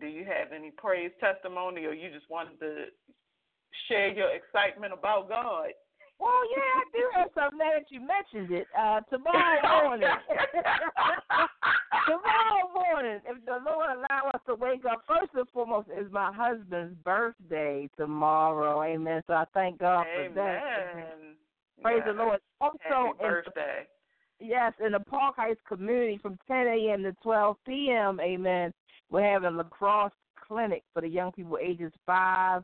Do 0.00 0.06
you 0.06 0.24
have 0.24 0.52
any 0.54 0.72
praise 0.72 1.12
testimony, 1.20 1.84
or 1.84 1.92
you 1.92 2.10
just 2.10 2.28
wanted 2.28 2.58
to 2.60 2.86
share 3.88 4.08
your 4.08 4.30
excitement 4.34 4.92
about 4.92 5.28
God? 5.28 5.68
Well, 6.20 6.30
yeah, 6.50 6.62
I 6.62 6.84
do 6.92 7.02
have 7.14 7.28
something 7.34 7.58
now 7.58 7.72
that 7.74 7.90
you 7.90 8.00
mentioned 8.00 8.54
it. 8.56 8.66
Uh, 8.78 9.00
tomorrow 9.10 9.60
morning, 9.88 10.08
tomorrow 12.06 12.70
morning, 12.72 13.20
if 13.26 13.44
the 13.44 13.58
Lord 13.68 13.88
allow 13.90 14.30
us 14.32 14.40
to 14.46 14.54
wake 14.54 14.84
up, 14.84 15.02
first 15.08 15.32
and 15.34 15.48
foremost 15.52 15.88
is 15.88 16.10
my 16.12 16.32
husband's 16.32 16.96
birthday 17.04 17.88
tomorrow. 17.96 18.82
Amen. 18.82 19.22
So 19.26 19.34
I 19.34 19.44
thank 19.54 19.78
God 19.80 20.06
for 20.14 20.34
that. 20.34 20.62
Amen. 20.92 21.36
Praise 21.82 22.02
Yes. 22.06 22.14
the 22.16 22.22
Lord. 22.22 22.40
Also, 22.60 22.78
Happy 22.80 23.10
in, 23.10 23.18
birthday. 23.18 23.86
yes, 24.40 24.72
in 24.84 24.92
the 24.92 25.00
Park 25.00 25.34
Heights 25.36 25.60
community 25.66 26.18
from 26.22 26.38
10 26.46 26.56
a.m. 26.68 27.02
to 27.02 27.12
12 27.22 27.56
p.m. 27.66 28.20
Amen. 28.20 28.72
We're 29.10 29.28
having 29.30 29.48
a 29.48 29.56
lacrosse 29.56 30.12
clinic 30.46 30.84
for 30.92 31.02
the 31.02 31.08
young 31.08 31.32
people 31.32 31.58
ages 31.60 31.92
five 32.06 32.62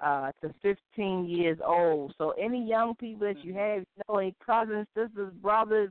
uh, 0.00 0.30
to 0.42 0.54
15 0.62 1.28
years 1.28 1.58
old. 1.64 2.14
So 2.18 2.30
any 2.32 2.64
young 2.64 2.94
people 2.94 3.26
that 3.26 3.44
you 3.44 3.54
have, 3.54 3.80
you 3.80 4.02
know, 4.08 4.16
any 4.16 4.34
cousins, 4.44 4.86
sisters, 4.96 5.32
brothers, 5.42 5.90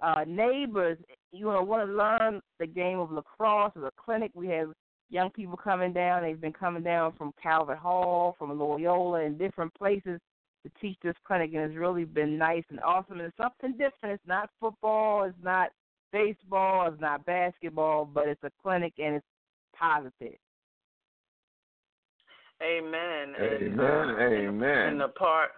uh, 0.00 0.24
neighbors, 0.26 0.98
you 1.32 1.46
know, 1.46 1.62
want 1.62 1.88
to 1.88 1.94
learn 1.94 2.40
the 2.58 2.66
game 2.66 2.98
of 2.98 3.12
lacrosse 3.12 3.72
or 3.76 3.82
the 3.82 3.90
clinic, 4.02 4.30
we 4.34 4.48
have 4.48 4.72
young 5.10 5.30
people 5.30 5.56
coming 5.56 5.92
down. 5.92 6.22
They've 6.22 6.40
been 6.40 6.52
coming 6.52 6.82
down 6.82 7.12
from 7.16 7.32
Calvert 7.40 7.78
Hall, 7.78 8.34
from 8.38 8.58
Loyola, 8.58 9.24
and 9.24 9.38
different 9.38 9.72
places 9.74 10.20
to 10.64 10.70
teach 10.80 10.96
this 11.02 11.14
clinic, 11.26 11.52
and 11.54 11.62
it's 11.62 11.76
really 11.76 12.04
been 12.04 12.38
nice 12.38 12.64
and 12.70 12.80
awesome. 12.80 13.20
And 13.20 13.28
it's 13.28 13.36
something 13.36 13.72
different. 13.72 14.14
It's 14.14 14.26
not 14.26 14.50
football. 14.58 15.24
It's 15.24 15.36
not 15.42 15.70
baseball. 16.12 16.88
It's 16.88 17.00
not 17.00 17.24
basketball, 17.26 18.06
but 18.06 18.28
it's 18.28 18.42
a 18.42 18.50
clinic 18.62 18.94
and 18.98 19.16
it's 19.16 19.26
positive. 19.78 20.38
Amen. 22.62 23.34
And, 23.38 23.62
Amen, 23.62 23.80
uh, 23.80 24.12
in 24.12 24.16
the- 24.16 24.48
amen. 24.48 24.88
In 24.92 24.98
the 24.98 25.08
park, 25.08 25.50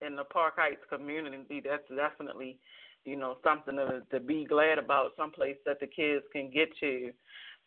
in 0.00 0.16
the 0.16 0.24
Park 0.24 0.54
Heights 0.56 0.84
community, 0.88 1.60
that's 1.60 1.88
definitely, 1.88 2.58
you 3.04 3.16
know, 3.16 3.38
something 3.42 3.76
to 3.76 4.02
to 4.10 4.20
be 4.20 4.44
glad 4.44 4.78
about. 4.78 5.16
Someplace 5.16 5.56
that 5.64 5.80
the 5.80 5.86
kids 5.86 6.24
can 6.32 6.50
get 6.50 6.76
to. 6.78 7.12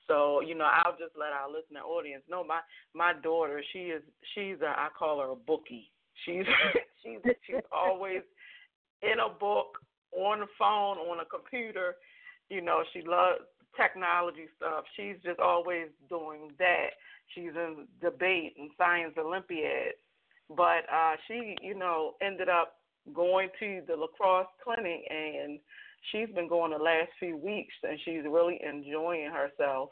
So, 0.08 0.42
you 0.42 0.56
know, 0.56 0.66
I'll 0.66 0.98
just 0.98 1.18
let 1.18 1.34
our 1.34 1.50
listener 1.50 1.82
audience 1.82 2.24
know 2.30 2.44
my 2.44 2.60
my 2.94 3.14
daughter. 3.14 3.62
She 3.74 3.90
is 3.90 4.04
she's 4.34 4.62
a 4.62 4.70
I 4.70 4.90
call 4.98 5.20
her 5.20 5.32
a 5.32 5.36
bookie. 5.36 5.92
She's 6.26 6.46
she's 7.04 7.20
she's 7.46 7.64
always 7.72 8.22
in 9.02 9.20
a 9.20 9.30
book, 9.30 9.78
on 10.12 10.40
the 10.40 10.48
phone, 10.58 10.98
on 10.98 11.20
a 11.20 11.26
computer. 11.26 11.96
You 12.50 12.62
know, 12.62 12.84
she 12.94 13.02
loves 13.02 13.42
technology 13.78 14.48
stuff. 14.58 14.84
She's 14.96 15.16
just 15.24 15.40
always 15.40 15.88
doing 16.10 16.52
that. 16.60 16.90
She's 17.34 17.56
in 17.56 17.88
debate 18.02 18.56
and 18.58 18.70
science 18.78 19.14
Olympiads. 19.18 19.98
But 20.50 20.88
uh 20.92 21.16
she, 21.28 21.56
you 21.62 21.76
know, 21.76 22.16
ended 22.22 22.50
up 22.50 22.76
going 23.14 23.50
to 23.60 23.82
the 23.88 23.96
lacrosse 23.96 24.48
clinic 24.64 25.02
and 25.10 25.60
she's 26.12 26.34
been 26.34 26.48
going 26.48 26.72
the 26.72 26.78
last 26.78 27.10
few 27.20 27.38
weeks 27.38 27.74
and 27.84 28.00
she's 28.04 28.24
really 28.24 28.60
enjoying 28.64 29.32
herself. 29.32 29.90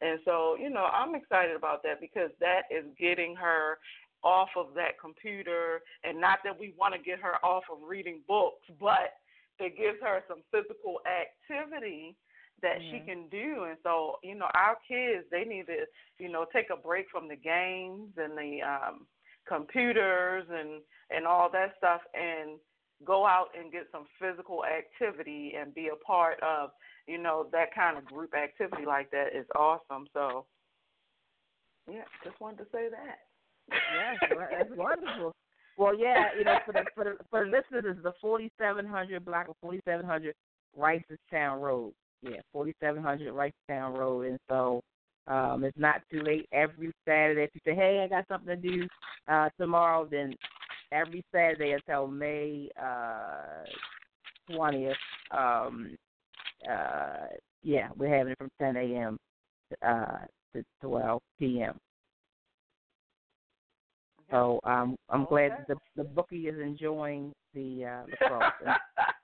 And 0.00 0.18
so, 0.24 0.56
you 0.60 0.70
know, 0.70 0.84
I'm 0.84 1.14
excited 1.14 1.54
about 1.54 1.82
that 1.84 2.00
because 2.00 2.30
that 2.40 2.62
is 2.70 2.84
getting 2.98 3.36
her 3.36 3.78
off 4.24 4.48
of 4.56 4.74
that 4.74 4.98
computer 5.00 5.82
and 6.04 6.20
not 6.20 6.38
that 6.44 6.58
we 6.58 6.74
want 6.78 6.94
to 6.94 7.00
get 7.00 7.20
her 7.20 7.44
off 7.44 7.64
of 7.70 7.78
reading 7.86 8.20
books, 8.26 8.66
but 8.80 9.18
it 9.58 9.76
gives 9.76 9.98
her 10.02 10.22
some 10.28 10.42
physical 10.50 10.98
activity 11.06 12.16
that 12.62 12.78
she 12.90 12.98
Mhm. 12.98 13.04
can 13.04 13.28
do. 13.28 13.64
And 13.68 13.76
so, 13.82 14.18
you 14.22 14.34
know, 14.34 14.48
our 14.54 14.76
kids, 14.86 15.26
they 15.30 15.44
need 15.44 15.66
to, 15.66 15.86
you 16.18 16.28
know, 16.30 16.46
take 16.52 16.70
a 16.70 16.76
break 16.76 17.10
from 17.10 17.28
the 17.28 17.36
games 17.36 18.10
and 18.16 18.36
the 18.36 18.62
um 18.62 19.06
computers 19.46 20.44
and 20.50 20.82
and 21.10 21.26
all 21.26 21.50
that 21.50 21.74
stuff 21.78 22.00
and 22.14 22.58
go 23.04 23.26
out 23.26 23.48
and 23.58 23.72
get 23.72 23.88
some 23.90 24.06
physical 24.20 24.64
activity 24.64 25.54
and 25.58 25.74
be 25.74 25.88
a 25.88 25.96
part 25.96 26.40
of, 26.42 26.70
you 27.06 27.18
know, 27.18 27.48
that 27.52 27.74
kind 27.74 27.98
of 27.98 28.04
group 28.04 28.32
activity 28.34 28.84
like 28.86 29.10
that 29.10 29.34
is 29.34 29.46
awesome. 29.56 30.06
So, 30.12 30.46
yeah, 31.90 32.04
just 32.22 32.40
wanted 32.40 32.58
to 32.58 32.66
say 32.72 32.88
that. 32.88 33.18
Yes, 33.92 34.18
well, 34.30 34.46
that's 34.50 34.70
wonderful. 34.76 35.34
Well, 35.76 35.98
yeah, 35.98 36.28
you 36.36 36.44
know, 36.44 36.58
for 36.64 36.72
the 36.72 36.84
for 36.94 37.04
the 37.04 37.16
for 37.30 37.44
the 37.44 37.50
listeners, 37.50 37.96
it's 37.96 38.02
the 38.02 38.12
4700 38.20 39.24
block 39.24 39.48
of 39.48 39.56
4700 39.60 40.34
Reisterstown 40.78 41.60
Road. 41.60 41.92
Yeah, 42.22 42.40
4700 42.52 43.32
Reisterstown 43.34 43.98
Road, 43.98 44.26
and 44.26 44.38
so 44.48 44.82
um, 45.26 45.64
it's 45.64 45.78
not 45.78 46.02
too 46.10 46.22
late. 46.22 46.46
Every 46.52 46.92
Saturday, 47.06 47.42
if 47.42 47.50
you 47.54 47.60
say, 47.64 47.74
"Hey, 47.74 48.00
I 48.04 48.08
got 48.08 48.28
something 48.28 48.54
to 48.54 48.56
do 48.56 48.86
uh, 49.28 49.48
tomorrow," 49.58 50.06
then 50.10 50.34
every 50.92 51.24
Saturday 51.32 51.72
until 51.72 52.06
May 52.06 52.70
uh, 52.80 53.64
20th, 54.50 54.94
um, 55.30 55.96
uh, 56.70 57.26
yeah, 57.62 57.88
we're 57.96 58.16
having 58.16 58.32
it 58.32 58.38
from 58.38 58.50
10 58.60 58.76
a.m. 58.76 59.18
Uh, 59.84 60.18
to 60.54 60.64
12 60.82 61.22
p.m. 61.38 61.78
So 64.30 64.60
um, 64.64 64.96
I'm 65.10 65.24
glad 65.26 65.52
Okay. 65.52 65.62
that 65.68 65.78
the 65.96 66.02
the 66.02 66.08
bookie 66.08 66.48
is 66.48 66.58
enjoying 66.60 67.32
the 67.54 67.84
uh, 67.84 68.02
lacrosse. 68.10 68.52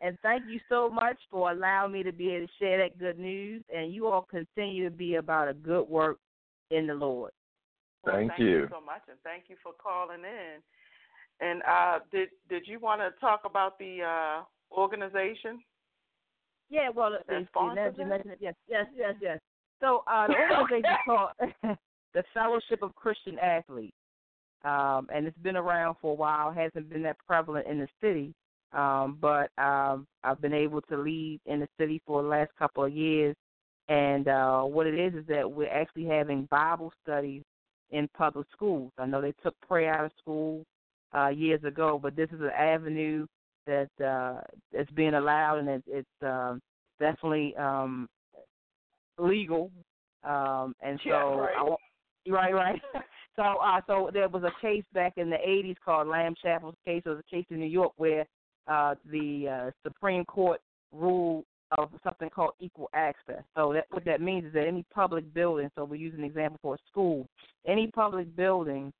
and, 0.00 0.08
and 0.08 0.18
thank 0.22 0.44
you 0.48 0.60
so 0.68 0.88
much 0.88 1.16
for 1.30 1.50
allowing 1.50 1.92
me 1.92 2.02
to 2.02 2.12
be 2.12 2.30
able 2.30 2.46
to 2.46 2.52
share 2.58 2.78
that 2.78 2.98
good 2.98 3.18
news. 3.18 3.62
And 3.74 3.92
you 3.92 4.06
all 4.06 4.26
continue 4.30 4.84
to 4.84 4.90
be 4.90 5.16
about 5.16 5.48
a 5.48 5.54
good 5.54 5.88
work 5.88 6.18
in 6.70 6.86
the 6.86 6.94
Lord. 6.94 7.32
Well, 8.04 8.16
Thank 8.16 8.30
thank 8.32 8.40
you. 8.40 8.68
so 8.70 8.80
much, 8.80 9.02
and 9.08 9.18
thank 9.24 9.44
you 9.48 9.56
for 9.62 9.72
calling 9.72 10.20
in. 10.20 10.60
And 11.40 11.62
uh, 11.68 11.98
did 12.12 12.28
did 12.48 12.62
you 12.66 12.78
want 12.78 13.00
to 13.00 13.10
talk 13.20 13.42
about 13.44 13.78
the 13.78 13.98
uh, 14.02 14.42
organization? 14.74 15.60
Yeah, 16.70 16.88
well, 16.94 17.14
it's, 17.14 17.48
you 17.54 18.04
it? 18.04 18.08
mentioned 18.08 18.32
it. 18.32 18.38
Yes, 18.40 18.54
yes, 18.68 18.86
yes, 18.96 19.14
yes. 19.20 19.38
So 19.80 20.02
uh, 20.06 20.26
the 20.28 20.34
organization 20.34 20.90
is 20.90 20.98
called 21.04 21.30
the 22.14 22.24
Fellowship 22.32 22.82
of 22.82 22.94
Christian 22.94 23.38
Athletes, 23.38 23.96
um, 24.64 25.08
and 25.14 25.26
it's 25.26 25.38
been 25.38 25.56
around 25.56 25.96
for 26.00 26.12
a 26.12 26.14
while. 26.14 26.52
hasn't 26.52 26.88
been 26.88 27.02
that 27.02 27.18
prevalent 27.26 27.66
in 27.66 27.78
the 27.78 27.88
city, 28.00 28.34
um, 28.72 29.18
but 29.20 29.50
um, 29.58 30.06
I've 30.24 30.40
been 30.40 30.52
able 30.52 30.80
to 30.82 30.96
lead 30.96 31.40
in 31.46 31.60
the 31.60 31.68
city 31.78 32.02
for 32.06 32.22
the 32.22 32.28
last 32.28 32.50
couple 32.58 32.84
of 32.84 32.92
years. 32.92 33.34
And 33.88 34.26
uh, 34.28 34.62
what 34.62 34.86
it 34.86 34.98
is 34.98 35.14
is 35.14 35.26
that 35.28 35.50
we're 35.50 35.70
actually 35.70 36.06
having 36.06 36.48
Bible 36.50 36.92
studies 37.02 37.42
in 37.90 38.08
public 38.16 38.46
schools. 38.52 38.90
I 38.98 39.06
know 39.06 39.20
they 39.20 39.34
took 39.42 39.54
prayer 39.66 39.94
out 39.94 40.06
of 40.06 40.12
school 40.18 40.64
uh, 41.16 41.28
years 41.28 41.62
ago, 41.64 41.98
but 42.02 42.16
this 42.16 42.28
is 42.30 42.40
an 42.40 42.50
avenue 42.58 43.26
that 43.66 43.88
uh, 44.04 44.40
it's 44.72 44.90
being 44.92 45.14
allowed, 45.14 45.58
and 45.58 45.68
it, 45.68 45.82
it's 45.86 46.08
um, 46.22 46.60
definitely 47.00 47.54
um, 47.56 48.08
legal. 49.18 49.70
Um, 50.24 50.74
and 50.80 50.98
so, 51.04 51.08
Yeah, 51.08 51.36
right. 51.36 51.56
I, 51.56 52.30
right, 52.30 52.54
right. 52.54 52.82
so, 53.36 53.42
uh, 53.42 53.80
so 53.86 54.10
there 54.12 54.28
was 54.28 54.42
a 54.42 54.60
case 54.60 54.84
back 54.92 55.14
in 55.16 55.30
the 55.30 55.36
'80s 55.36 55.76
called 55.84 56.08
Lamb 56.08 56.34
Chapel's 56.42 56.74
case. 56.84 57.02
It 57.04 57.08
was 57.08 57.20
a 57.20 57.34
case 57.34 57.46
in 57.50 57.60
New 57.60 57.66
York 57.66 57.92
where 57.96 58.26
uh, 58.68 58.94
the 59.10 59.48
uh, 59.48 59.70
Supreme 59.82 60.24
Court 60.24 60.60
ruled 60.92 61.44
of 61.76 61.90
something 62.04 62.30
called 62.30 62.52
equal 62.60 62.88
access. 62.94 63.42
So 63.56 63.72
that 63.72 63.86
what 63.90 64.04
that 64.04 64.20
means 64.20 64.46
is 64.46 64.52
that 64.52 64.66
any 64.66 64.84
public 64.94 65.32
building, 65.34 65.70
so 65.74 65.84
we 65.84 65.98
use 65.98 66.14
an 66.16 66.24
example 66.24 66.58
for 66.62 66.74
a 66.74 66.78
school, 66.90 67.26
any 67.66 67.88
public 67.88 68.34
building, 68.36 68.92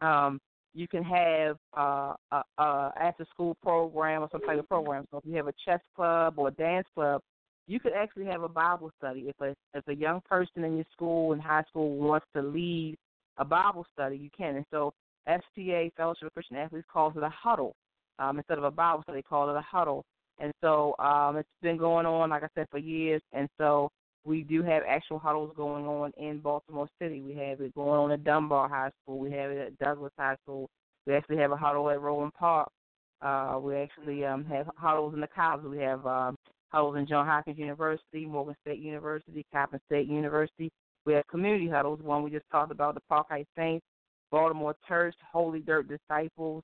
um, 0.00 0.40
you 0.74 0.88
can 0.88 1.04
have 1.04 1.56
uh, 1.76 2.14
a, 2.32 2.42
a 2.58 2.92
after 3.00 3.26
school 3.32 3.56
program 3.62 4.22
or 4.22 4.28
some 4.32 4.40
type 4.40 4.58
of 4.58 4.68
program. 4.68 5.06
So 5.10 5.18
if 5.18 5.24
you 5.26 5.36
have 5.36 5.46
a 5.46 5.54
chess 5.64 5.80
club 5.94 6.34
or 6.36 6.48
a 6.48 6.52
dance 6.52 6.86
club, 6.94 7.20
you 7.66 7.80
could 7.80 7.92
actually 7.92 8.26
have 8.26 8.42
a 8.42 8.48
Bible 8.48 8.90
study. 8.98 9.26
If 9.28 9.40
a 9.40 9.54
if 9.74 9.86
a 9.86 9.94
young 9.94 10.20
person 10.28 10.64
in 10.64 10.76
your 10.76 10.86
school 10.92 11.32
in 11.32 11.38
high 11.38 11.62
school 11.68 11.96
wants 11.96 12.26
to 12.34 12.42
lead 12.42 12.96
a 13.38 13.44
Bible 13.44 13.86
study, 13.92 14.16
you 14.16 14.30
can. 14.36 14.56
And 14.56 14.66
so 14.70 14.92
SPA 15.26 15.88
Fellowship 15.96 16.26
of 16.26 16.34
Christian 16.34 16.56
Athletes 16.56 16.86
calls 16.92 17.14
it 17.16 17.22
a 17.22 17.30
huddle 17.30 17.74
um, 18.18 18.38
instead 18.38 18.58
of 18.58 18.64
a 18.64 18.70
Bible 18.70 19.02
study. 19.02 19.18
They 19.18 19.22
call 19.22 19.50
it 19.50 19.56
a 19.56 19.62
huddle. 19.62 20.04
And 20.38 20.52
so 20.62 20.94
um, 20.98 21.36
it's 21.36 21.48
been 21.62 21.76
going 21.76 22.06
on, 22.06 22.30
like 22.30 22.42
I 22.42 22.48
said, 22.54 22.66
for 22.70 22.78
years. 22.78 23.22
And 23.32 23.48
so 23.58 23.90
we 24.24 24.42
do 24.42 24.62
have 24.62 24.82
actual 24.88 25.18
huddles 25.18 25.52
going 25.56 25.86
on 25.86 26.12
in 26.16 26.40
Baltimore 26.40 26.88
City. 27.00 27.20
We 27.20 27.34
have 27.34 27.60
it 27.60 27.74
going 27.74 28.00
on 28.00 28.10
at 28.10 28.24
Dunbar 28.24 28.68
High 28.68 28.90
School. 29.02 29.18
We 29.18 29.30
have 29.32 29.50
it 29.50 29.58
at 29.58 29.78
Douglass 29.78 30.12
High 30.18 30.36
School. 30.42 30.68
We 31.06 31.14
actually 31.14 31.36
have 31.36 31.52
a 31.52 31.56
huddle 31.56 31.90
at 31.90 32.00
Roland 32.00 32.34
Park. 32.34 32.68
Uh, 33.22 33.58
we 33.62 33.76
actually 33.76 34.24
um, 34.24 34.44
have 34.46 34.68
huddles 34.76 35.14
in 35.14 35.20
the 35.20 35.28
colleges. 35.28 35.70
We 35.70 35.78
have 35.78 36.04
um, 36.06 36.36
huddles 36.68 36.96
in 36.96 37.06
John 37.06 37.26
Hopkins 37.26 37.58
University, 37.58 38.26
Morgan 38.26 38.56
State 38.62 38.80
University, 38.80 39.46
Coppin 39.52 39.80
State 39.86 40.08
University. 40.08 40.70
We 41.06 41.12
have 41.14 41.26
community 41.28 41.68
huddles. 41.68 42.00
One 42.02 42.22
we 42.22 42.30
just 42.30 42.48
talked 42.50 42.72
about, 42.72 42.94
the 42.94 43.00
Park 43.08 43.26
Heights 43.28 43.48
Saints, 43.56 43.84
Baltimore 44.30 44.74
Church, 44.88 45.14
Holy 45.32 45.60
Dirt 45.60 45.88
Disciples. 45.88 46.62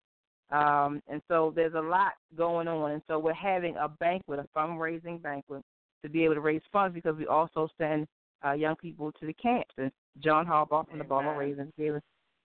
Um, 0.50 1.00
and 1.08 1.22
so 1.28 1.52
there's 1.54 1.74
a 1.74 1.80
lot 1.80 2.12
going 2.36 2.68
on. 2.68 2.92
And 2.92 3.02
so 3.08 3.18
we're 3.18 3.32
having 3.34 3.76
a 3.76 3.88
banquet, 3.88 4.40
a 4.40 4.58
fundraising 4.58 5.22
banquet, 5.22 5.62
to 6.02 6.08
be 6.08 6.24
able 6.24 6.34
to 6.34 6.40
raise 6.40 6.62
funds 6.72 6.94
because 6.94 7.16
we 7.16 7.26
also 7.26 7.68
send 7.78 8.06
uh, 8.44 8.52
young 8.52 8.76
people 8.76 9.12
to 9.12 9.26
the 9.26 9.34
camps. 9.34 9.74
And 9.78 9.92
John 10.22 10.46
Harbaugh 10.46 10.88
from 10.88 10.98
the 10.98 11.04
Baltimore 11.04 11.38
Ravens 11.38 11.72
gave 11.78 11.94
us 11.94 12.02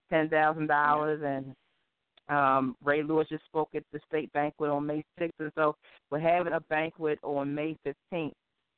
ten 0.10 0.30
thousand 0.30 0.68
dollars, 0.68 1.22
and 1.26 1.56
um, 2.28 2.76
Ray 2.84 3.04
Lewis 3.04 3.28
just 3.30 3.46
spoke 3.46 3.70
at 3.76 3.84
the 3.92 4.00
state 4.08 4.32
banquet 4.34 4.70
on 4.70 4.86
May 4.86 5.04
6th, 5.20 5.32
and 5.40 5.52
so 5.56 5.76
we're 6.10 6.20
having 6.20 6.54
a 6.54 6.60
banquet 6.60 7.20
on 7.24 7.54
May 7.54 7.78
15th, 7.86 8.34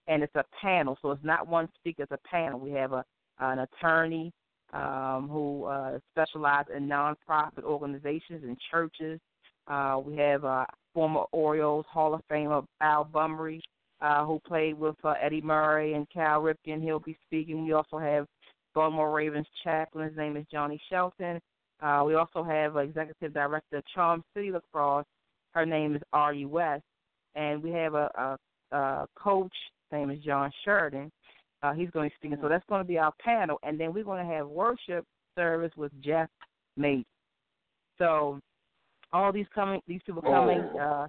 and 0.07 0.21
it's 0.21 0.35
a 0.35 0.43
panel, 0.61 0.97
so 1.01 1.11
it's 1.11 1.23
not 1.23 1.47
one 1.47 1.69
speaker, 1.75 2.03
it's 2.03 2.11
a 2.11 2.19
panel. 2.29 2.59
We 2.59 2.71
have 2.71 2.93
a 2.93 3.03
an 3.39 3.59
attorney 3.59 4.31
um, 4.73 5.29
who 5.31 5.65
uh, 5.65 5.99
specializes 6.11 6.73
in 6.75 6.87
nonprofit 6.87 7.63
organizations 7.63 8.43
and 8.43 8.57
churches. 8.71 9.19
Uh, 9.67 9.99
we 10.03 10.15
have 10.17 10.45
uh, 10.45 10.65
former 10.93 11.23
Orioles 11.31 11.85
Hall 11.89 12.13
of 12.13 12.21
Famer 12.31 12.65
Al 12.81 13.05
Bumbry, 13.05 13.61
uh, 14.01 14.25
who 14.25 14.39
played 14.45 14.77
with 14.77 14.95
uh, 15.03 15.13
Eddie 15.21 15.41
Murray 15.41 15.93
and 15.93 16.07
Cal 16.09 16.41
Ripken. 16.41 16.81
He'll 16.81 16.99
be 16.99 17.17
speaking. 17.25 17.65
We 17.65 17.73
also 17.73 17.97
have 17.97 18.25
Baltimore 18.73 19.11
Ravens 19.11 19.47
chaplain. 19.63 20.07
His 20.07 20.17
name 20.17 20.37
is 20.37 20.45
Johnny 20.51 20.79
Shelton. 20.89 21.39
Uh, 21.81 22.03
we 22.05 22.15
also 22.15 22.43
have 22.43 22.75
executive 22.77 23.33
director 23.33 23.77
of 23.77 23.83
Charm 23.93 24.23
City 24.33 24.51
Lacrosse. 24.51 25.05
Her 25.51 25.65
name 25.65 25.95
is 25.95 26.01
R.E. 26.13 26.45
West. 26.45 26.83
And 27.35 27.61
we 27.61 27.71
have 27.71 27.93
a, 27.93 28.37
a, 28.71 28.75
a 28.75 29.07
coach. 29.15 29.53
His 29.89 29.97
name 29.97 30.09
is 30.11 30.23
John 30.23 30.51
Sheridan. 30.63 31.11
Uh, 31.63 31.73
he's 31.73 31.89
going 31.89 32.09
to 32.09 32.13
be 32.13 32.15
speaking. 32.19 32.37
So 32.41 32.49
that's 32.49 32.65
going 32.69 32.81
to 32.81 32.87
be 32.87 32.97
our 32.97 33.13
panel. 33.19 33.57
And 33.63 33.79
then 33.79 33.93
we're 33.93 34.03
going 34.03 34.25
to 34.25 34.33
have 34.33 34.47
worship 34.47 35.05
service 35.35 35.71
with 35.75 35.91
Jeff 36.01 36.29
Majors. 36.75 37.05
So 37.97 38.39
all 39.11 39.31
these 39.31 39.47
coming, 39.55 39.81
these 39.87 40.01
people 40.05 40.21
coming 40.21 40.59
uh, 40.79 41.07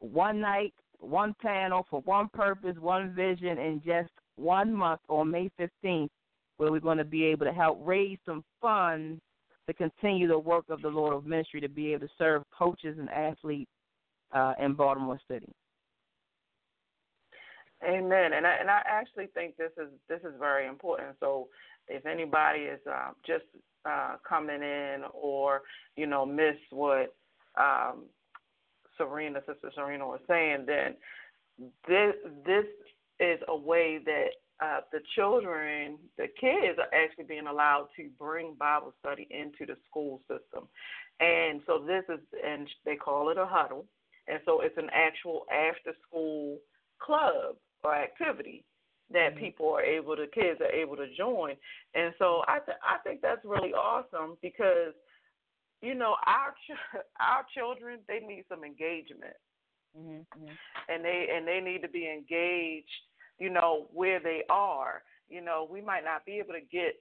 one 0.00 0.40
night, 0.40 0.72
one 0.98 1.34
panel 1.42 1.86
for 1.90 2.00
one 2.02 2.28
purpose, 2.32 2.76
one 2.78 3.14
vision, 3.14 3.58
in 3.58 3.82
just 3.84 4.10
one 4.36 4.72
month 4.72 5.00
on 5.08 5.30
May 5.30 5.50
15th, 5.60 6.08
where 6.56 6.70
we're 6.70 6.80
going 6.80 6.98
to 6.98 7.04
be 7.04 7.24
able 7.24 7.44
to 7.46 7.52
help 7.52 7.78
raise 7.82 8.18
some 8.24 8.44
funds 8.60 9.20
to 9.66 9.74
continue 9.74 10.28
the 10.28 10.38
work 10.38 10.64
of 10.68 10.82
the 10.82 10.88
Lord 10.88 11.14
of 11.14 11.26
Ministry 11.26 11.60
to 11.60 11.68
be 11.68 11.92
able 11.92 12.06
to 12.06 12.12
serve 12.18 12.42
coaches 12.56 12.96
and 12.98 13.08
athletes 13.10 13.70
uh, 14.32 14.54
in 14.60 14.74
Baltimore 14.74 15.20
City. 15.28 15.52
Amen. 17.84 18.32
And 18.32 18.46
I 18.46 18.54
and 18.60 18.70
I 18.70 18.82
actually 18.86 19.26
think 19.34 19.56
this 19.56 19.72
is 19.76 19.88
this 20.08 20.20
is 20.20 20.34
very 20.38 20.66
important. 20.66 21.16
So 21.20 21.48
if 21.88 22.06
anybody 22.06 22.60
is 22.60 22.80
uh, 22.90 23.10
just 23.26 23.44
uh, 23.84 24.16
coming 24.28 24.62
in 24.62 25.02
or 25.12 25.62
you 25.96 26.06
know 26.06 26.24
miss 26.24 26.56
what 26.70 27.14
um, 27.58 28.04
Serena, 28.96 29.40
Sister 29.46 29.70
Serena 29.74 30.06
was 30.06 30.20
saying, 30.28 30.64
then 30.66 30.94
this 31.88 32.14
this 32.46 32.66
is 33.20 33.40
a 33.48 33.56
way 33.56 33.98
that 34.04 34.28
uh, 34.62 34.80
the 34.92 35.00
children, 35.16 35.98
the 36.16 36.28
kids 36.40 36.78
are 36.78 36.92
actually 36.94 37.24
being 37.24 37.46
allowed 37.46 37.88
to 37.96 38.08
bring 38.18 38.54
Bible 38.54 38.92
study 39.00 39.26
into 39.30 39.66
the 39.66 39.76
school 39.88 40.20
system. 40.28 40.68
And 41.18 41.60
so 41.66 41.84
this 41.84 42.04
is, 42.08 42.20
and 42.44 42.68
they 42.84 42.96
call 42.96 43.30
it 43.30 43.38
a 43.38 43.46
huddle. 43.46 43.86
And 44.28 44.38
so 44.44 44.60
it's 44.60 44.78
an 44.78 44.90
actual 44.92 45.46
after 45.50 45.92
school 46.08 46.58
club 47.00 47.56
or 47.84 47.94
activity 47.94 48.64
that 49.12 49.36
people 49.36 49.68
are 49.70 49.82
able 49.82 50.16
to, 50.16 50.26
kids 50.28 50.60
are 50.60 50.72
able 50.72 50.96
to 50.96 51.06
join. 51.14 51.54
And 51.94 52.14
so 52.18 52.42
I, 52.48 52.58
th- 52.64 52.78
I 52.82 52.98
think 53.04 53.20
that's 53.20 53.44
really 53.44 53.74
awesome 53.74 54.38
because, 54.40 54.94
you 55.82 55.94
know, 55.94 56.16
our, 56.26 56.52
ch- 56.52 56.96
our 57.20 57.44
children, 57.54 57.98
they 58.08 58.20
need 58.20 58.44
some 58.48 58.64
engagement. 58.64 59.36
Mm-hmm. 59.98 60.46
And 60.88 61.04
they 61.04 61.26
and 61.36 61.46
they 61.46 61.60
need 61.60 61.82
to 61.82 61.88
be 61.88 62.08
engaged 62.08 62.88
you 63.42 63.50
know, 63.50 63.88
where 63.92 64.20
they 64.20 64.42
are. 64.48 65.02
You 65.28 65.40
know, 65.40 65.68
we 65.70 65.80
might 65.80 66.04
not 66.04 66.24
be 66.24 66.34
able 66.38 66.52
to 66.52 66.60
get 66.70 66.94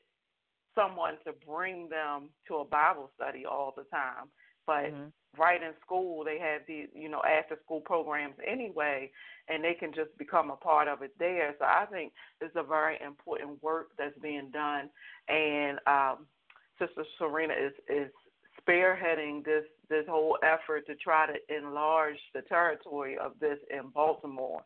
someone 0.73 1.15
to 1.25 1.33
bring 1.45 1.87
them 1.87 2.29
to 2.47 2.55
a 2.55 2.65
Bible 2.65 3.11
study 3.15 3.45
all 3.45 3.73
the 3.75 3.83
time, 3.83 4.27
but 4.65 4.91
Mm-hmm. 4.91 5.07
Right 5.37 5.61
in 5.61 5.71
school 5.85 6.23
they 6.23 6.37
have 6.39 6.61
the 6.67 6.87
you 6.93 7.09
know, 7.09 7.21
after 7.23 7.57
school 7.63 7.81
programs 7.81 8.35
anyway, 8.45 9.09
and 9.47 9.63
they 9.63 9.73
can 9.73 9.93
just 9.93 10.15
become 10.17 10.51
a 10.51 10.55
part 10.55 10.87
of 10.87 11.01
it 11.01 11.13
there. 11.19 11.55
So 11.59 11.65
I 11.65 11.85
think 11.91 12.11
it's 12.41 12.55
a 12.55 12.63
very 12.63 12.97
important 13.05 13.61
work 13.63 13.89
that's 13.97 14.17
being 14.21 14.49
done, 14.51 14.89
and 15.27 15.79
um, 15.87 16.25
Sister 16.79 17.05
Serena 17.17 17.53
is 17.53 17.73
is 17.87 18.11
spearheading 18.59 19.43
this 19.43 19.63
this 19.89 20.05
whole 20.07 20.37
effort 20.43 20.85
to 20.87 20.95
try 20.95 21.27
to 21.27 21.55
enlarge 21.55 22.17
the 22.33 22.41
territory 22.43 23.17
of 23.17 23.33
this 23.39 23.57
in 23.69 23.89
Baltimore 23.93 24.61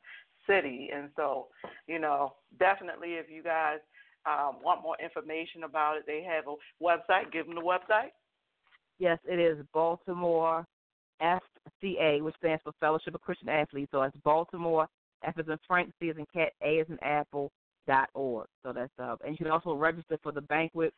City. 0.48 0.90
And 0.94 1.10
so, 1.16 1.48
you 1.88 2.00
know, 2.00 2.34
definitely 2.60 3.14
if 3.14 3.30
you 3.30 3.42
guys 3.42 3.80
um, 4.26 4.58
want 4.64 4.84
more 4.84 4.98
information 5.04 5.64
about 5.64 5.98
it, 5.98 6.04
they 6.06 6.24
have 6.24 6.46
a 6.48 6.84
website. 6.84 7.32
Give 7.32 7.46
them 7.46 7.56
the 7.56 7.62
website. 7.62 8.12
Yes, 9.00 9.20
it 9.28 9.40
is 9.40 9.64
Baltimore 9.74 10.66
FCA, 11.22 12.22
which 12.22 12.36
stands 12.38 12.62
for 12.64 12.72
Fellowship 12.80 13.16
of 13.16 13.22
Christian 13.22 13.50
Athletes. 13.50 13.90
So 13.92 14.02
it's 14.02 14.16
Baltimore 14.24 14.88
F 15.24 15.38
is 15.40 15.48
in 15.48 15.58
Frank, 15.68 15.92
C 16.00 16.10
as 16.10 16.18
in 16.18 16.26
cat, 16.34 16.54
A 16.64 16.80
as 16.80 16.88
in 16.90 16.98
apple 17.02 17.52
dot 17.88 18.10
org. 18.14 18.48
So 18.64 18.74
that's 18.74 18.92
uh, 19.00 19.16
and 19.26 19.32
you 19.32 19.38
can 19.38 19.52
also 19.52 19.74
register 19.74 20.18
for 20.22 20.32
the 20.32 20.42
banquet 20.42 20.94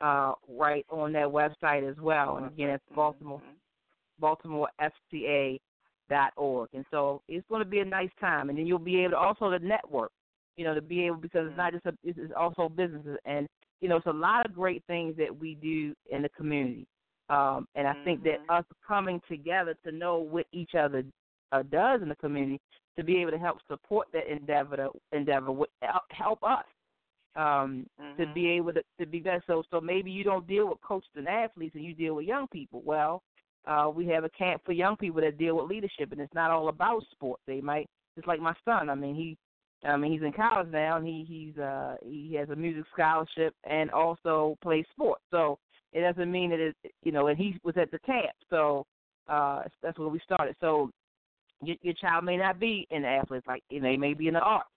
uh, 0.00 0.32
right 0.48 0.84
on 0.90 1.12
that 1.12 1.26
website 1.26 1.88
as 1.88 1.96
well. 2.00 2.36
And 2.36 2.46
again, 2.46 2.70
it's 2.70 2.84
Baltimore 2.94 3.42
Baltimore 4.18 4.68
FCA 4.80 5.58
dot 6.10 6.32
org. 6.36 6.68
And 6.74 6.84
so 6.90 7.22
it's 7.28 7.46
going 7.48 7.62
to 7.62 7.68
be 7.68 7.80
a 7.80 7.84
nice 7.84 8.10
time, 8.20 8.50
and 8.50 8.58
then 8.58 8.66
you'll 8.66 8.78
be 8.78 9.00
able 9.00 9.12
to 9.12 9.18
also 9.18 9.50
to 9.50 9.58
network. 9.58 10.10
You 10.56 10.64
know, 10.64 10.74
to 10.74 10.82
be 10.82 11.06
able 11.06 11.16
because 11.16 11.48
it's 11.48 11.56
not 11.56 11.72
just 11.72 11.86
a, 11.86 11.94
it's 12.04 12.18
it's 12.20 12.32
also 12.38 12.68
businesses, 12.68 13.16
and 13.24 13.48
you 13.80 13.88
know, 13.88 13.96
it's 13.96 14.06
a 14.06 14.12
lot 14.12 14.44
of 14.44 14.54
great 14.54 14.82
things 14.86 15.16
that 15.16 15.34
we 15.34 15.54
do 15.54 15.94
in 16.10 16.22
the 16.22 16.28
community. 16.30 16.86
Um, 17.32 17.66
and 17.74 17.88
I 17.88 17.94
think 18.04 18.22
that 18.24 18.40
us 18.50 18.64
coming 18.86 19.18
together 19.26 19.74
to 19.86 19.92
know 19.92 20.18
what 20.18 20.46
each 20.52 20.74
other 20.78 21.02
uh, 21.50 21.62
does 21.62 22.02
in 22.02 22.10
the 22.10 22.16
community 22.16 22.60
to 22.98 23.02
be 23.02 23.16
able 23.22 23.30
to 23.30 23.38
help 23.38 23.56
support 23.68 24.08
that 24.12 24.30
endeavor 24.30 24.76
to, 24.76 24.90
endeavor 25.12 25.50
would 25.50 25.70
help- 25.80 26.42
us 26.42 26.64
um, 27.34 27.86
to 28.18 28.26
be 28.34 28.50
able 28.50 28.74
to, 28.74 28.82
to 29.00 29.06
be 29.06 29.20
better. 29.20 29.42
So 29.46 29.62
so 29.70 29.80
maybe 29.80 30.10
you 30.10 30.24
don't 30.24 30.46
deal 30.46 30.68
with 30.68 30.78
coaches 30.82 31.08
and 31.16 31.26
athletes 31.26 31.74
and 31.74 31.84
you 31.84 31.94
deal 31.94 32.16
with 32.16 32.26
young 32.26 32.46
people. 32.48 32.82
Well, 32.84 33.22
uh, 33.66 33.90
we 33.94 34.06
have 34.08 34.24
a 34.24 34.28
camp 34.30 34.60
for 34.66 34.72
young 34.72 34.96
people 34.96 35.22
that 35.22 35.38
deal 35.38 35.56
with 35.56 35.70
leadership, 35.70 36.12
and 36.12 36.20
it's 36.20 36.34
not 36.34 36.50
all 36.50 36.68
about 36.68 37.02
sports. 37.12 37.42
They 37.46 37.62
might 37.62 37.88
just 38.14 38.28
like 38.28 38.40
my 38.40 38.54
son. 38.66 38.90
I 38.90 38.94
mean, 38.94 39.14
he, 39.14 39.38
I 39.88 39.96
mean, 39.96 40.12
he's 40.12 40.22
in 40.22 40.34
college 40.34 40.68
now, 40.70 40.98
and 40.98 41.06
he 41.06 41.24
he's 41.26 41.58
uh 41.58 41.96
he 42.04 42.34
has 42.38 42.50
a 42.50 42.56
music 42.56 42.84
scholarship 42.92 43.54
and 43.64 43.90
also 43.90 44.58
plays 44.62 44.84
sports. 44.92 45.22
So 45.30 45.58
it 45.92 46.00
doesn't 46.00 46.30
mean 46.30 46.50
that 46.50 46.60
it, 46.60 46.76
you 47.02 47.12
know, 47.12 47.26
and 47.26 47.38
he 47.38 47.58
was 47.64 47.76
at 47.76 47.90
the 47.90 47.98
camp. 48.00 48.36
So 48.50 48.86
uh 49.28 49.62
that's 49.82 49.98
where 49.98 50.08
we 50.08 50.20
started. 50.24 50.56
So 50.60 50.90
your, 51.62 51.76
your 51.82 51.94
child 51.94 52.24
may 52.24 52.36
not 52.36 52.58
be 52.58 52.86
in 52.90 53.02
the 53.02 53.08
athletes, 53.08 53.46
like 53.46 53.62
you 53.70 53.80
know, 53.80 53.88
they 53.88 53.96
may 53.96 54.14
be 54.14 54.28
in 54.28 54.34
the 54.34 54.40
arts, 54.40 54.68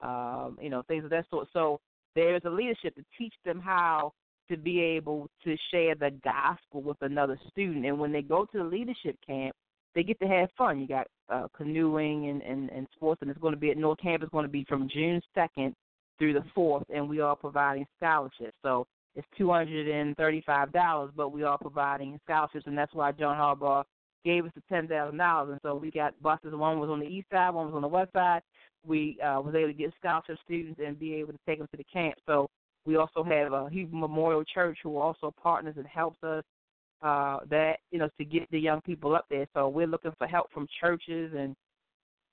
um, 0.00 0.58
you 0.60 0.70
know, 0.70 0.82
things 0.82 1.04
of 1.04 1.10
that 1.10 1.26
sort. 1.30 1.48
So 1.52 1.80
there 2.14 2.36
is 2.36 2.42
a 2.44 2.50
leadership 2.50 2.94
to 2.96 3.04
teach 3.16 3.34
them 3.44 3.60
how 3.60 4.12
to 4.50 4.56
be 4.56 4.80
able 4.80 5.28
to 5.44 5.56
share 5.70 5.94
the 5.94 6.10
gospel 6.24 6.82
with 6.82 6.96
another 7.02 7.38
student. 7.50 7.86
And 7.86 7.98
when 7.98 8.12
they 8.12 8.22
go 8.22 8.46
to 8.46 8.58
the 8.58 8.64
leadership 8.64 9.16
camp, 9.26 9.54
they 9.94 10.02
get 10.02 10.18
to 10.20 10.26
have 10.26 10.48
fun. 10.56 10.80
You 10.80 10.86
got 10.86 11.06
uh, 11.28 11.48
canoeing 11.56 12.28
and, 12.28 12.42
and 12.42 12.70
and 12.70 12.86
sports, 12.94 13.20
and 13.22 13.30
it's 13.30 13.40
going 13.40 13.54
to 13.54 13.60
be 13.60 13.70
at 13.70 13.76
North 13.76 14.00
Camp. 14.00 14.22
It's 14.22 14.32
going 14.32 14.46
to 14.46 14.50
be 14.50 14.64
from 14.68 14.88
June 14.88 15.20
second 15.34 15.74
through 16.18 16.34
the 16.34 16.44
fourth, 16.54 16.84
and 16.92 17.08
we 17.08 17.20
are 17.20 17.36
providing 17.36 17.86
scholarships. 17.96 18.56
So 18.62 18.86
it's 19.18 19.26
two 19.36 19.50
hundred 19.50 19.88
and 19.88 20.16
thirty-five 20.16 20.72
dollars, 20.72 21.10
but 21.16 21.32
we 21.32 21.42
are 21.42 21.58
providing 21.58 22.20
scholarships, 22.24 22.68
and 22.68 22.78
that's 22.78 22.94
why 22.94 23.10
John 23.10 23.36
Harbaugh 23.36 23.82
gave 24.24 24.44
us 24.46 24.52
the 24.54 24.62
ten 24.68 24.86
thousand 24.86 25.18
dollars. 25.18 25.50
And 25.50 25.60
so 25.62 25.74
we 25.74 25.90
got 25.90 26.20
buses. 26.22 26.54
One 26.54 26.78
was 26.78 26.88
on 26.88 27.00
the 27.00 27.06
east 27.06 27.26
side, 27.32 27.50
one 27.50 27.66
was 27.66 27.74
on 27.74 27.82
the 27.82 27.88
west 27.88 28.12
side. 28.12 28.42
We 28.86 29.18
uh, 29.20 29.40
was 29.40 29.56
able 29.56 29.66
to 29.66 29.74
get 29.74 29.92
scholarship 29.98 30.38
students 30.44 30.80
and 30.84 30.96
be 30.96 31.14
able 31.14 31.32
to 31.32 31.38
take 31.48 31.58
them 31.58 31.66
to 31.72 31.76
the 31.76 31.84
camp. 31.92 32.14
So 32.26 32.48
we 32.86 32.94
also 32.94 33.24
have 33.24 33.52
a 33.52 33.68
Hebrew 33.68 33.98
Memorial 33.98 34.44
Church 34.44 34.78
who 34.84 34.96
are 34.96 35.02
also 35.02 35.34
partners 35.42 35.74
and 35.76 35.86
helps 35.86 36.22
us 36.22 36.44
uh, 37.02 37.40
that 37.50 37.78
you 37.90 37.98
know 37.98 38.08
to 38.18 38.24
get 38.24 38.48
the 38.52 38.60
young 38.60 38.80
people 38.82 39.16
up 39.16 39.26
there. 39.28 39.48
So 39.52 39.68
we're 39.68 39.88
looking 39.88 40.12
for 40.16 40.28
help 40.28 40.46
from 40.52 40.68
churches 40.80 41.32
and 41.36 41.56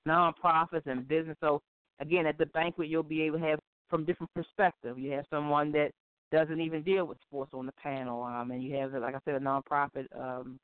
nonprofits 0.08 0.86
and 0.86 1.08
business. 1.08 1.38
So 1.42 1.64
again, 2.00 2.28
at 2.28 2.38
the 2.38 2.46
banquet, 2.46 2.90
you'll 2.90 3.02
be 3.02 3.24
able 3.24 3.40
to 3.40 3.46
have 3.46 3.60
from 3.90 4.06
different 4.06 4.32
perspectives. 4.36 5.00
You 5.00 5.14
have 5.14 5.26
someone 5.32 5.72
that 5.72 5.90
doesn't 6.36 6.60
even 6.60 6.84
deal 6.84 7.06
with 7.06 7.18
sports 7.22 7.52
on 7.54 7.66
the 7.66 7.72
panel, 7.74 8.24
um, 8.24 8.52
and 8.52 8.64
you 8.64 8.76
have, 8.76 8.94
like 8.94 9.16
I 9.16 9.20
said, 9.26 9.36
a 9.36 9.40
nonprofit, 9.40 10.08
um, 10.20 10.60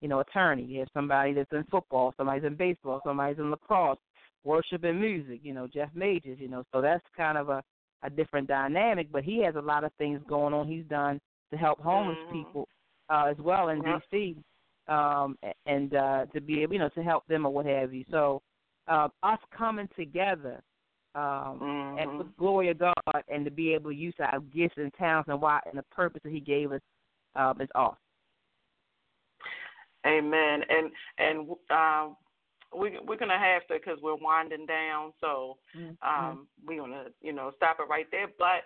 you 0.00 0.08
know, 0.08 0.20
attorney. 0.20 0.64
You 0.64 0.80
have 0.80 0.88
somebody 0.92 1.32
that's 1.32 1.52
in 1.52 1.64
football, 1.70 2.12
somebody's 2.16 2.44
in 2.44 2.56
baseball, 2.56 3.00
somebody's 3.04 3.38
in 3.38 3.50
lacrosse, 3.50 3.98
worship 4.44 4.84
and 4.84 5.00
music. 5.00 5.40
You 5.42 5.54
know, 5.54 5.66
Jeff 5.66 5.90
Majors. 5.94 6.38
You 6.40 6.48
know, 6.48 6.64
so 6.72 6.80
that's 6.80 7.04
kind 7.16 7.38
of 7.38 7.48
a 7.48 7.62
a 8.02 8.10
different 8.10 8.48
dynamic. 8.48 9.12
But 9.12 9.22
he 9.22 9.42
has 9.44 9.54
a 9.54 9.60
lot 9.60 9.84
of 9.84 9.92
things 9.98 10.20
going 10.28 10.52
on. 10.54 10.66
He's 10.66 10.84
done 10.86 11.20
to 11.52 11.56
help 11.56 11.80
homeless 11.80 12.18
Mhm. 12.18 12.32
people 12.32 12.68
uh, 13.08 13.26
as 13.30 13.36
well 13.38 13.68
in 13.68 13.82
Yep. 13.82 14.02
D.C. 14.10 14.36
Um, 14.88 15.38
and 15.66 15.94
uh, 15.94 16.26
to 16.34 16.40
be 16.40 16.62
able, 16.62 16.72
you 16.74 16.80
know, 16.80 16.88
to 16.90 17.02
help 17.02 17.24
them 17.28 17.46
or 17.46 17.52
what 17.52 17.66
have 17.66 17.94
you. 17.94 18.04
So 18.10 18.42
uh, 18.88 19.08
us 19.22 19.38
coming 19.56 19.88
together 19.96 20.60
um, 21.14 21.96
and 21.98 22.10
Mhm. 22.10 22.18
with 22.18 22.36
glory 22.36 22.68
of 22.70 22.78
God 22.78 22.94
and 23.28 23.44
to 23.44 23.50
be 23.50 23.74
able 23.74 23.90
to 23.90 23.96
use 23.96 24.14
our 24.18 24.40
gifts 24.40 24.78
and 24.78 24.92
talents 24.94 25.28
and 25.28 25.40
why 25.40 25.60
and 25.66 25.78
the 25.78 25.82
purpose 25.84 26.22
that 26.22 26.32
He 26.32 26.40
gave 26.40 26.72
us 26.72 26.80
um, 27.34 27.60
is 27.60 27.68
awesome. 27.74 27.98
Amen. 30.06 30.64
And 30.68 30.90
and 31.18 31.50
um, 31.70 32.16
we 32.76 32.98
we're 33.06 33.16
gonna 33.16 33.38
have 33.38 33.66
to 33.68 33.74
because 33.74 34.00
we're 34.02 34.16
winding 34.16 34.66
down. 34.66 35.12
So 35.20 35.58
um, 36.02 36.48
we're 36.64 36.80
gonna 36.80 37.06
you 37.20 37.32
know 37.32 37.52
stop 37.56 37.78
it 37.78 37.88
right 37.88 38.10
there. 38.10 38.28
But 38.38 38.64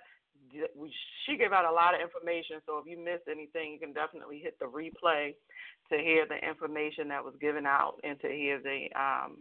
we, 0.76 0.92
she 1.24 1.36
gave 1.36 1.53
out 1.53 1.64
a 1.64 1.72
lot 1.72 1.94
of 1.94 2.01
information. 2.01 2.61
So 2.66 2.78
if 2.78 2.86
you 2.86 2.97
missed 2.97 3.28
anything, 3.30 3.72
you 3.72 3.78
can 3.78 3.92
definitely 3.92 4.38
hit 4.38 4.59
the 4.59 4.66
replay 4.66 5.34
to 5.90 5.99
hear 5.99 6.26
the 6.26 6.36
information 6.36 7.09
that 7.09 7.24
was 7.24 7.34
given 7.40 7.66
out 7.66 7.94
and 8.05 8.18
to 8.20 8.28
hear 8.28 8.61
the 8.61 8.88
um, 8.99 9.38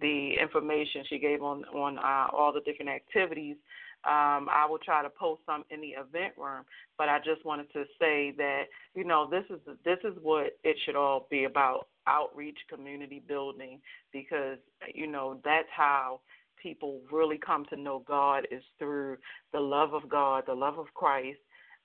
the 0.00 0.34
information 0.40 1.04
she 1.08 1.18
gave 1.18 1.42
on 1.42 1.64
on 1.66 1.98
uh, 1.98 2.28
all 2.32 2.52
the 2.52 2.60
different 2.60 2.90
activities. 2.90 3.56
Um, 4.04 4.48
I 4.48 4.64
will 4.68 4.78
try 4.78 5.02
to 5.02 5.10
post 5.10 5.42
some 5.44 5.64
in 5.70 5.80
the 5.80 5.88
event 5.88 6.34
room, 6.38 6.64
but 6.96 7.08
I 7.08 7.18
just 7.18 7.44
wanted 7.44 7.72
to 7.72 7.84
say 7.98 8.32
that 8.36 8.64
you 8.94 9.04
know 9.04 9.28
this 9.28 9.44
is 9.50 9.60
this 9.84 9.98
is 10.04 10.14
what 10.22 10.56
it 10.62 10.76
should 10.84 10.96
all 10.96 11.26
be 11.30 11.44
about: 11.44 11.88
outreach, 12.06 12.58
community 12.72 13.22
building, 13.26 13.80
because 14.12 14.58
you 14.94 15.06
know 15.06 15.40
that's 15.44 15.68
how 15.76 16.20
people 16.62 17.00
really 17.10 17.38
come 17.38 17.64
to 17.66 17.76
know 17.76 18.02
God 18.06 18.46
is 18.50 18.62
through 18.78 19.16
the 19.52 19.60
love 19.60 19.94
of 19.94 20.08
God, 20.08 20.44
the 20.46 20.54
love 20.54 20.78
of 20.78 20.86
Christ, 20.94 21.38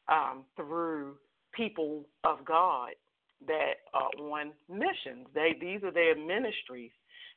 um, 0.07 0.43
through 0.55 1.16
people 1.53 2.05
of 2.24 2.43
God 2.45 2.91
that 3.47 3.74
are 3.93 4.09
on 4.20 4.51
missions. 4.70 5.28
They 5.34 5.55
these 5.59 5.84
are 5.84 5.91
their 5.91 6.16
ministries 6.16 6.91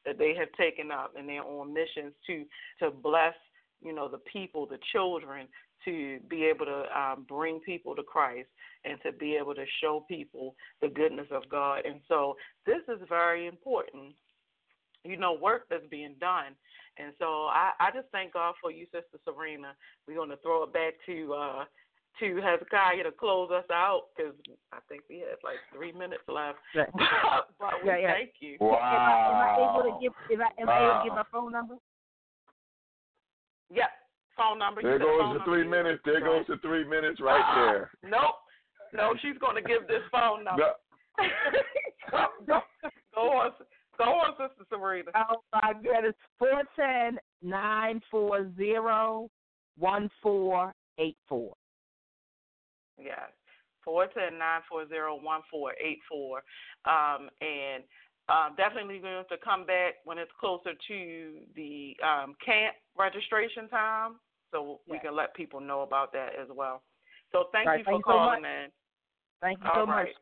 that 0.06 0.18
they 0.18 0.34
have 0.38 0.48
taken 0.58 0.90
up, 0.90 1.14
and 1.18 1.28
they're 1.28 1.42
on 1.42 1.74
missions 1.74 2.14
to 2.26 2.44
to 2.80 2.90
bless 2.90 3.34
you 3.82 3.94
know 3.94 4.08
the 4.08 4.20
people, 4.32 4.66
the 4.66 4.78
children, 4.92 5.48
to 5.84 6.18
be 6.28 6.44
able 6.44 6.66
to 6.66 6.84
um, 6.98 7.26
bring 7.28 7.60
people 7.60 7.94
to 7.94 8.02
Christ 8.02 8.48
and 8.84 8.98
to 9.04 9.12
be 9.12 9.36
able 9.36 9.54
to 9.54 9.64
show 9.82 10.04
people 10.08 10.54
the 10.80 10.88
goodness 10.88 11.26
of 11.30 11.48
God. 11.50 11.80
And 11.84 12.00
so 12.08 12.36
this 12.64 12.82
is 12.88 13.00
very 13.08 13.46
important. 13.46 14.14
You 15.04 15.16
know, 15.16 15.34
work 15.40 15.62
that's 15.70 15.86
being 15.90 16.16
done. 16.20 16.56
And 16.98 17.12
so 17.18 17.46
I, 17.46 17.72
I 17.78 17.90
just 17.94 18.08
thank 18.10 18.32
God 18.32 18.54
for 18.60 18.70
you, 18.70 18.86
Sister 18.86 19.18
Serena. 19.24 19.74
We're 20.08 20.16
going 20.16 20.30
to 20.30 20.38
throw 20.38 20.64
it 20.64 20.72
back 20.72 20.94
to 21.06 21.34
uh, 21.34 21.64
to 22.20 22.40
Hezekiah 22.40 23.04
to 23.04 23.12
close 23.12 23.50
us 23.50 23.64
out 23.72 24.04
because 24.16 24.34
I 24.72 24.78
think 24.88 25.02
we 25.08 25.20
have 25.20 25.38
like 25.44 25.56
three 25.74 25.92
minutes 25.92 26.22
left. 26.28 26.58
Right. 26.74 26.88
but 27.60 27.82
we 27.82 27.88
Yeah, 27.90 27.98
yeah. 27.98 28.12
thank 28.12 28.30
you. 28.40 28.56
Wow. 28.60 28.76
Am 28.76 29.36
I 29.36 29.80
able 29.80 29.98
to 29.98 30.02
give? 30.02 30.12
Am 30.32 30.40
I, 30.40 30.62
am 30.62 30.68
I 30.68 30.78
able 30.78 31.00
to 31.00 31.04
give 31.04 31.14
my 31.14 31.24
phone 31.30 31.52
number? 31.52 31.74
Yep. 33.70 33.90
Phone 34.36 34.58
number. 34.58 34.82
There 34.82 34.98
goes 34.98 35.20
phone 35.20 35.38
the 35.38 35.44
three 35.44 35.64
You- 35.64 35.70
minutes. 35.70 36.02
There 36.04 36.14
right. 36.14 36.24
goes 36.24 36.44
the 36.48 36.56
three 36.58 36.84
minutes 36.84 37.20
right 37.20 37.42
ah, 37.44 37.72
there. 37.72 37.90
Nope. 38.02 38.36
No, 38.92 39.14
she's 39.20 39.38
going 39.38 39.56
to 39.56 39.62
give 39.62 39.86
this 39.88 40.02
phone 40.12 40.44
number. 40.44 40.62
No, 41.18 41.26
go, 42.10 42.26
go, 42.46 42.60
go 43.14 43.20
on, 43.20 43.50
go 43.98 44.04
on, 44.04 44.30
Sister 44.32 44.64
Serena. 44.70 45.10
Oh 45.14 45.42
my 45.52 45.72
goodness, 45.74 46.14
four 46.38 46.62
ten 46.76 47.18
nine 47.42 48.00
four 48.10 48.46
zero 48.56 49.28
one 49.78 50.08
four 50.22 50.72
eight 50.98 51.16
four. 51.28 51.54
Yes, 52.98 53.30
four 53.84 54.06
ten 54.06 54.38
nine 54.38 54.62
four 54.68 54.88
zero 54.88 55.18
one 55.20 55.42
four 55.50 55.72
eight 55.82 55.98
four, 56.08 56.42
um, 56.84 57.28
and 57.40 57.84
uh, 58.28 58.48
definitely 58.56 58.98
going 58.98 59.24
to 59.28 59.36
come 59.44 59.66
back 59.66 59.94
when 60.04 60.18
it's 60.18 60.30
closer 60.40 60.72
to 60.88 61.32
the 61.54 61.96
um, 62.02 62.34
camp 62.44 62.74
registration 62.98 63.68
time, 63.68 64.16
so 64.50 64.80
we 64.88 64.98
can 64.98 65.14
let 65.14 65.34
people 65.34 65.60
know 65.60 65.82
about 65.82 66.12
that 66.12 66.30
as 66.40 66.48
well. 66.54 66.82
So 67.32 67.44
thank 67.52 67.66
Right, 67.66 67.78
you 67.78 67.84
for 67.84 67.90
thank 67.90 67.98
you 68.06 68.12
so 68.12 68.18
calling 68.18 68.42
much. 68.42 68.50
in. 68.50 68.70
Thank 69.40 69.58
you 69.60 69.70
All 69.74 69.82
so 69.82 69.86
right, 69.86 70.06
much. 70.06 70.14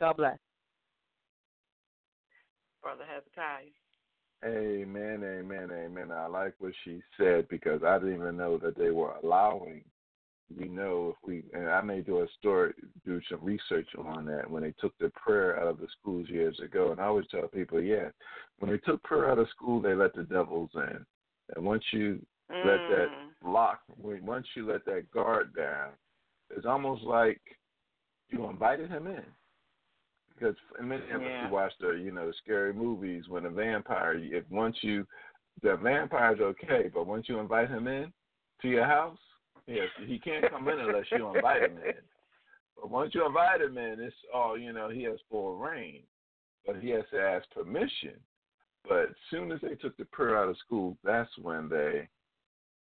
God 0.00 0.16
bless. 0.16 0.38
Brother 2.82 3.04
Hezekiah. 3.08 3.72
Amen, 4.44 5.24
amen, 5.24 5.70
amen. 5.72 6.12
I 6.12 6.28
like 6.28 6.54
what 6.60 6.72
she 6.84 7.02
said 7.18 7.48
because 7.48 7.82
I 7.84 7.98
didn't 7.98 8.14
even 8.14 8.36
know 8.36 8.56
that 8.58 8.78
they 8.78 8.90
were 8.90 9.14
allowing. 9.22 9.82
We 10.56 10.66
know 10.68 11.10
if 11.10 11.28
we, 11.28 11.44
and 11.52 11.68
I 11.68 11.82
may 11.82 12.00
do 12.00 12.22
a 12.22 12.26
story, 12.38 12.72
do 13.04 13.20
some 13.30 13.40
research 13.42 13.88
on 13.98 14.24
that 14.26 14.50
when 14.50 14.62
they 14.62 14.72
took 14.80 14.96
the 14.98 15.10
prayer 15.10 15.60
out 15.60 15.68
of 15.68 15.78
the 15.78 15.88
schools 16.00 16.28
years 16.28 16.58
ago. 16.60 16.90
And 16.90 17.00
I 17.00 17.04
always 17.04 17.26
tell 17.30 17.48
people, 17.48 17.82
yeah, 17.82 18.08
when 18.58 18.70
they 18.70 18.78
took 18.78 19.02
prayer 19.02 19.30
out 19.30 19.38
of 19.38 19.48
school, 19.50 19.80
they 19.80 19.94
let 19.94 20.14
the 20.14 20.22
devils 20.22 20.70
in. 20.74 21.04
And 21.54 21.64
once 21.64 21.84
you 21.92 22.24
let 22.64 22.86
that 22.88 23.10
Mm. 23.10 23.52
lock, 23.52 23.82
once 23.98 24.46
you 24.56 24.66
let 24.66 24.84
that 24.86 25.10
guard 25.10 25.54
down, 25.54 25.92
it's 26.50 26.66
almost 26.66 27.02
like 27.02 27.40
you 28.30 28.48
invited 28.48 28.88
him 28.88 29.06
in. 29.06 29.24
Because 30.34 30.56
many 30.80 31.10
of 31.10 31.22
Yeah. 31.22 31.48
watch 31.50 31.76
the, 31.78 31.90
you 31.90 32.10
know, 32.10 32.30
scary 32.32 32.72
movies 32.72 33.28
when 33.28 33.44
a 33.44 33.50
vampire, 33.50 34.14
if 34.14 34.48
once 34.50 34.82
you, 34.82 35.06
the 35.62 35.76
vampire's 35.76 36.40
okay, 36.40 36.88
but 36.88 37.06
once 37.06 37.28
you 37.28 37.38
invite 37.38 37.68
him 37.68 37.86
in 37.86 38.12
to 38.62 38.68
your 38.68 38.84
house, 38.84 39.18
yes, 39.68 39.88
he 40.06 40.18
can't 40.18 40.50
come 40.50 40.68
in 40.68 40.80
unless 40.80 41.04
you 41.12 41.34
invite 41.34 41.62
him 41.62 41.78
in. 41.86 41.94
But 42.76 42.90
once 42.90 43.14
you 43.14 43.26
invite 43.26 43.60
him 43.60 43.76
in, 43.78 44.00
it's 44.00 44.14
all, 44.34 44.58
you 44.58 44.72
know, 44.72 44.88
he 44.88 45.02
has 45.04 45.18
full 45.30 45.56
reign, 45.56 46.02
but 46.66 46.76
he 46.76 46.90
has 46.90 47.04
to 47.12 47.20
ask 47.20 47.48
permission. 47.50 48.14
But 48.88 49.10
as 49.10 49.16
soon 49.30 49.52
as 49.52 49.60
they 49.60 49.74
took 49.74 49.96
the 49.96 50.04
prayer 50.06 50.38
out 50.38 50.48
of 50.48 50.56
school, 50.58 50.96
that's 51.04 51.30
when 51.40 51.68
they, 51.68 52.08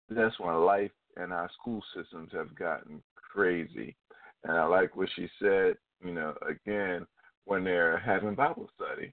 that's 0.09 0.39
when 0.41 0.55
life 0.55 0.91
and 1.17 1.33
our 1.33 1.51
school 1.61 1.83
systems 1.95 2.31
have 2.33 2.55
gotten 2.55 3.03
crazy. 3.15 3.97
And 4.45 4.57
I 4.57 4.65
like 4.65 4.97
what 4.97 5.09
she 5.17 5.29
said, 5.41 5.75
you 6.05 6.13
know, 6.13 6.35
again, 6.49 7.07
when 7.45 7.65
they're 7.65 7.99
having 7.99 8.35
Bible 8.35 8.71
study, 8.75 9.13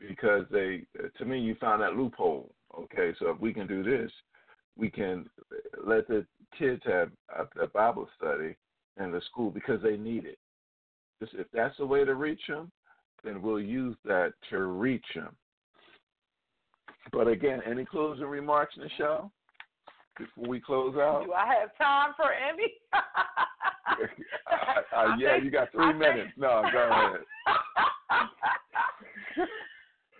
because 0.00 0.44
they, 0.50 0.84
to 1.18 1.24
me, 1.24 1.38
you 1.40 1.54
found 1.56 1.82
that 1.82 1.96
loophole. 1.96 2.54
Okay, 2.78 3.12
so 3.18 3.30
if 3.30 3.40
we 3.40 3.52
can 3.52 3.66
do 3.66 3.82
this, 3.82 4.10
we 4.78 4.88
can 4.88 5.28
let 5.84 6.08
the 6.08 6.24
kids 6.58 6.82
have 6.84 7.10
a, 7.36 7.46
a 7.62 7.66
Bible 7.68 8.08
study 8.16 8.56
in 9.00 9.10
the 9.12 9.20
school 9.30 9.50
because 9.50 9.80
they 9.82 9.96
need 9.96 10.24
it. 10.24 10.38
Just 11.20 11.34
if 11.34 11.46
that's 11.52 11.76
the 11.78 11.86
way 11.86 12.04
to 12.04 12.14
reach 12.14 12.40
them, 12.48 12.70
then 13.24 13.40
we'll 13.42 13.60
use 13.60 13.96
that 14.04 14.32
to 14.50 14.58
reach 14.58 15.04
them. 15.14 15.34
But 17.12 17.28
again, 17.28 17.60
any 17.66 17.84
closing 17.84 18.26
remarks, 18.26 18.74
Nichelle, 18.78 19.30
before 20.18 20.48
we 20.48 20.60
close 20.60 20.96
out? 20.96 21.24
Do 21.26 21.32
I 21.32 21.46
have 21.54 21.76
time 21.78 22.12
for 22.16 22.32
any? 22.32 22.72
uh, 22.92 22.98
uh, 24.96 25.16
yeah, 25.18 25.32
think- 25.34 25.44
you 25.44 25.50
got 25.50 25.68
I 25.68 25.70
three 25.72 25.86
think- 25.86 25.98
minutes. 25.98 26.30
No, 26.36 26.62
go 26.72 26.90
ahead. 26.90 27.20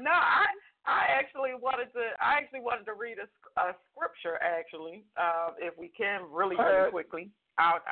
no, 0.01 0.11
I 0.11 0.47
I 0.87 1.07
actually 1.15 1.55
wanted 1.55 1.93
to 1.95 2.15
I 2.21 2.39
actually 2.39 2.61
wanted 2.61 2.85
to 2.87 2.95
read 2.95 3.19
a, 3.19 3.29
a 3.61 3.75
scripture 3.93 4.39
actually, 4.43 5.05
uh, 5.17 5.55
if 5.59 5.77
we 5.79 5.89
can 5.97 6.23
really 6.31 6.57
really 6.57 6.91
quickly. 6.91 7.31
Out 7.59 7.83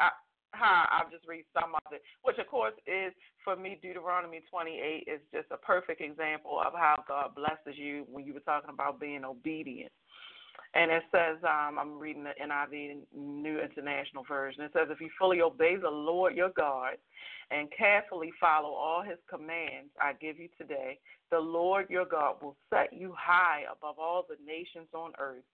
huh, 0.55 0.86
I'll 0.91 1.11
just 1.11 1.26
read 1.26 1.45
some 1.55 1.74
of 1.74 1.93
it, 1.93 2.03
which 2.22 2.38
of 2.38 2.47
course 2.49 2.74
is 2.86 3.12
for 3.45 3.57
me 3.57 3.78
Deuteronomy 3.80 4.41
28 4.51 5.07
is 5.07 5.20
just 5.32 5.47
a 5.51 5.57
perfect 5.57 6.01
example 6.01 6.61
of 6.64 6.72
how 6.74 6.97
God 7.07 7.34
blesses 7.34 7.78
you 7.78 8.05
when 8.11 8.24
you 8.24 8.34
were 8.34 8.41
talking 8.41 8.70
about 8.70 9.01
being 9.01 9.24
obedient. 9.24 9.93
And 10.74 10.91
it 10.93 11.03
says, 11.11 11.36
um, 11.43 11.78
I'm 11.80 11.99
reading 11.99 12.22
the 12.22 12.30
NIV 12.41 12.99
New 13.16 13.59
International 13.59 14.22
Version. 14.28 14.62
It 14.62 14.70
says, 14.72 14.86
if 14.88 15.01
you 15.01 15.11
fully 15.18 15.41
obey 15.41 15.74
the 15.76 15.91
Lord 15.91 16.36
your 16.36 16.51
God 16.51 16.95
and 17.51 17.68
carefully 17.76 18.30
follow 18.41 18.68
all 18.68 19.03
his 19.03 19.18
commands 19.28 19.91
I 20.01 20.12
give 20.12 20.38
you 20.38 20.49
today, 20.57 20.99
the 21.31 21.39
Lord 21.39 21.89
your 21.89 22.05
God 22.05 22.37
will 22.43 22.57
set 22.72 22.93
you 22.93 23.14
high 23.16 23.62
above 23.70 23.99
all 23.99 24.24
the 24.28 24.37
nations 24.45 24.89
on 24.95 25.12
earth. 25.18 25.45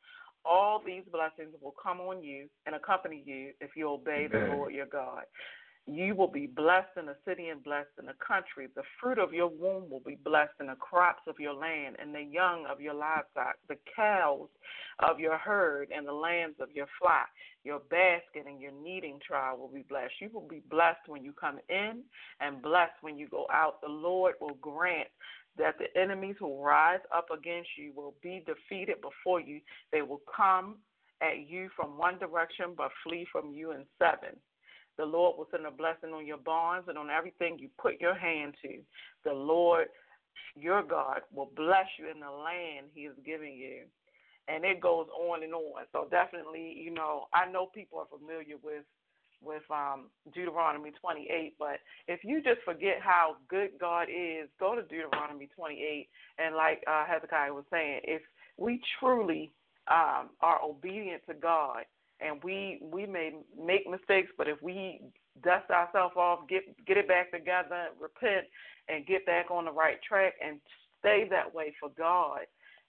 All 0.45 0.81
these 0.85 1.03
blessings 1.11 1.55
will 1.61 1.75
come 1.83 2.01
on 2.01 2.23
you 2.23 2.49
and 2.67 2.75
accompany 2.75 3.23
you 3.27 3.51
if 3.61 3.71
you 3.77 3.89
obey 3.89 4.29
the 4.31 4.39
Lord 4.39 4.73
your 4.73 4.87
God. 4.87 5.25
You 5.89 6.17
will 6.17 6.29
be 6.29 6.49
blessed 6.49 6.97
in 6.97 7.07
the 7.07 7.17
city 7.25 7.49
and 7.49 7.63
blessed 7.63 7.91
in 8.01 8.07
the 8.07 8.15
country. 8.15 8.67
The 8.75 8.83
fruit 9.01 9.19
of 9.19 9.33
your 9.33 9.47
womb 9.47 9.89
will 9.89 10.03
be 10.05 10.17
blessed 10.25 10.55
in 10.59 10.67
the 10.67 10.75
crops 10.75 11.23
of 11.29 11.39
your 11.39 11.55
land 11.55 11.97
and 12.01 12.13
the 12.13 12.23
young 12.23 12.67
of 12.67 12.81
your 12.81 12.95
livestock, 12.95 13.55
the 13.69 13.79
cows 13.95 14.49
of 14.99 15.21
your 15.21 15.39
herd 15.39 15.91
and 15.97 16.07
the 16.07 16.13
lambs 16.13 16.57
of 16.61 16.71
your 16.73 16.89
flock. 17.01 17.29
Your 17.63 17.79
basket 17.79 18.47
and 18.47 18.61
your 18.61 18.73
kneading 18.73 19.21
trough 19.25 19.59
will 19.59 19.69
be 19.69 19.85
blessed. 19.89 20.15
You 20.21 20.31
will 20.33 20.49
be 20.49 20.63
blessed 20.69 21.07
when 21.07 21.23
you 21.23 21.33
come 21.33 21.61
in 21.69 22.03
and 22.41 22.63
blessed 22.63 22.95
when 23.03 23.17
you 23.17 23.29
go 23.29 23.47
out. 23.53 23.81
The 23.81 23.89
Lord 23.89 24.35
will 24.41 24.59
grant 24.61 25.09
that 25.59 25.77
the 25.79 26.01
enemies 26.01 26.37
who 26.39 26.63
rise 26.63 27.01
up 27.15 27.29
against 27.31 27.71
you 27.79 27.93
will 27.95 28.15
be 28.23 28.45
defeated 28.47 28.97
before 29.01 29.41
you. 29.41 29.61
They 29.93 30.03
will 30.03 30.23
come 30.35 30.77
at 31.23 31.49
you 31.49 31.69
from 31.75 31.99
one 31.99 32.19
direction 32.19 32.75
but 32.77 32.91
flee 33.03 33.27
from 33.31 33.53
you 33.53 33.73
in 33.73 33.85
seven. 33.99 34.37
The 34.99 35.05
Lord 35.05 35.37
will 35.37 35.49
send 35.51 35.67
a 35.67 35.71
blessing 35.71 36.11
on 36.15 36.27
your 36.27 36.39
barns 36.39 36.87
and 36.89 36.97
on 36.97 37.11
everything 37.11 37.59
you 37.59 37.69
put 37.81 38.01
your 38.01 38.15
hand 38.15 38.55
to. 38.63 38.79
The 39.25 39.33
Lord, 39.33 39.89
your 40.55 40.83
God, 40.83 41.21
will 41.35 41.51
bless 41.55 41.87
you 41.99 42.11
in 42.11 42.21
the 42.21 42.31
land 42.31 42.89
He 42.95 43.03
is 43.03 43.17
giving 43.25 43.55
you. 43.55 43.83
And 44.49 44.65
it 44.65 44.81
goes 44.81 45.07
on 45.09 45.43
and 45.43 45.53
on. 45.53 45.85
So 45.93 46.07
definitely, 46.11 46.81
you 46.83 46.93
know, 46.93 47.27
I 47.35 47.51
know 47.51 47.67
people 47.67 47.99
are 47.99 48.19
familiar 48.19 48.57
with 48.63 48.85
with 49.43 49.63
um, 49.71 50.07
Deuteronomy 50.35 50.93
28, 51.01 51.55
but 51.59 51.79
if 52.09 52.21
you 52.25 52.43
just 52.43 52.61
forget 52.65 53.01
how 53.01 53.37
good 53.49 53.71
God 53.81 54.09
is, 54.09 54.49
go 54.59 54.75
to 54.75 54.83
Deuteronomy 54.83 55.49
28. 55.57 56.09
And 56.39 56.55
like 56.57 56.83
uh, 56.87 57.05
Hezekiah 57.07 57.53
was 57.53 57.65
saying, 57.71 58.01
if 58.05 58.23
we 58.57 58.81
truly 58.99 59.53
um, 59.91 60.31
are 60.41 60.61
obedient 60.63 61.23
to 61.29 61.35
God, 61.35 61.85
and 62.21 62.43
we 62.43 62.81
we 62.83 63.07
may 63.07 63.33
make 63.63 63.89
mistakes, 63.89 64.31
but 64.39 64.49
if 64.49 64.61
we 64.63 65.01
dust 65.43 65.71
ourselves 65.71 66.15
off, 66.17 66.49
get 66.49 66.63
get 66.87 66.97
it 66.97 67.09
back 67.09 67.31
together, 67.31 67.89
repent, 68.01 68.47
and 68.89 69.07
get 69.07 69.27
back 69.27 69.51
on 69.51 69.67
the 69.67 69.73
right 69.73 69.99
track, 70.03 70.35
and 70.45 70.59
stay 70.99 71.27
that 71.31 71.55
way 71.55 71.75
for 71.79 71.91
God, 71.97 72.41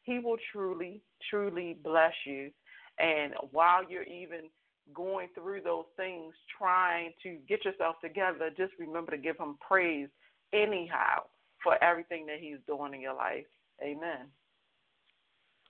He 0.04 0.20
will 0.20 0.38
truly 0.52 1.02
truly 1.30 1.78
bless 1.84 2.14
you. 2.26 2.52
And 3.00 3.34
while 3.52 3.84
you're 3.88 4.04
even 4.04 4.50
going 4.94 5.28
through 5.34 5.62
those 5.62 5.86
things, 5.96 6.34
trying 6.58 7.12
to 7.24 7.38
get 7.48 7.66
yourself 7.66 7.96
together, 8.02 8.50
just 8.56 8.74
remember 8.80 9.12
to 9.12 9.18
give 9.18 9.38
Him 9.38 9.58
praise 9.66 10.10
anyhow 10.54 11.24
for 11.64 11.82
everything 11.84 12.26
that 12.28 12.40
He's 12.40 12.58
doing 12.68 12.94
in 12.94 13.02
your 13.02 13.16
life. 13.16 13.46
Amen. 13.82 14.28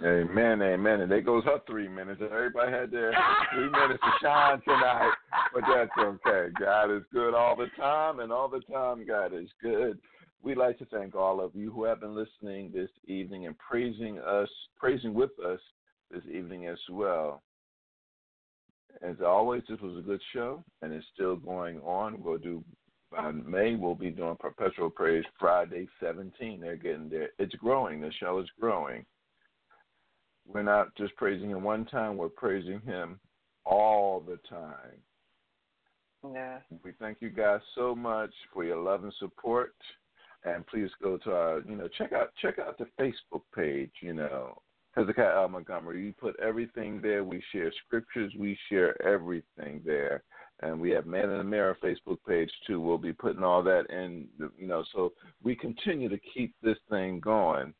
Amen, 0.04 0.62
amen. 0.62 1.02
And 1.02 1.12
there 1.12 1.22
goes 1.22 1.44
her 1.46 1.60
three 1.66 1.88
minutes. 1.88 2.22
Everybody 2.24 2.72
had 2.72 2.92
their 2.92 3.12
three 3.54 3.70
minutes 3.70 4.00
to 4.04 4.12
shine 4.22 4.62
tonight, 4.62 5.12
but 5.54 5.64
that's 5.68 5.90
okay. 5.98 6.54
God 6.60 6.96
is 6.96 7.02
good 7.12 7.34
all 7.34 7.56
the 7.56 7.66
time, 7.78 8.20
and 8.20 8.32
all 8.32 8.48
the 8.48 8.62
time, 8.72 9.06
God 9.08 9.34
is 9.34 9.50
good. 9.62 9.98
We'd 10.44 10.58
like 10.58 10.78
to 10.80 10.86
thank 10.86 11.16
all 11.16 11.42
of 11.42 11.56
you 11.56 11.72
who 11.72 11.84
have 11.86 12.00
been 12.00 12.16
listening 12.16 12.72
this 12.72 12.92
evening 13.06 13.48
and 13.48 13.56
praising 13.58 14.20
us, 14.20 14.50
praising 14.78 15.16
with 15.16 15.32
us 15.44 15.60
this 16.12 16.24
evening 16.32 16.68
as 16.68 16.78
well. 16.92 17.42
As 19.02 19.16
always, 19.26 19.64
this 19.70 19.80
was 19.80 19.98
a 19.98 20.02
good 20.02 20.22
show, 20.34 20.64
and 20.82 20.92
it's 20.92 21.06
still 21.14 21.36
going 21.36 21.80
on. 21.82 22.22
We'll 22.22 22.38
do 22.38 22.64
on 23.18 23.50
May. 23.50 23.76
We'll 23.76 23.96
be 23.96 24.10
doing 24.10 24.36
Perpetual 24.40 24.90
Praise 24.90 25.24
Friday 25.40 25.88
17. 26.00 26.60
They're 26.60 26.76
getting 26.76 27.10
there. 27.10 27.30
It's 27.40 27.56
growing. 27.56 28.02
The 28.02 28.12
show 28.20 28.40
is 28.40 28.50
growing 28.60 29.06
we're 30.48 30.64
not 30.64 30.96
just 30.96 31.16
praising 31.16 31.50
him 31.52 31.64
one 31.64 31.86
time, 31.86 32.18
we're 32.18 32.30
praising 32.30 32.80
him 32.82 33.20
all 33.66 34.22
the 34.22 34.40
time. 34.50 35.02
Yeah. 36.34 36.60
We 36.84 36.92
thank 37.00 37.18
you 37.22 37.30
guys 37.30 37.60
so 37.76 37.94
much 37.94 38.32
for 38.54 38.64
your 38.64 38.82
love 38.82 39.04
and 39.04 39.14
support. 39.20 39.76
And 40.46 40.66
please 40.68 40.90
go 41.02 41.18
to 41.18 41.32
our, 41.32 41.62
you 41.68 41.76
know, 41.76 41.88
check 41.98 42.14
out 42.14 42.30
check 42.42 42.60
out 42.60 42.78
the 42.78 42.88
Facebook 43.00 43.42
page, 43.56 43.92
you 44.02 44.14
know. 44.14 44.58
Hezekiah. 44.98 45.48
Montgomery. 45.48 46.04
You 46.04 46.14
put 46.14 46.40
everything 46.40 47.00
there. 47.02 47.24
We 47.24 47.42
share 47.52 47.72
scriptures, 47.86 48.34
we 48.38 48.58
share 48.70 49.00
everything 49.06 49.82
there. 49.86 50.24
And 50.62 50.80
we 50.80 50.90
have 50.92 51.06
Man 51.06 51.30
in 51.30 51.38
the 51.38 51.44
Mirror 51.44 51.78
Facebook 51.84 52.18
page 52.28 52.50
too. 52.66 52.82
We'll 52.82 52.98
be 52.98 53.14
putting 53.14 53.44
all 53.44 53.62
that 53.64 53.86
in 53.92 54.28
you 54.58 54.68
know, 54.68 54.84
so 54.94 55.14
we 55.44 55.56
continue 55.56 56.10
to 56.10 56.18
keep 56.34 56.56
this 56.64 56.78
thing 56.90 57.20
going. 57.20 57.74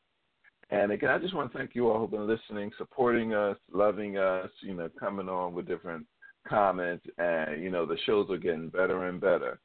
And 0.70 0.92
again, 0.92 1.10
I 1.10 1.18
just 1.18 1.34
want 1.34 1.50
to 1.50 1.58
thank 1.58 1.74
you 1.74 1.90
all 1.90 1.98
who've 1.98 2.10
been 2.10 2.28
listening, 2.28 2.70
supporting 2.78 3.34
us, 3.34 3.56
loving 3.72 4.18
us, 4.18 4.50
you 4.60 4.74
know, 4.74 4.88
coming 5.00 5.28
on 5.28 5.54
with 5.54 5.66
different 5.66 6.06
comments. 6.46 7.04
And, 7.16 7.62
you 7.62 7.70
know, 7.70 7.86
the 7.86 7.96
shows 8.04 8.30
are 8.30 8.36
getting 8.36 8.68
better 8.68 9.08
and 9.08 9.20
better. 9.20 9.58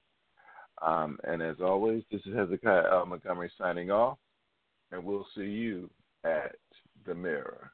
Um, 0.81 1.19
and 1.25 1.41
as 1.41 1.57
always, 1.61 2.03
this 2.09 2.21
is 2.25 2.35
Hezekiah 2.35 2.91
L. 2.91 3.05
Montgomery 3.05 3.51
signing 3.57 3.91
off. 3.91 4.17
And 4.91 5.03
we'll 5.03 5.27
see 5.35 5.43
you 5.43 5.89
at 6.23 6.55
the 7.05 7.15
mirror. 7.15 7.73